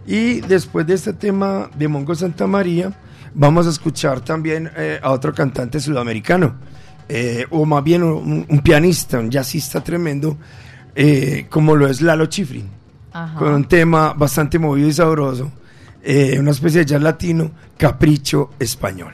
Y 0.08 0.40
después 0.40 0.88
de 0.88 0.94
este 0.94 1.12
tema 1.12 1.70
de 1.78 1.90
Mongo 1.90 2.16
Santa 2.16 2.48
María, 2.48 2.94
vamos 3.36 3.68
a 3.68 3.70
escuchar 3.70 4.22
también 4.22 4.72
eh, 4.76 5.00
a 5.02 5.12
otro 5.12 5.34
cantante 5.34 5.80
sudamericano, 5.80 6.56
eh, 7.08 7.46
o 7.52 7.66
más 7.66 7.84
bien 7.84 8.02
un, 8.04 8.46
un 8.50 8.60
pianista, 8.62 9.20
un 9.20 9.30
jazzista 9.30 9.82
tremendo, 9.84 10.38
eh, 10.96 11.46
como 11.50 11.76
lo 11.76 11.88
es 11.88 12.02
Lalo 12.02 12.26
Chifrin, 12.26 12.70
Ajá. 13.14 13.38
con 13.38 13.54
un 13.54 13.66
tema 13.66 14.14
bastante 14.14 14.58
movido 14.58 14.88
y 14.88 14.94
sabroso, 14.94 15.52
eh, 16.04 16.38
una 16.40 16.52
especie 16.52 16.80
de 16.80 16.86
jazz 16.86 17.02
latino, 17.02 17.52
capricho 17.78 18.52
español. 18.60 19.14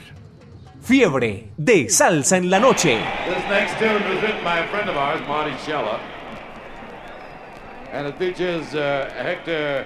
Fiebre 0.83 1.49
de 1.57 1.89
salsa 1.89 2.37
en 2.37 2.49
la 2.49 2.59
noche. 2.59 2.97
This 3.27 3.43
next 3.49 3.77
tune 3.77 3.93
was 4.09 4.21
written 4.21 4.43
by 4.43 4.59
a 4.59 4.67
friend 4.69 4.89
of 4.89 4.97
ours, 4.97 5.21
Marty 5.27 5.55
Scheller. 5.63 5.99
And 7.93 8.07
it 8.07 8.15
features 8.17 8.73
uh, 8.73 9.09
Hector 9.21 9.85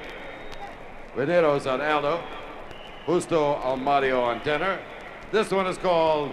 Veneros 1.17 1.65
on 1.65 1.81
alto, 1.81 2.19
Justo 3.05 3.55
Almario 3.63 4.23
on 4.23 4.41
tenor. 4.41 4.79
This 5.31 5.51
one 5.51 5.67
is 5.67 5.77
called 5.77 6.31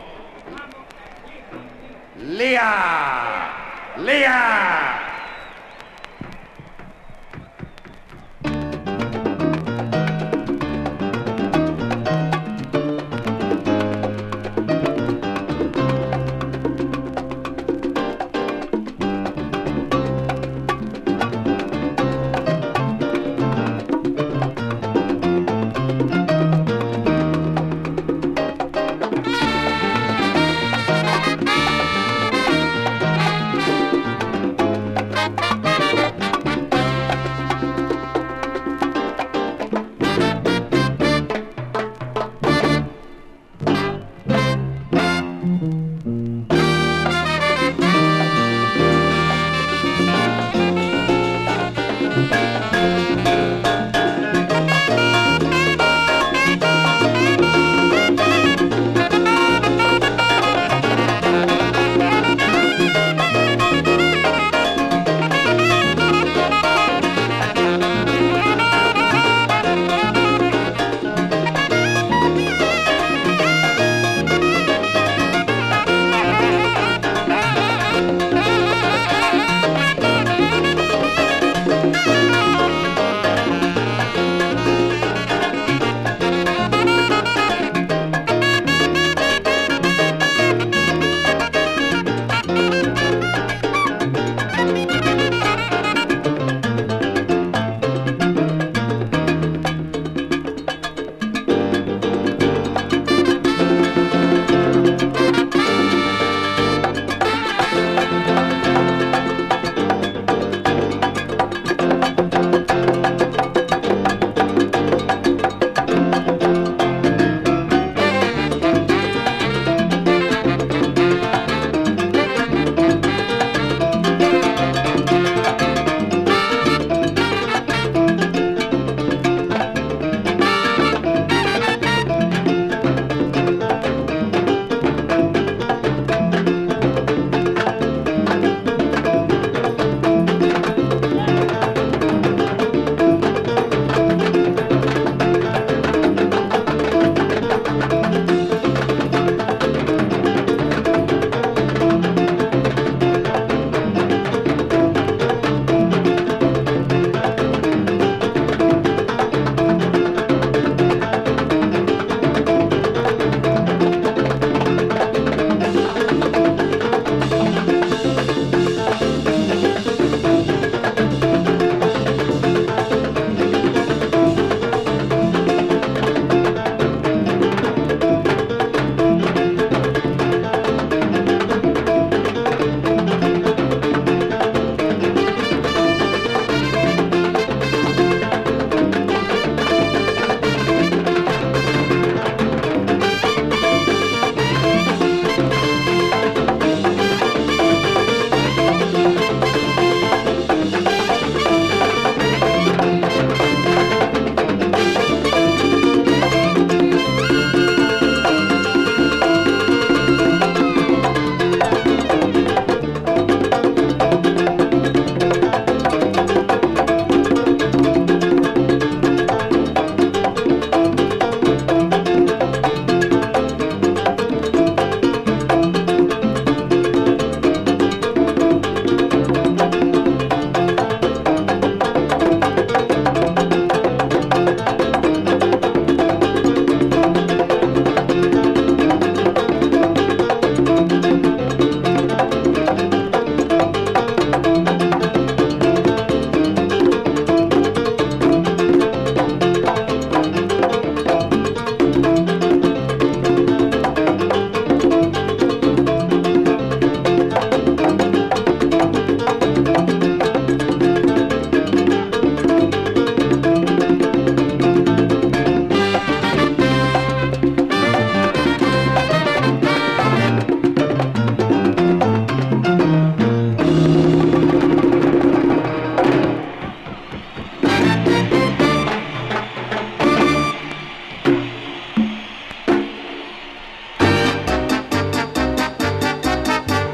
Leah! 2.17 3.53
Leah! 3.99 5.12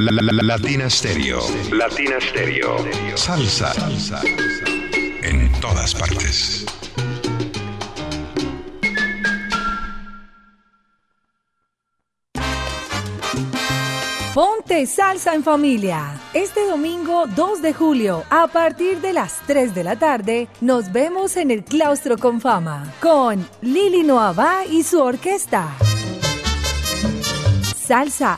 La, 0.00 0.12
la, 0.12 0.22
la, 0.22 0.32
la- 0.32 0.42
Latina 0.56 0.88
Stereo. 0.88 1.40
Latina 1.72 2.16
Stereo. 2.20 2.76
Salsa. 3.16 3.72
Salsa. 3.74 4.20
En 5.22 5.50
todas 5.60 5.94
partes. 5.94 6.64
Ponte 14.34 14.86
salsa 14.86 15.34
en 15.34 15.42
familia. 15.42 16.12
Este 16.32 16.66
domingo 16.66 17.24
2 17.34 17.60
de 17.62 17.72
julio, 17.74 18.22
a 18.30 18.46
partir 18.46 19.00
de 19.00 19.12
las 19.12 19.40
3 19.46 19.74
de 19.74 19.82
la 19.82 19.96
tarde, 19.96 20.48
nos 20.60 20.92
vemos 20.92 21.36
en 21.36 21.50
el 21.50 21.64
Claustro 21.64 22.18
con 22.18 22.40
Fama 22.40 22.92
con 23.00 23.48
Lili 23.62 24.02
Noabá 24.04 24.64
y 24.70 24.82
su 24.84 25.00
orquesta. 25.00 25.68
Salsa, 27.76 28.37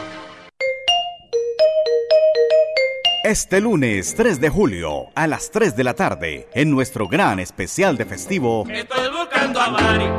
Este 3.31 3.61
lunes 3.61 4.13
3 4.15 4.41
de 4.41 4.49
julio 4.49 5.05
a 5.15 5.25
las 5.25 5.51
3 5.51 5.77
de 5.77 5.85
la 5.85 5.93
tarde, 5.93 6.49
en 6.53 6.69
nuestro 6.69 7.07
gran 7.07 7.39
especial 7.39 7.95
de 7.95 8.03
festivo, 8.03 8.65
Estoy 8.69 9.07
buscando 9.09 9.61
a 9.61 9.69
Mari. 9.69 10.09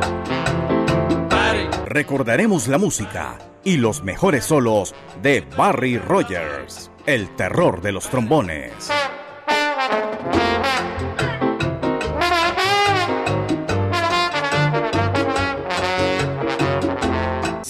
recordaremos 1.85 2.69
la 2.69 2.79
música 2.79 3.37
y 3.65 3.77
los 3.77 4.03
mejores 4.03 4.47
solos 4.47 4.95
de 5.21 5.43
Barry 5.59 5.99
Rogers, 5.99 6.91
el 7.05 7.29
terror 7.37 7.83
de 7.83 7.93
los 7.93 8.09
trombones. 8.09 8.73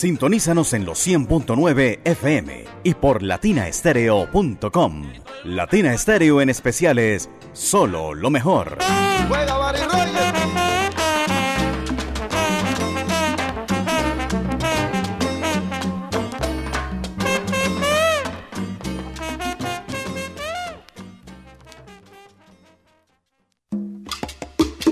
Sintonízanos 0.03 0.73
en 0.73 0.85
los 0.85 1.07
100.9 1.07 2.01
FM 2.03 2.65
y 2.83 2.95
por 2.95 3.23
latinaestereo.com. 3.23 5.05
Latina 5.45 5.95
Estéreo 5.95 6.41
en 6.41 6.51
especiales, 6.51 7.31
solo 7.53 8.13
lo 8.13 8.29
mejor. 8.29 8.79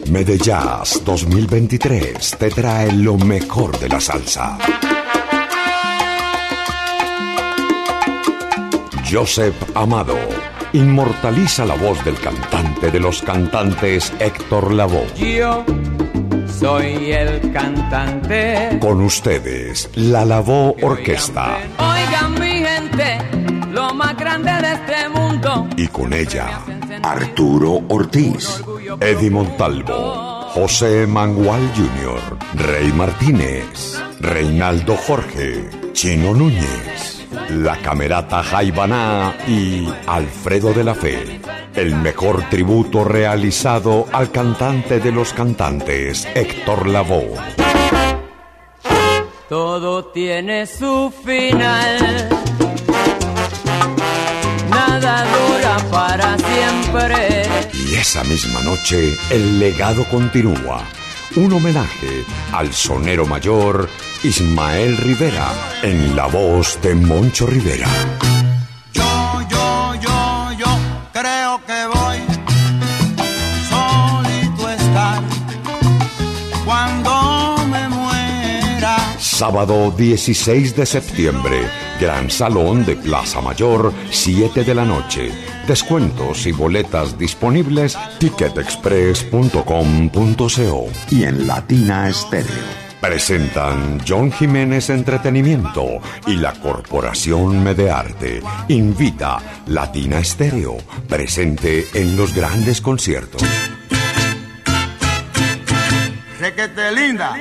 Medellas 0.08 1.02
2023 1.04 2.36
te 2.38 2.50
trae 2.50 2.92
lo 2.92 3.16
mejor 3.16 3.76
de 3.80 3.88
la 3.88 4.00
salsa. 4.00 4.56
Joseph 9.10 9.56
Amado 9.74 10.16
inmortaliza 10.72 11.64
la 11.64 11.74
voz 11.74 12.04
del 12.04 12.14
cantante 12.20 12.92
de 12.92 13.00
los 13.00 13.22
cantantes 13.22 14.12
Héctor 14.20 14.72
Lavoe. 14.72 15.12
Yo 15.16 15.64
soy 16.46 17.10
el 17.10 17.52
cantante. 17.52 18.78
Con 18.80 19.00
ustedes, 19.00 19.90
la 19.96 20.24
Lavoe 20.24 20.76
Orquesta. 20.82 21.58
Oigan 21.78 22.34
mi 22.34 22.64
gente, 22.64 23.18
lo 23.72 23.92
más 23.94 24.16
grande 24.16 24.52
de 24.52 24.74
este 24.74 25.08
mundo. 25.08 25.66
Y 25.76 25.88
con 25.88 26.12
ella, 26.12 26.60
Arturo 27.02 27.82
Ortiz, 27.88 28.62
Eddie 29.00 29.30
Montalvo, 29.30 30.42
José 30.54 31.08
Mangual 31.08 31.68
Jr., 31.74 32.64
Rey 32.64 32.92
Martínez, 32.92 34.00
Reinaldo 34.20 34.96
Jorge, 34.96 35.68
Chino 35.94 36.32
Núñez, 36.32 36.89
la 37.50 37.76
Camerata 37.76 38.42
Jaibaná 38.42 39.36
y 39.46 39.88
Alfredo 40.06 40.72
de 40.72 40.84
la 40.84 40.94
Fe. 40.94 41.40
El 41.74 41.94
mejor 41.96 42.48
tributo 42.48 43.04
realizado 43.04 44.06
al 44.12 44.30
cantante 44.30 45.00
de 45.00 45.12
los 45.12 45.32
cantantes, 45.32 46.26
Héctor 46.34 46.86
Lavoe. 46.88 47.36
Todo 49.48 50.06
tiene 50.06 50.66
su 50.66 51.12
final. 51.24 52.28
Nada 54.68 55.24
dura 55.24 55.76
para 55.90 56.36
siempre. 56.38 57.42
Y 57.74 57.94
esa 57.94 58.22
misma 58.24 58.62
noche, 58.62 59.16
el 59.30 59.58
legado 59.58 60.04
continúa. 60.08 60.84
Un 61.36 61.52
homenaje 61.52 62.24
al 62.52 62.72
sonero 62.72 63.24
mayor 63.24 63.88
Ismael 64.24 64.96
Rivera 64.96 65.52
en 65.82 66.16
la 66.16 66.26
voz 66.26 66.76
de 66.82 66.96
Moncho 66.96 67.46
Rivera. 67.46 67.86
Yo, 68.92 69.40
yo, 69.48 69.94
yo, 70.00 70.52
yo 70.58 70.66
creo 71.12 71.60
que 71.64 71.86
voy 71.86 72.18
solito 73.68 74.66
a 74.66 74.74
estar 74.74 75.22
cuando 76.64 77.64
me 77.68 77.88
muera. 77.88 78.96
Sábado 79.20 79.92
16 79.96 80.74
de 80.74 80.84
septiembre, 80.84 81.60
Gran 82.00 82.28
Salón 82.28 82.84
de 82.84 82.96
Plaza 82.96 83.40
Mayor, 83.40 83.92
7 84.10 84.64
de 84.64 84.74
la 84.74 84.84
noche. 84.84 85.30
Descuentos 85.70 86.46
y 86.48 86.50
boletas 86.50 87.16
disponibles 87.16 87.96
ticketexpress.com.co 88.18 90.88
y 91.12 91.22
en 91.22 91.46
Latina 91.46 92.08
Estéreo. 92.08 92.64
Presentan 93.00 94.00
John 94.04 94.32
Jiménez 94.32 94.90
Entretenimiento 94.90 96.00
y 96.26 96.34
la 96.34 96.54
Corporación 96.54 97.62
Medearte. 97.62 98.42
Invita 98.66 99.38
Latina 99.68 100.18
Estéreo, 100.18 100.78
presente 101.08 101.86
en 101.94 102.16
los 102.16 102.34
grandes 102.34 102.80
conciertos. 102.80 103.44
Requete 106.40 106.90
linda. 106.90 107.36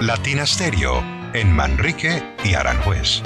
Latina 0.00 0.46
Stereo 0.46 1.02
en 1.34 1.52
Manrique 1.52 2.22
y 2.44 2.54
Aranjuez. 2.54 3.24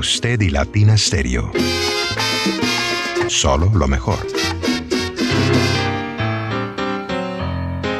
Usted 0.00 0.40
y 0.40 0.48
Latina 0.48 0.96
Stereo. 0.96 1.52
Solo 3.28 3.70
lo 3.74 3.86
mejor. 3.86 4.26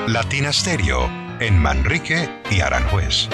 Latina 0.09 0.51
Stereo 0.51 1.11
en 1.41 1.59
Manrique 1.59 2.27
y 2.51 2.63
Aranjuez. 2.63 3.29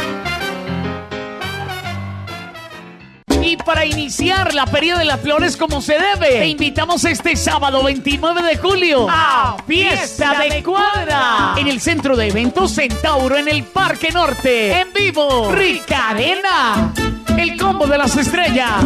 Y 3.41 3.57
para 3.59 3.85
iniciar 3.85 4.53
la 4.53 4.67
Feria 4.67 4.99
de 4.99 5.05
las 5.05 5.21
Flores 5.21 5.57
como 5.57 5.81
se 5.81 5.93
debe, 5.93 6.41
te 6.41 6.49
invitamos 6.49 7.05
este 7.05 7.37
sábado 7.37 7.85
29 7.85 8.43
de 8.43 8.57
julio 8.57 9.07
a 9.09 9.59
Fiesta 9.65 10.41
de 10.41 10.65
Cuadra 10.65 11.55
en 11.57 11.69
el 11.69 11.81
centro 11.81 12.17
de 12.17 12.27
eventos 12.27 12.75
Centauro 12.75 13.37
en 13.37 13.47
el 13.47 13.63
Parque 13.63 14.11
Norte. 14.11 14.81
En 14.81 14.93
vivo, 14.93 15.53
Ricarena. 15.53 16.93
El 17.39 17.57
combo 17.59 17.87
de 17.87 17.99
las 17.99 18.17
estrellas. 18.17 18.83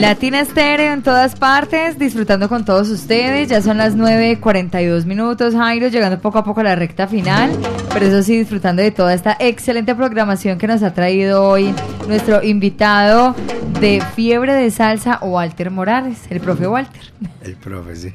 Latina 0.00 0.40
Estéreo 0.40 0.92
en 0.92 1.02
todas 1.02 1.34
partes, 1.34 1.98
disfrutando 1.98 2.48
con 2.48 2.64
todos 2.64 2.88
ustedes. 2.88 3.48
Ya 3.48 3.60
son 3.60 3.78
las 3.78 3.96
9.42 3.96 5.04
minutos, 5.06 5.54
Jairo, 5.54 5.88
llegando 5.88 6.20
poco 6.20 6.38
a 6.38 6.44
poco 6.44 6.60
a 6.60 6.64
la 6.64 6.76
recta 6.76 7.08
final. 7.08 7.50
Pero 7.92 8.06
eso 8.06 8.22
sí, 8.22 8.38
disfrutando 8.38 8.80
de 8.80 8.92
toda 8.92 9.12
esta 9.12 9.36
excelente 9.40 9.94
programación 9.96 10.56
que 10.58 10.68
nos 10.68 10.82
ha 10.84 10.94
traído 10.94 11.42
hoy 11.44 11.74
nuestro 12.06 12.42
invitado 12.44 13.34
de 13.80 14.00
Fiebre 14.14 14.52
de 14.54 14.70
Salsa, 14.70 15.18
Walter 15.20 15.70
Morales, 15.72 16.18
el 16.30 16.40
profe 16.40 16.68
Walter. 16.68 17.02
El 17.42 17.56
profe, 17.56 17.96
sí. 17.96 18.14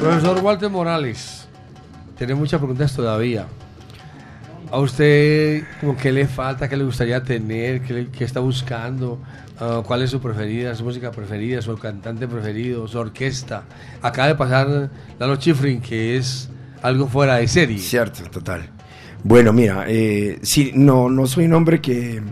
Profesor 0.00 0.40
Walter 0.42 0.70
Morales, 0.70 1.46
tiene 2.18 2.34
muchas 2.34 2.58
preguntas 2.58 2.92
todavía. 2.94 3.46
¿A 4.72 4.78
usted 4.80 5.62
como 5.80 5.96
qué 5.96 6.10
le 6.10 6.26
falta, 6.26 6.68
qué 6.68 6.76
le 6.76 6.82
gustaría 6.82 7.22
tener, 7.22 7.80
qué, 7.82 7.92
le- 7.92 8.08
qué 8.08 8.24
está 8.24 8.40
buscando? 8.40 9.20
Ah, 9.58 9.82
¿Cuál 9.86 10.02
es 10.02 10.10
su 10.10 10.20
preferida, 10.20 10.74
su 10.74 10.84
música 10.84 11.10
preferida, 11.10 11.62
su 11.62 11.76
cantante 11.76 12.28
preferido, 12.28 12.86
su 12.86 12.98
orquesta? 12.98 13.64
Acaba 14.02 14.28
de 14.28 14.34
pasar 14.34 14.90
Lalo 15.18 15.36
Schifrin, 15.36 15.80
que 15.80 16.16
es 16.16 16.50
algo 16.82 17.06
fuera 17.08 17.36
de 17.36 17.48
serie. 17.48 17.78
Cierto, 17.78 18.24
total. 18.30 18.68
Bueno, 19.24 19.52
mira, 19.52 19.84
eh, 19.88 20.38
sí, 20.42 20.72
no, 20.74 21.08
no 21.08 21.26
soy 21.26 21.46
un 21.46 21.54
hombre 21.54 21.80
que, 21.80 22.22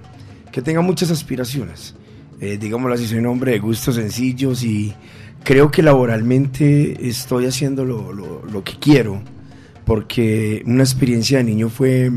que 0.52 0.62
tenga 0.62 0.80
muchas 0.80 1.10
aspiraciones. 1.10 1.94
Eh, 2.40 2.58
digámoslo 2.58 2.94
así, 2.94 3.06
soy 3.06 3.18
un 3.18 3.26
hombre 3.26 3.52
de 3.52 3.58
gustos 3.58 3.94
sencillos 3.94 4.62
y 4.62 4.92
creo 5.42 5.70
que 5.70 5.82
laboralmente 5.82 7.08
estoy 7.08 7.46
haciendo 7.46 7.84
lo 7.84 8.64
que 8.64 8.78
quiero, 8.78 9.22
porque 9.86 10.62
una 10.66 10.82
experiencia 10.82 11.38
de 11.38 11.44
niño 11.44 11.68
fue 11.70 12.10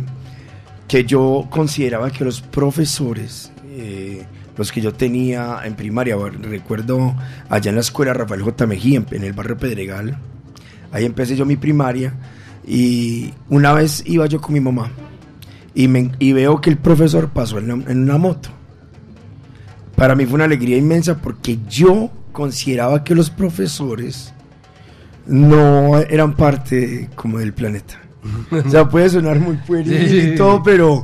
que 0.88 1.03
yo 1.03 1.47
consideraba 1.49 2.11
que 2.11 2.23
los 2.23 2.41
profesores, 2.41 3.51
eh, 3.69 4.25
los 4.57 4.71
que 4.71 4.81
yo 4.81 4.93
tenía 4.93 5.59
en 5.63 5.75
primaria, 5.75 6.15
recuerdo 6.41 7.15
allá 7.49 7.69
en 7.69 7.75
la 7.75 7.81
escuela 7.81 8.13
Rafael 8.13 8.41
J. 8.41 8.65
Mejía, 8.67 9.03
en- 9.11 9.23
el 9.23 9.34
barrio 9.34 9.57
Pedregal, 9.57 10.17
ahí 10.91 11.05
empecé 11.05 11.35
yo 11.35 11.45
mi 11.45 11.55
primaria 11.57 12.13
y 12.65 13.34
una 13.49 13.73
vez 13.73 14.03
iba 14.05 14.25
yo 14.25 14.41
con 14.41 14.53
mi 14.53 14.59
mamá 14.59 14.91
y, 15.75 15.88
me- 15.88 16.11
y 16.19 16.34
veo 16.34 16.59
que 16.59 16.69
el 16.71 16.77
profesor 16.77 17.29
pasó 17.29 17.59
en 17.59 17.71
una, 17.71 17.91
en 17.91 17.99
una 18.03 18.17
moto. 18.17 18.49
Para 19.95 20.15
mí 20.15 20.25
fue 20.25 20.35
una 20.35 20.45
alegría 20.45 20.77
inmensa 20.77 21.17
porque 21.17 21.57
yo 21.69 22.11
consideraba 22.31 23.03
que 23.03 23.15
los 23.15 23.29
profesores 23.29 24.34
no 25.25 25.97
eran 25.99 26.35
parte 26.35 27.09
como 27.15 27.39
del 27.39 27.53
planeta. 27.53 27.99
O 28.51 28.69
sea, 28.69 28.88
puede 28.89 29.09
sonar 29.09 29.39
muy 29.39 29.55
pueril 29.57 29.97
Sí, 29.99 30.09
sí, 30.21 30.27
y 30.34 30.35
todo, 30.35 30.61
pero 30.61 31.03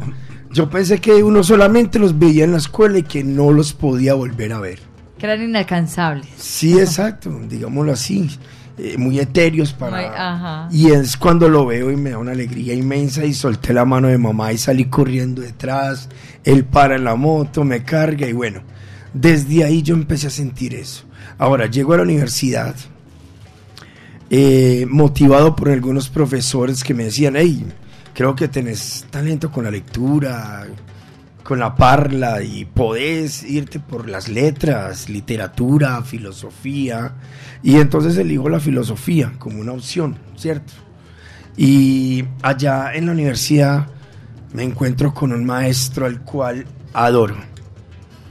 yo 0.54 0.70
pensé 0.70 1.00
que 1.02 1.24
uno 1.24 1.44
solamente 1.44 2.00
los 2.00 2.18
veía 2.18 2.44
en 2.46 2.52
la 2.54 2.58
escuela 2.60 3.00
y 3.00 3.04
que 3.04 3.24
no 3.24 3.52
los 3.52 3.74
podía 3.74 4.14
volver 4.14 4.54
a 4.54 4.60
ver. 4.60 4.80
Que 5.18 5.26
eran 5.26 5.42
inalcanzables. 5.44 6.28
Sí, 6.38 6.78
exacto, 6.80 7.38
digámoslo 7.50 7.92
así. 7.94 8.30
eh, 8.78 8.96
muy 8.98 9.20
etéreos 9.20 9.74
para... 9.74 9.98
Muy- 9.98 10.06
ajá. 10.06 10.68
Y 10.72 10.90
es 10.92 11.16
cuando 11.18 11.48
lo 11.50 11.66
veo 11.66 11.92
y 11.92 11.96
me 11.96 12.12
da 12.12 12.18
una 12.18 12.32
alegría 12.32 12.74
inmensa 12.74 13.24
y 13.26 13.34
solté 13.34 13.74
la 13.74 13.86
mano 13.86 14.08
de 14.08 14.18
mamá 14.18 14.52
y 14.54 14.58
salí 14.58 14.86
corriendo 14.86 15.42
detrás. 15.42 16.10
Él 16.44 16.66
para 16.66 16.96
en 16.96 17.04
la 17.04 17.16
moto, 17.16 17.64
me 17.64 17.84
carga 17.84 18.28
y 18.28 18.34
bueno, 18.34 18.62
desde 19.14 19.64
ahí 19.64 19.82
yo 19.84 19.94
empecé 19.96 20.28
a 20.28 20.32
sentir 20.32 20.74
eso. 20.74 21.04
Ahora, 21.38 21.68
llego 21.68 21.94
a 21.94 21.98
la 21.98 22.04
universidad 22.04 22.76
eh, 24.30 24.86
motivado 24.90 25.56
por 25.56 25.70
algunos 25.70 26.10
profesores 26.10 26.84
que 26.84 26.94
me 26.94 27.06
decían, 27.06 27.36
hey, 27.38 27.66
creo 28.14 28.36
que 28.36 28.48
tenés 28.48 29.06
talento 29.10 29.52
con 29.52 29.64
la 29.64 29.72
lectura, 29.72 30.66
con 31.44 31.60
la 31.60 31.76
parla 31.76 32.42
y 32.42 32.66
podés 32.66 33.44
irte 33.44 33.80
por 33.80 34.10
las 34.10 34.30
letras, 34.30 35.10
literatura, 35.10 36.02
filosofía. 36.04 37.16
Y 37.62 37.78
entonces 37.78 38.18
elijo 38.18 38.50
la 38.50 38.60
filosofía 38.60 39.34
como 39.38 39.60
una 39.60 39.74
opción, 39.74 40.18
¿cierto? 40.36 40.74
Y 41.58 42.24
allá 42.42 42.94
en 42.94 43.06
la 43.08 43.12
universidad 43.12 43.88
me 44.54 44.64
encuentro 44.64 45.14
con 45.14 45.34
un 45.34 45.46
maestro 45.46 46.06
al 46.06 46.22
cual 46.22 46.66
adoro. 46.94 47.36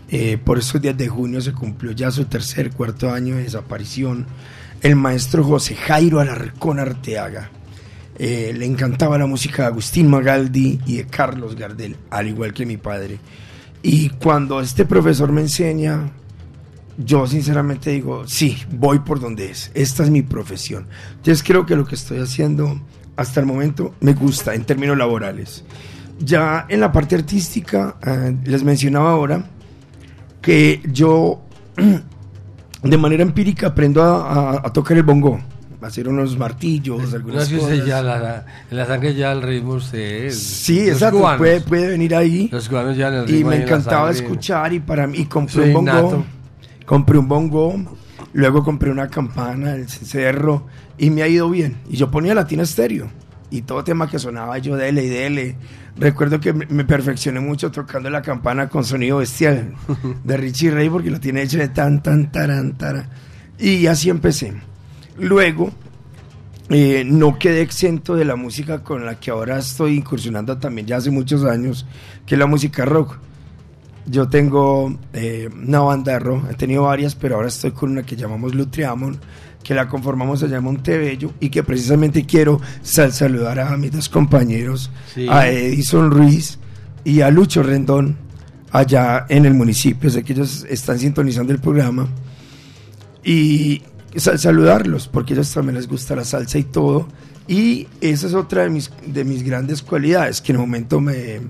Eh, 0.09 0.39
por 0.43 0.59
esos 0.59 0.81
días 0.81 0.97
de 0.97 1.09
junio 1.09 1.41
se 1.41 1.53
cumplió 1.53 1.93
ya 1.93 2.11
su 2.11 2.27
tercer, 2.27 2.71
cuarto 2.71 3.11
año 3.11 3.37
de 3.37 3.45
desaparición. 3.45 4.27
El 4.83 4.97
maestro 4.97 5.45
José 5.45 5.75
Jairo 5.75 6.21
Alarcón 6.21 6.79
Arteaga. 6.79 7.51
Eh, 8.19 8.53
le 8.57 8.67
encantaba 8.67 9.19
la 9.19 9.27
música 9.27 9.63
de 9.63 9.69
Agustín 9.69 10.09
Magaldi 10.09 10.81
y 10.87 10.99
de 10.99 11.07
Carlos 11.07 11.57
Gardel, 11.57 11.97
al 12.11 12.29
igual 12.29 12.53
que 12.53 12.67
mi 12.67 12.77
padre. 12.77 13.19
Y 13.83 14.11
cuando 14.11 14.61
este 14.61 14.85
profesor 14.85 15.33
me 15.33 15.41
enseña, 15.41 16.11
yo 16.99 17.27
sinceramente 17.27 17.91
digo, 17.91 18.27
sí, 18.27 18.59
voy 18.71 19.01
por 19.01 19.19
donde 19.19 19.51
es. 19.51 19.71
Esta 19.75 20.03
es 20.05 20.11
mi 20.11 20.23
profesión. 20.23 20.87
Entonces 21.11 21.43
creo 21.43 21.67
que 21.67 21.75
lo 21.75 21.85
que 21.85 21.95
estoy 21.95 22.19
haciendo 22.19 22.81
hasta 23.17 23.41
el 23.41 23.47
momento 23.47 23.95
me 24.01 24.15
gusta 24.15 24.55
en 24.55 24.65
términos 24.65 24.97
laborales. 24.97 25.65
Ya 26.19 26.67
en 26.69 26.81
la 26.81 26.93
parte 26.93 27.17
artística, 27.17 27.97
eh, 28.07 28.37
les 28.45 28.63
mencionaba 28.63 29.13
ahora 29.13 29.45
que 30.41 30.81
yo 30.93 31.43
de 32.83 32.99
manera 32.99 33.23
empírica 33.23 33.69
aprendo 33.69 34.03
a, 34.03 34.71
tocar 34.73 34.97
el 34.97 35.03
bongo, 35.05 35.41
hacer 35.85 36.09
unos 36.09 36.37
martillos, 36.39 37.11
No 37.11 37.17
algunas 37.17 37.49
que 37.49 37.59
cosas. 37.59 37.85
ya 37.87 38.03
la, 38.03 38.45
la- 38.71 38.87
sangre 38.87 39.15
ya 39.15 39.33
el 39.33 39.43
ritmo 39.43 39.79
es. 39.93 40.39
Sí, 40.39 40.81
exacto, 40.89 41.19
cubanos. 41.19 41.39
puede, 41.39 41.61
puede 41.61 41.89
venir 41.89 42.15
ahí. 42.15 42.49
Los 42.53 42.69
cubanos 42.69 42.97
ya 42.97 43.09
el 43.09 43.29
Y 43.29 43.33
ritmo 43.35 43.51
me 43.51 43.57
en 43.57 43.61
la 43.63 43.67
encantaba 43.67 44.11
escuchar 44.11 44.73
y 44.73 44.81
para 44.81 45.07
mí 45.07 45.19
y 45.19 45.25
compré 45.27 45.55
Soy 45.55 45.69
un 45.69 45.75
bongo. 45.75 45.93
nato. 45.93 46.25
Compré 46.87 47.19
un 47.19 47.29
bongo, 47.29 47.75
luego 48.33 48.63
compré 48.65 48.91
una 48.91 49.09
campana, 49.09 49.75
el 49.75 49.89
cerro 49.89 50.67
y 50.99 51.11
me 51.11 51.23
ha 51.23 51.29
ido 51.29 51.49
bien. 51.49 51.77
Y 51.89 51.97
yo 51.97 52.11
ponía 52.11 52.35
Latina 52.35 52.63
Estéreo 52.65 53.09
y 53.51 53.63
todo 53.63 53.85
tema 53.85 54.09
que 54.11 54.19
sonaba 54.19 54.59
yo 54.59 54.77
dele 54.77 55.05
y 55.05 55.09
dele. 55.09 55.57
Recuerdo 55.97 56.41
que 56.41 56.53
me 56.55 56.67
me 56.67 56.85
perfeccioné 56.87 57.39
mucho 57.41 57.71
tocando 57.71 58.09
la 58.09 58.23
campana 58.23 58.69
con 58.69 58.83
sonido 58.85 59.19
bestial 59.19 59.75
de 60.25 60.37
Richie 60.39 60.71
Ray 60.71 60.89
porque 60.89 61.11
lo 61.11 61.21
tiene 61.21 61.43
hecho 61.43 61.59
de 61.59 61.69
tan 61.69 62.03
tan 62.03 62.33
taran 62.33 62.73
tara. 62.79 63.09
Y 63.59 63.87
así 63.87 64.09
empecé. 64.11 64.55
Luego 65.19 65.71
eh, 66.71 67.05
no 67.07 67.39
quedé 67.39 67.61
exento 67.61 68.15
de 68.17 68.25
la 68.25 68.37
música 68.37 68.83
con 68.83 69.05
la 69.05 69.19
que 69.21 69.31
ahora 69.31 69.59
estoy 69.59 69.97
incursionando 69.97 70.57
también 70.59 70.87
ya 70.87 70.97
hace 70.97 71.11
muchos 71.11 71.45
años, 71.45 71.87
que 72.27 72.35
es 72.35 72.39
la 72.39 72.47
música 72.47 72.85
rock. 72.85 73.19
Yo 74.07 74.29
tengo 74.29 74.99
eh, 75.13 75.49
una 75.53 75.81
banda 75.81 76.13
de 76.13 76.19
rock, 76.19 76.51
he 76.51 76.55
tenido 76.55 76.83
varias, 76.85 77.15
pero 77.15 77.37
ahora 77.37 77.49
estoy 77.49 77.71
con 77.73 77.91
una 77.93 78.03
que 78.03 78.17
llamamos 78.17 78.55
Lutriamon, 78.55 79.19
que 79.63 79.75
la 79.75 79.87
conformamos 79.89 80.43
allá 80.43 80.57
en 80.57 80.65
Montebello 80.65 81.33
y 81.39 81.51
que 81.51 81.63
precisamente 81.63 82.27
quiero 82.27 82.61
sal- 82.83 83.13
saludar 83.13 83.61
a 83.61 83.77
mis 83.77 83.93
dos 83.93 84.09
compañeros, 84.09 84.91
Sí. 85.15 85.27
a 85.29 85.49
Edison 85.49 86.11
Ruiz 86.11 86.59
y 87.05 87.21
a 87.21 87.31
Lucho 87.31 87.63
Rendón, 87.63 88.17
allá 88.73 89.25
en 89.29 89.45
el 89.47 89.55
municipio. 89.55 90.11
Sé 90.11 90.25
que 90.25 90.33
ellos 90.33 90.67
están 90.69 90.99
sintonizando 90.99 91.53
el 91.53 91.61
programa 91.61 92.09
y 93.23 93.83
saludarlos 94.17 95.09
porque 95.09 95.33
a 95.33 95.37
ellos 95.37 95.53
también 95.53 95.77
les 95.77 95.89
gusta 95.89 96.17
la 96.17 96.25
salsa 96.25 96.59
y 96.59 96.65
todo. 96.65 97.09
Y 97.49 97.89
esa 98.01 98.27
es 98.27 98.35
otra 98.35 98.63
de 98.63 98.71
mis, 98.71 98.91
de 99.07 99.25
mis 99.25 99.43
grandes 99.43 99.83
cualidades 99.83 100.41
que 100.41 100.53
en 100.53 100.57
el 100.57 100.61
momento 100.61 101.01
me, 101.01 101.41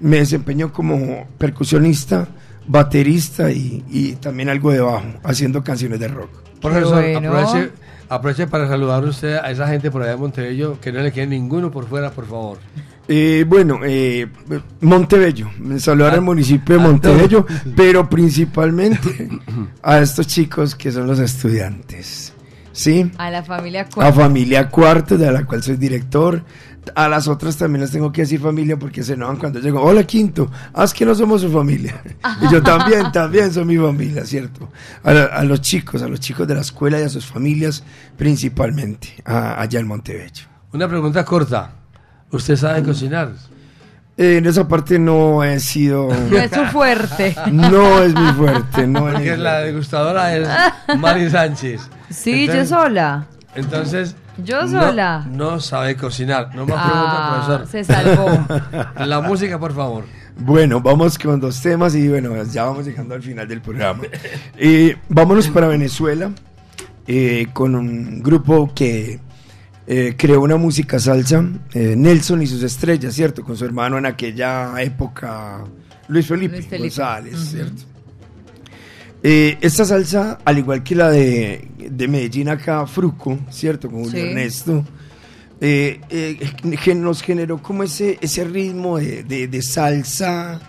me 0.00 0.18
desempeño 0.18 0.72
como 0.72 1.26
percusionista 1.38 2.28
baterista 2.66 3.50
y, 3.50 3.84
y 3.88 4.12
también 4.14 4.48
algo 4.48 4.72
de 4.72 4.80
bajo 4.80 5.06
haciendo 5.22 5.62
canciones 5.62 6.00
de 6.00 6.08
rock. 6.08 6.30
Profesor, 6.60 7.04
aproveche, 7.04 7.70
aproveche 8.08 8.46
para 8.46 8.66
saludar 8.66 9.04
usted 9.04 9.36
a 9.36 9.50
esa 9.50 9.68
gente 9.68 9.90
por 9.90 10.02
allá 10.02 10.12
de 10.12 10.16
Montevideo, 10.16 10.80
que 10.80 10.90
no 10.92 11.00
le 11.00 11.12
quede 11.12 11.26
ninguno 11.26 11.70
por 11.70 11.86
fuera, 11.86 12.10
por 12.10 12.26
favor. 12.26 12.58
Eh, 13.08 13.44
bueno, 13.46 13.80
eh, 13.84 14.26
Montebello, 14.80 15.48
me 15.60 15.78
saludar 15.78 16.12
Ah, 16.12 16.16
al 16.16 16.22
municipio 16.22 16.74
de 16.76 16.80
a 16.80 16.84
Montebello, 16.86 17.46
pero 17.76 18.08
principalmente 18.10 19.28
a 19.82 19.98
estos 19.98 20.26
chicos 20.26 20.74
que 20.74 20.90
son 20.90 21.06
los 21.06 21.18
estudiantes, 21.20 22.32
¿sí? 22.72 23.10
A 23.16 23.30
la 23.30 23.44
familia 23.44 23.82
A 23.82 23.88
Cuarto. 23.88 24.20
familia 24.20 24.68
Cuarto, 24.68 25.16
de 25.16 25.30
la 25.30 25.44
cual 25.44 25.62
soy 25.62 25.76
director. 25.76 26.42
A 26.94 27.08
las 27.08 27.26
otras 27.26 27.56
también 27.56 27.80
les 27.82 27.90
tengo 27.90 28.12
que 28.12 28.20
decir 28.22 28.38
familia 28.40 28.76
porque 28.78 29.02
se 29.02 29.14
enojan 29.14 29.36
cuando 29.38 29.58
llego. 29.58 29.80
Hola 29.82 30.04
Quinto, 30.04 30.48
ah, 30.72 30.84
es 30.84 30.92
que 30.94 31.04
no 31.04 31.14
somos 31.16 31.40
su 31.40 31.50
familia. 31.50 32.00
Y 32.42 32.52
yo 32.52 32.60
también, 32.62 33.10
también 33.12 33.52
soy 33.52 33.64
mi 33.64 33.76
familia, 33.76 34.24
¿cierto? 34.24 34.68
A, 35.04 35.12
la- 35.12 35.24
a 35.26 35.44
los 35.44 35.60
chicos, 35.60 36.02
a 36.02 36.08
los 36.08 36.18
chicos 36.20 36.46
de 36.46 36.54
la 36.56 36.60
escuela 36.60 36.98
y 37.00 37.02
a 37.04 37.08
sus 37.08 37.24
familias 37.26 37.82
principalmente, 38.16 39.08
a- 39.24 39.60
allá 39.60 39.78
en 39.80 39.86
Montebello. 39.86 40.44
Una 40.72 40.88
pregunta 40.88 41.24
corta. 41.24 41.72
¿Usted 42.30 42.56
sabe 42.56 42.82
cocinar? 42.82 43.30
Eh, 44.18 44.38
en 44.38 44.46
esa 44.46 44.66
parte 44.66 44.98
no 44.98 45.44
he 45.44 45.60
sido... 45.60 46.08
No 46.30 46.38
es 46.38 46.50
su 46.50 46.64
fuerte. 46.66 47.36
No 47.52 48.02
es 48.02 48.14
mi 48.14 48.32
fuerte, 48.32 48.86
no 48.86 49.08
es 49.08 49.14
mi 49.18 49.26
Porque 49.26 49.36
la 49.36 49.58
degustadora 49.60 50.34
es 50.36 50.48
Mari 50.98 51.30
Sánchez. 51.30 51.88
Sí, 52.10 52.46
yo 52.46 52.64
sola. 52.64 53.26
Entonces. 53.54 54.14
Yo 54.44 54.66
sola. 54.68 55.26
No, 55.30 55.60
sabe 55.60 55.96
cocinar. 55.96 56.54
No 56.54 56.66
más 56.66 56.76
Ah, 56.78 57.36
preguntas, 57.46 57.60
profesor. 57.62 57.68
se 57.68 57.84
salvó. 57.84 59.04
La 59.06 59.20
música, 59.20 59.58
por 59.58 59.74
favor. 59.74 60.04
Bueno, 60.38 60.80
vamos 60.82 61.18
con 61.18 61.40
dos 61.40 61.60
temas 61.62 61.94
y 61.94 62.08
bueno, 62.08 62.30
ya 62.44 62.64
vamos 62.64 62.84
llegando 62.84 63.14
al 63.14 63.22
final 63.22 63.48
del 63.48 63.62
programa. 63.62 64.02
Eh, 64.58 64.96
vámonos 65.08 65.48
para 65.48 65.66
Venezuela 65.68 66.30
eh, 67.06 67.46
con 67.54 67.74
un 67.74 68.22
grupo 68.22 68.70
que 68.74 69.18
eh, 69.86 70.14
creó 70.16 70.40
una 70.42 70.56
música 70.56 70.98
salsa, 70.98 71.44
eh, 71.74 71.94
Nelson 71.96 72.42
y 72.42 72.46
sus 72.46 72.62
estrellas, 72.62 73.14
¿cierto? 73.14 73.42
Con 73.44 73.56
su 73.56 73.64
hermano 73.64 73.98
en 73.98 74.06
aquella 74.06 74.80
época, 74.82 75.64
Luis 76.08 76.26
Felipe, 76.26 76.56
Luis 76.56 76.66
Felipe. 76.66 76.88
González. 76.88 77.38
¿cierto? 77.50 77.82
Eh, 79.22 79.58
esta 79.60 79.84
salsa, 79.84 80.38
al 80.44 80.58
igual 80.58 80.82
que 80.82 80.94
la 80.94 81.10
de, 81.10 81.68
de 81.90 82.08
Medellín 82.08 82.48
acá, 82.48 82.86
Fruco, 82.86 83.38
¿cierto? 83.50 83.90
Con 83.90 84.04
Julio 84.04 84.20
Sí. 84.22 84.28
Ernesto, 84.28 84.84
eh, 85.60 86.00
eh, 86.10 86.38
gen- 86.78 87.02
nos 87.02 87.22
generó 87.22 87.60
como 87.62 87.82
ese, 87.82 88.18
ese 88.20 88.44
ritmo 88.44 88.98
de, 88.98 89.24
de- 89.24 89.48
de 89.48 89.62
salsa 89.62 90.60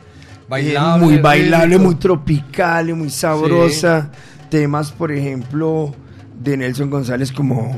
Bailable, 0.50 1.04
eh, 1.04 1.10
muy 1.10 1.18
bailable, 1.18 1.78
muy 1.78 1.96
tropical, 1.96 2.90
y 2.90 2.94
muy 2.94 3.10
sabrosa. 3.10 4.10
Temas, 4.50 4.92
por 4.94 5.12
ejemplo, 5.12 5.94
de 6.42 6.56
Nelson 6.56 6.90
González 6.90 7.34
como 7.34 7.78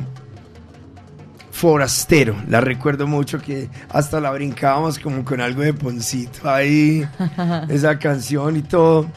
Forastero. 1.59 2.37
La 2.47 2.61
recuerdo 2.61 3.05
mucho 3.05 3.37
que 3.41 3.69
hasta 3.89 4.21
la 4.21 4.31
brincábamos 4.31 4.97
como 4.97 5.25
con 5.25 5.41
algo 5.41 5.61
de 5.61 5.73
poncito 5.73 6.49
ahí, 6.49 7.05
esa 7.69 7.99
canción 7.99 8.55
y 8.55 8.61
todo. 8.61 9.07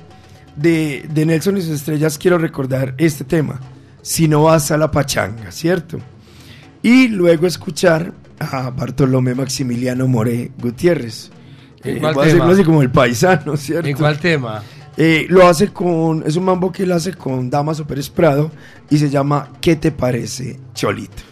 De, 0.57 1.07
de 1.09 1.25
Nelson 1.25 1.57
y 1.57 1.63
sus 1.63 1.71
estrellas 1.71 2.19
quiero 2.19 2.39
recordar 2.39 2.95
este 2.99 3.23
tema, 3.25 3.61
Si 4.03 4.27
no 4.27 4.43
vas 4.43 4.73
a 4.73 4.77
la 4.77 4.91
pachanga, 4.91 5.53
¿cierto? 5.53 5.99
Y 6.83 7.07
luego 7.09 7.47
escuchar 7.47 8.13
a 8.41 8.71
Bartolomé 8.71 9.37
Maximiliano 9.37 10.09
More 10.09 10.51
Gutiérrez. 10.59 11.31
¿En 11.85 11.99
Eh, 11.99 12.01
cuál 12.01 12.15
voy 12.15 12.23
a 12.23 12.27
decirlo 12.27 12.45
tema? 12.47 12.55
así 12.55 12.65
como 12.65 12.83
el 12.83 12.91
paisano, 12.91 13.57
¿cierto? 13.57 13.89
¿En 13.89 13.97
cuál 13.97 14.19
tema? 14.19 14.63
Eh, 14.97 15.27
lo 15.29 15.47
hace 15.47 15.69
con, 15.69 16.25
es 16.27 16.35
un 16.35 16.45
mambo 16.45 16.73
que 16.73 16.83
él 16.83 16.91
hace 16.91 17.15
con 17.15 17.49
Damaso 17.49 17.87
Pérez 17.87 18.11
Prado 18.11 18.51
y 18.91 18.99
se 18.99 19.09
llama 19.09 19.49
¿Qué 19.61 19.77
te 19.77 19.93
parece, 19.93 20.59
Cholito? 20.75 21.32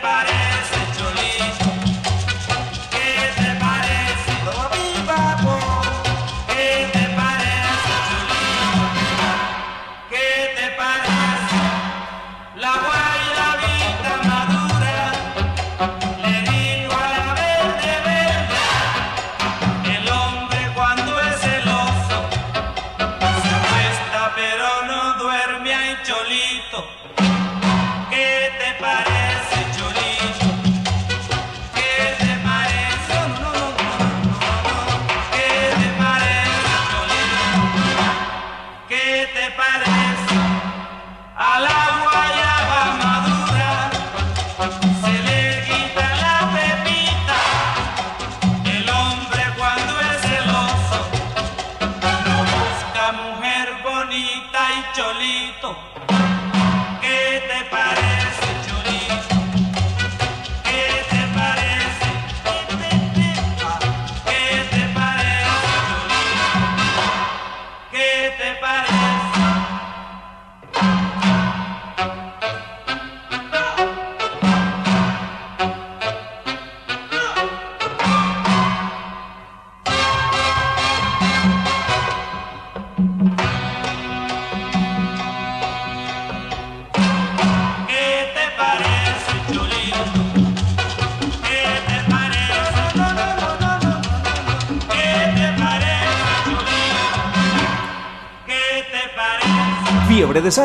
¿Qué 0.00 0.43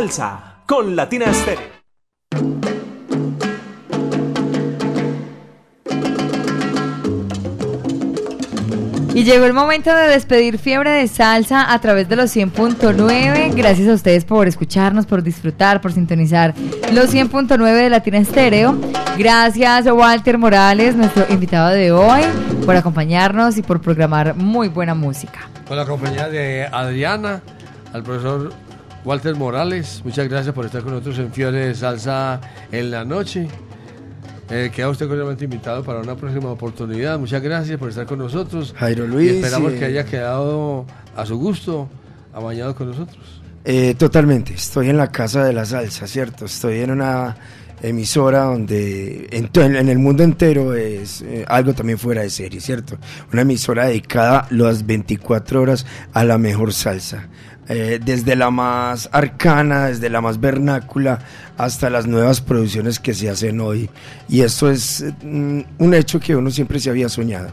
salsa 0.10 0.64
con 0.66 0.96
Latina 0.96 1.26
Estéreo. 1.26 1.80
Y 9.14 9.24
llegó 9.24 9.46
el 9.46 9.54
momento 9.54 9.94
de 9.94 10.08
despedir 10.08 10.58
Fiebre 10.58 10.92
de 10.92 11.08
Salsa 11.08 11.74
a 11.74 11.80
través 11.82 12.08
de 12.08 12.16
los 12.16 12.36
100.9. 12.36 13.54
Gracias 13.54 13.88
a 13.90 13.94
ustedes 13.94 14.24
por 14.24 14.48
escucharnos, 14.48 15.06
por 15.06 15.22
disfrutar, 15.22 15.82
por 15.82 15.92
sintonizar 15.92 16.54
los 16.94 17.14
100.9 17.14 17.74
de 17.74 17.90
Latina 17.90 18.18
Estéreo. 18.20 18.80
Gracias 19.18 19.88
a 19.88 19.94
Walter 19.94 20.38
Morales, 20.38 20.96
nuestro 20.96 21.26
invitado 21.30 21.70
de 21.70 21.92
hoy, 21.92 22.22
por 22.66 22.76
acompañarnos 22.76 23.58
y 23.58 23.62
por 23.62 23.82
programar 23.82 24.36
muy 24.36 24.70
buena 24.70 24.96
música. 24.96 25.50
Con 25.68 25.76
la 25.78 25.86
compañía 25.86 26.30
de 26.30 26.66
Adriana, 26.72 27.42
al 27.92 28.04
profesor 28.04 28.54
Walter 29.10 29.36
Morales. 29.36 30.04
Muchas 30.06 30.30
gracias 30.30 30.54
por 30.54 30.68
estar 30.68 30.84
con 30.84 30.92
nosotros 30.92 31.18
en 31.18 31.34
Fiebre 31.34 31.66
de 31.66 31.74
Salsa 31.74 32.40
en 32.72 32.92
la 32.92 33.04
noche. 33.04 33.48
Eh, 34.52 34.70
queda 34.72 34.88
usted 34.88 35.08
cordialmente 35.08 35.46
invitado 35.46 35.84
para 35.84 36.00
una 36.00 36.16
próxima 36.16 36.52
oportunidad. 36.52 37.18
Muchas 37.18 37.42
gracias 37.42 37.80
por 37.80 37.90
estar 37.90 38.06
con 38.06 38.20
nosotros. 38.20 38.76
Jairo 38.78 39.08
Luis, 39.08 39.32
Y 39.32 39.36
esperamos 39.38 39.74
eh, 39.74 39.80
que 39.80 39.86
haya 39.86 40.06
quedado 40.06 40.86
a 41.16 41.26
su 41.26 41.40
gusto, 41.40 41.90
amañado 42.36 42.76
con 42.76 42.90
nosotros. 42.90 43.42
Eh, 43.66 43.96
totalmente, 43.96 44.54
estoy 44.54 44.90
en 44.90 44.98
la 44.98 45.12
casa 45.12 45.44
de 45.44 45.54
la 45.54 45.66
salsa, 45.66 46.06
¿cierto? 46.06 46.46
Estoy 46.46 46.82
en 46.82 46.92
una 46.92 47.36
emisora 47.82 48.44
donde 48.44 49.28
en, 49.32 49.50
en 49.76 49.90
el 49.90 50.00
mundo 50.00 50.24
entero 50.24 50.74
es 50.74 51.22
eh, 51.22 51.46
algo 51.48 51.74
también 51.74 51.98
fuera 51.98 52.22
de 52.22 52.30
serie, 52.30 52.60
¿cierto? 52.60 52.98
Una 53.32 53.42
emisora 53.42 53.88
dedicada 53.88 54.48
las 54.50 54.86
24 54.86 55.62
horas 55.62 55.86
a 56.14 56.24
la 56.24 56.38
mejor 56.38 56.74
salsa. 56.74 57.28
Eh, 57.72 58.00
desde 58.04 58.36
la 58.36 58.50
más 58.50 59.10
arcana, 59.12 59.86
desde 59.86 60.10
la 60.10 60.22
más 60.22 60.40
vernácula, 60.40 61.20
hasta 61.56 61.90
las 61.92 62.08
nuevas 62.08 62.42
producciones 62.42 63.00
que 63.00 63.14
se 63.14 63.30
hacen 63.30 63.62
hoy. 63.62 63.90
Y 64.28 64.42
esto 64.42 64.72
es 64.72 65.06
mm, 65.24 65.60
un 65.78 65.94
hecho 65.94 66.20
que 66.20 66.36
uno 66.36 66.50
siempre 66.50 66.80
se 66.80 66.90
había 66.90 67.10
soñado. 67.10 67.52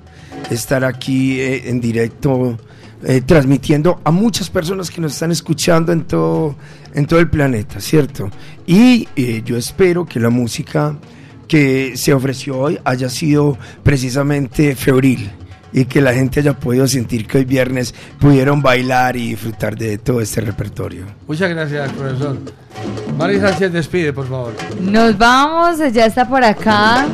Estar 0.50 0.84
aquí 0.84 1.38
eh, 1.40 1.68
en 1.68 1.80
directo 1.80 2.56
eh, 3.04 3.20
transmitiendo 3.20 4.00
a 4.04 4.10
muchas 4.10 4.48
personas 4.48 4.90
que 4.90 5.02
nos 5.02 5.12
están 5.12 5.30
escuchando 5.30 5.92
en 5.92 6.04
todo, 6.04 6.56
en 6.94 7.06
todo 7.06 7.20
el 7.20 7.28
planeta, 7.28 7.78
¿cierto? 7.78 8.30
Y 8.66 9.06
eh, 9.14 9.42
yo 9.44 9.58
espero 9.58 10.06
que 10.06 10.18
la 10.18 10.30
música 10.30 10.96
que 11.46 11.96
se 11.96 12.14
ofreció 12.14 12.58
hoy 12.58 12.78
haya 12.84 13.10
sido 13.10 13.58
precisamente 13.82 14.74
febril 14.74 15.30
y 15.76 15.84
que 15.84 16.00
la 16.00 16.14
gente 16.14 16.40
haya 16.40 16.54
podido 16.54 16.88
sentir 16.88 17.26
que 17.26 17.36
hoy 17.36 17.44
viernes 17.44 17.94
pudieron 18.18 18.62
bailar 18.62 19.14
y 19.14 19.28
disfrutar 19.28 19.76
de 19.76 19.98
todo 19.98 20.22
este 20.22 20.40
repertorio. 20.40 21.04
Muchas 21.28 21.50
gracias, 21.50 21.92
profesor. 21.92 22.38
Mari 23.18 23.38
Sánchez, 23.38 23.72
despide, 23.72 24.12
por 24.14 24.26
favor. 24.26 24.54
Nos 24.80 25.18
vamos, 25.18 25.78
ya 25.92 26.06
está 26.06 26.26
por 26.26 26.42
acá 26.42 27.04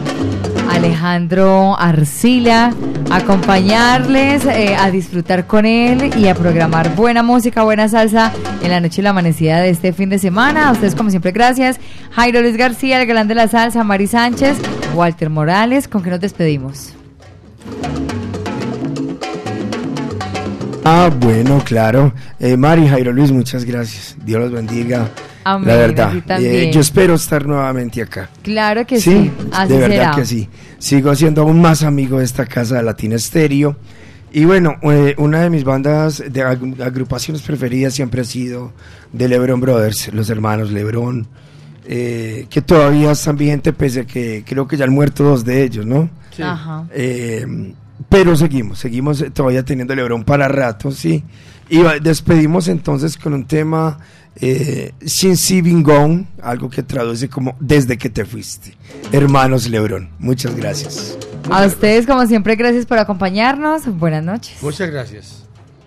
Alejandro 0.70 1.76
Arcila, 1.76 2.72
a 3.10 3.16
acompañarles, 3.16 4.44
eh, 4.44 4.76
a 4.78 4.92
disfrutar 4.92 5.48
con 5.48 5.66
él 5.66 6.12
y 6.16 6.28
a 6.28 6.36
programar 6.36 6.94
buena 6.94 7.24
música, 7.24 7.64
buena 7.64 7.88
salsa 7.88 8.32
en 8.62 8.70
la 8.70 8.78
noche 8.78 9.00
y 9.00 9.04
la 9.04 9.10
amanecida 9.10 9.60
de 9.60 9.70
este 9.70 9.92
fin 9.92 10.08
de 10.08 10.20
semana. 10.20 10.68
A 10.68 10.72
ustedes, 10.72 10.94
como 10.94 11.10
siempre, 11.10 11.32
gracias. 11.32 11.80
Jairo 12.12 12.40
Luis 12.40 12.56
García, 12.56 13.00
el 13.00 13.08
galán 13.08 13.26
de 13.26 13.34
la 13.34 13.48
salsa, 13.48 13.82
Mari 13.82 14.06
Sánchez, 14.06 14.56
Walter 14.94 15.30
Morales, 15.30 15.88
¿con 15.88 16.04
qué 16.04 16.10
nos 16.10 16.20
despedimos? 16.20 16.94
Ah, 20.84 21.10
bueno, 21.16 21.62
claro. 21.64 22.12
Eh, 22.40 22.56
Mari, 22.56 22.88
Jairo 22.88 23.12
Luis, 23.12 23.30
muchas 23.30 23.64
gracias. 23.64 24.16
Dios 24.24 24.40
los 24.40 24.52
bendiga. 24.52 25.08
Amén, 25.44 25.68
la 25.68 25.76
verdad. 25.76 26.12
Eh, 26.40 26.70
yo 26.72 26.80
espero 26.80 27.14
estar 27.14 27.46
nuevamente 27.46 28.02
acá. 28.02 28.30
Claro 28.42 28.86
que 28.86 29.00
sí, 29.00 29.30
así 29.52 29.72
de 29.72 29.78
verdad 29.78 29.96
será. 29.96 30.10
que 30.16 30.24
sí. 30.26 30.48
Sigo 30.78 31.14
siendo 31.14 31.42
aún 31.42 31.60
más 31.60 31.82
amigo 31.82 32.18
de 32.18 32.24
esta 32.24 32.46
casa 32.46 32.76
de 32.76 32.82
Latina 32.82 33.16
Estéreo. 33.16 33.76
Y 34.32 34.44
bueno, 34.44 34.76
eh, 34.82 35.14
una 35.18 35.40
de 35.42 35.50
mis 35.50 35.62
bandas 35.62 36.18
de 36.18 36.42
ag- 36.44 36.80
agrupaciones 36.82 37.42
preferidas 37.42 37.94
siempre 37.94 38.22
ha 38.22 38.24
sido 38.24 38.72
de 39.12 39.28
Lebron 39.28 39.60
Brothers, 39.60 40.12
los 40.14 40.30
hermanos 40.30 40.70
Lebron, 40.72 41.26
eh, 41.84 42.46
que 42.48 42.62
todavía 42.62 43.10
están 43.12 43.36
vigentes 43.36 43.74
pese 43.74 44.00
a 44.00 44.04
que 44.04 44.42
creo 44.46 44.66
que 44.66 44.76
ya 44.76 44.84
han 44.84 44.92
muerto 44.92 45.22
dos 45.22 45.44
de 45.44 45.62
ellos, 45.62 45.84
¿no? 45.84 46.08
Ajá. 46.42 46.86
Pero 48.08 48.36
seguimos, 48.36 48.78
seguimos 48.78 49.20
eh, 49.20 49.30
todavía 49.30 49.64
teniendo 49.64 49.94
Lebron 49.94 50.24
para 50.24 50.48
rato, 50.48 50.90
sí. 50.90 51.24
Y 51.68 51.80
despedimos 52.02 52.68
entonces 52.68 53.16
con 53.16 53.32
un 53.32 53.46
tema 53.46 53.98
eh, 54.36 54.92
Since 55.04 55.62
Gone, 55.82 56.26
algo 56.42 56.68
que 56.68 56.82
traduce 56.82 57.28
como 57.28 57.56
Desde 57.60 57.96
que 57.96 58.10
te 58.10 58.24
fuiste. 58.24 58.76
Hermanos 59.10 59.68
Lebron, 59.68 60.10
muchas 60.18 60.54
gracias. 60.54 61.16
A 61.50 61.66
ustedes, 61.66 62.06
como 62.06 62.26
siempre, 62.26 62.56
gracias 62.56 62.86
por 62.86 62.98
acompañarnos. 62.98 63.86
Buenas 63.98 64.24
noches. 64.24 64.62
Muchas 64.62 64.90
gracias. 64.90 65.44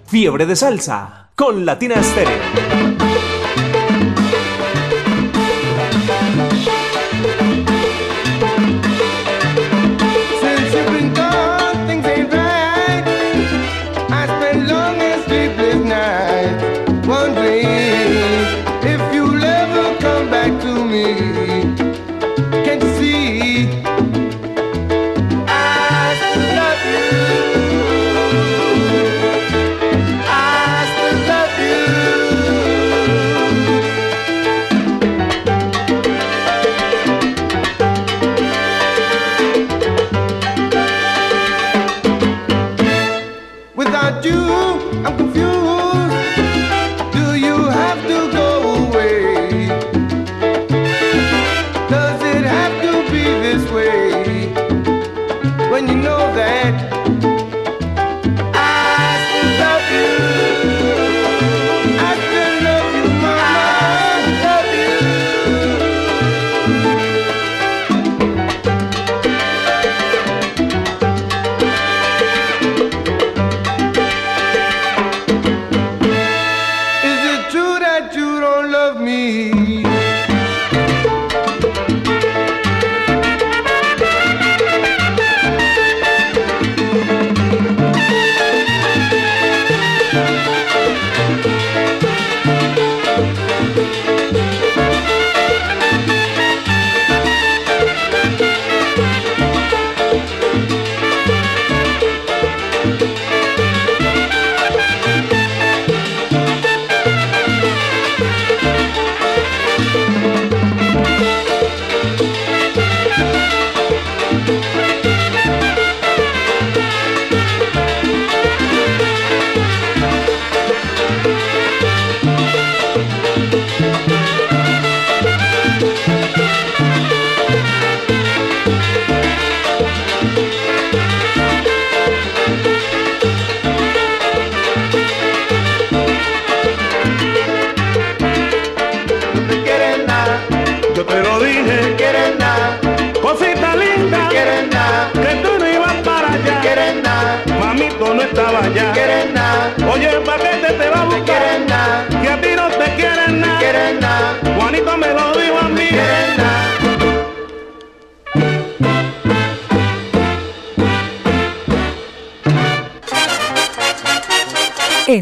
Fiebre 0.08 0.46
de 0.46 0.56
salsa 0.56 1.30
con 1.36 1.66
Latina 1.66 1.96
Estéreo. 1.96 3.05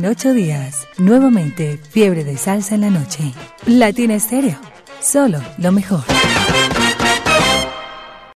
En 0.03 0.09
ocho 0.09 0.34
días, 0.34 0.85
nuevamente 0.97 1.80
fiebre 1.91 2.25
de 2.25 2.35
salsa 2.35 2.75
en 2.75 2.81
la 2.81 2.89
noche. 2.89 3.31
Latina 3.65 4.15
Estéreo, 4.15 4.59
solo 5.01 5.39
lo 5.57 5.71
mejor. 5.71 6.03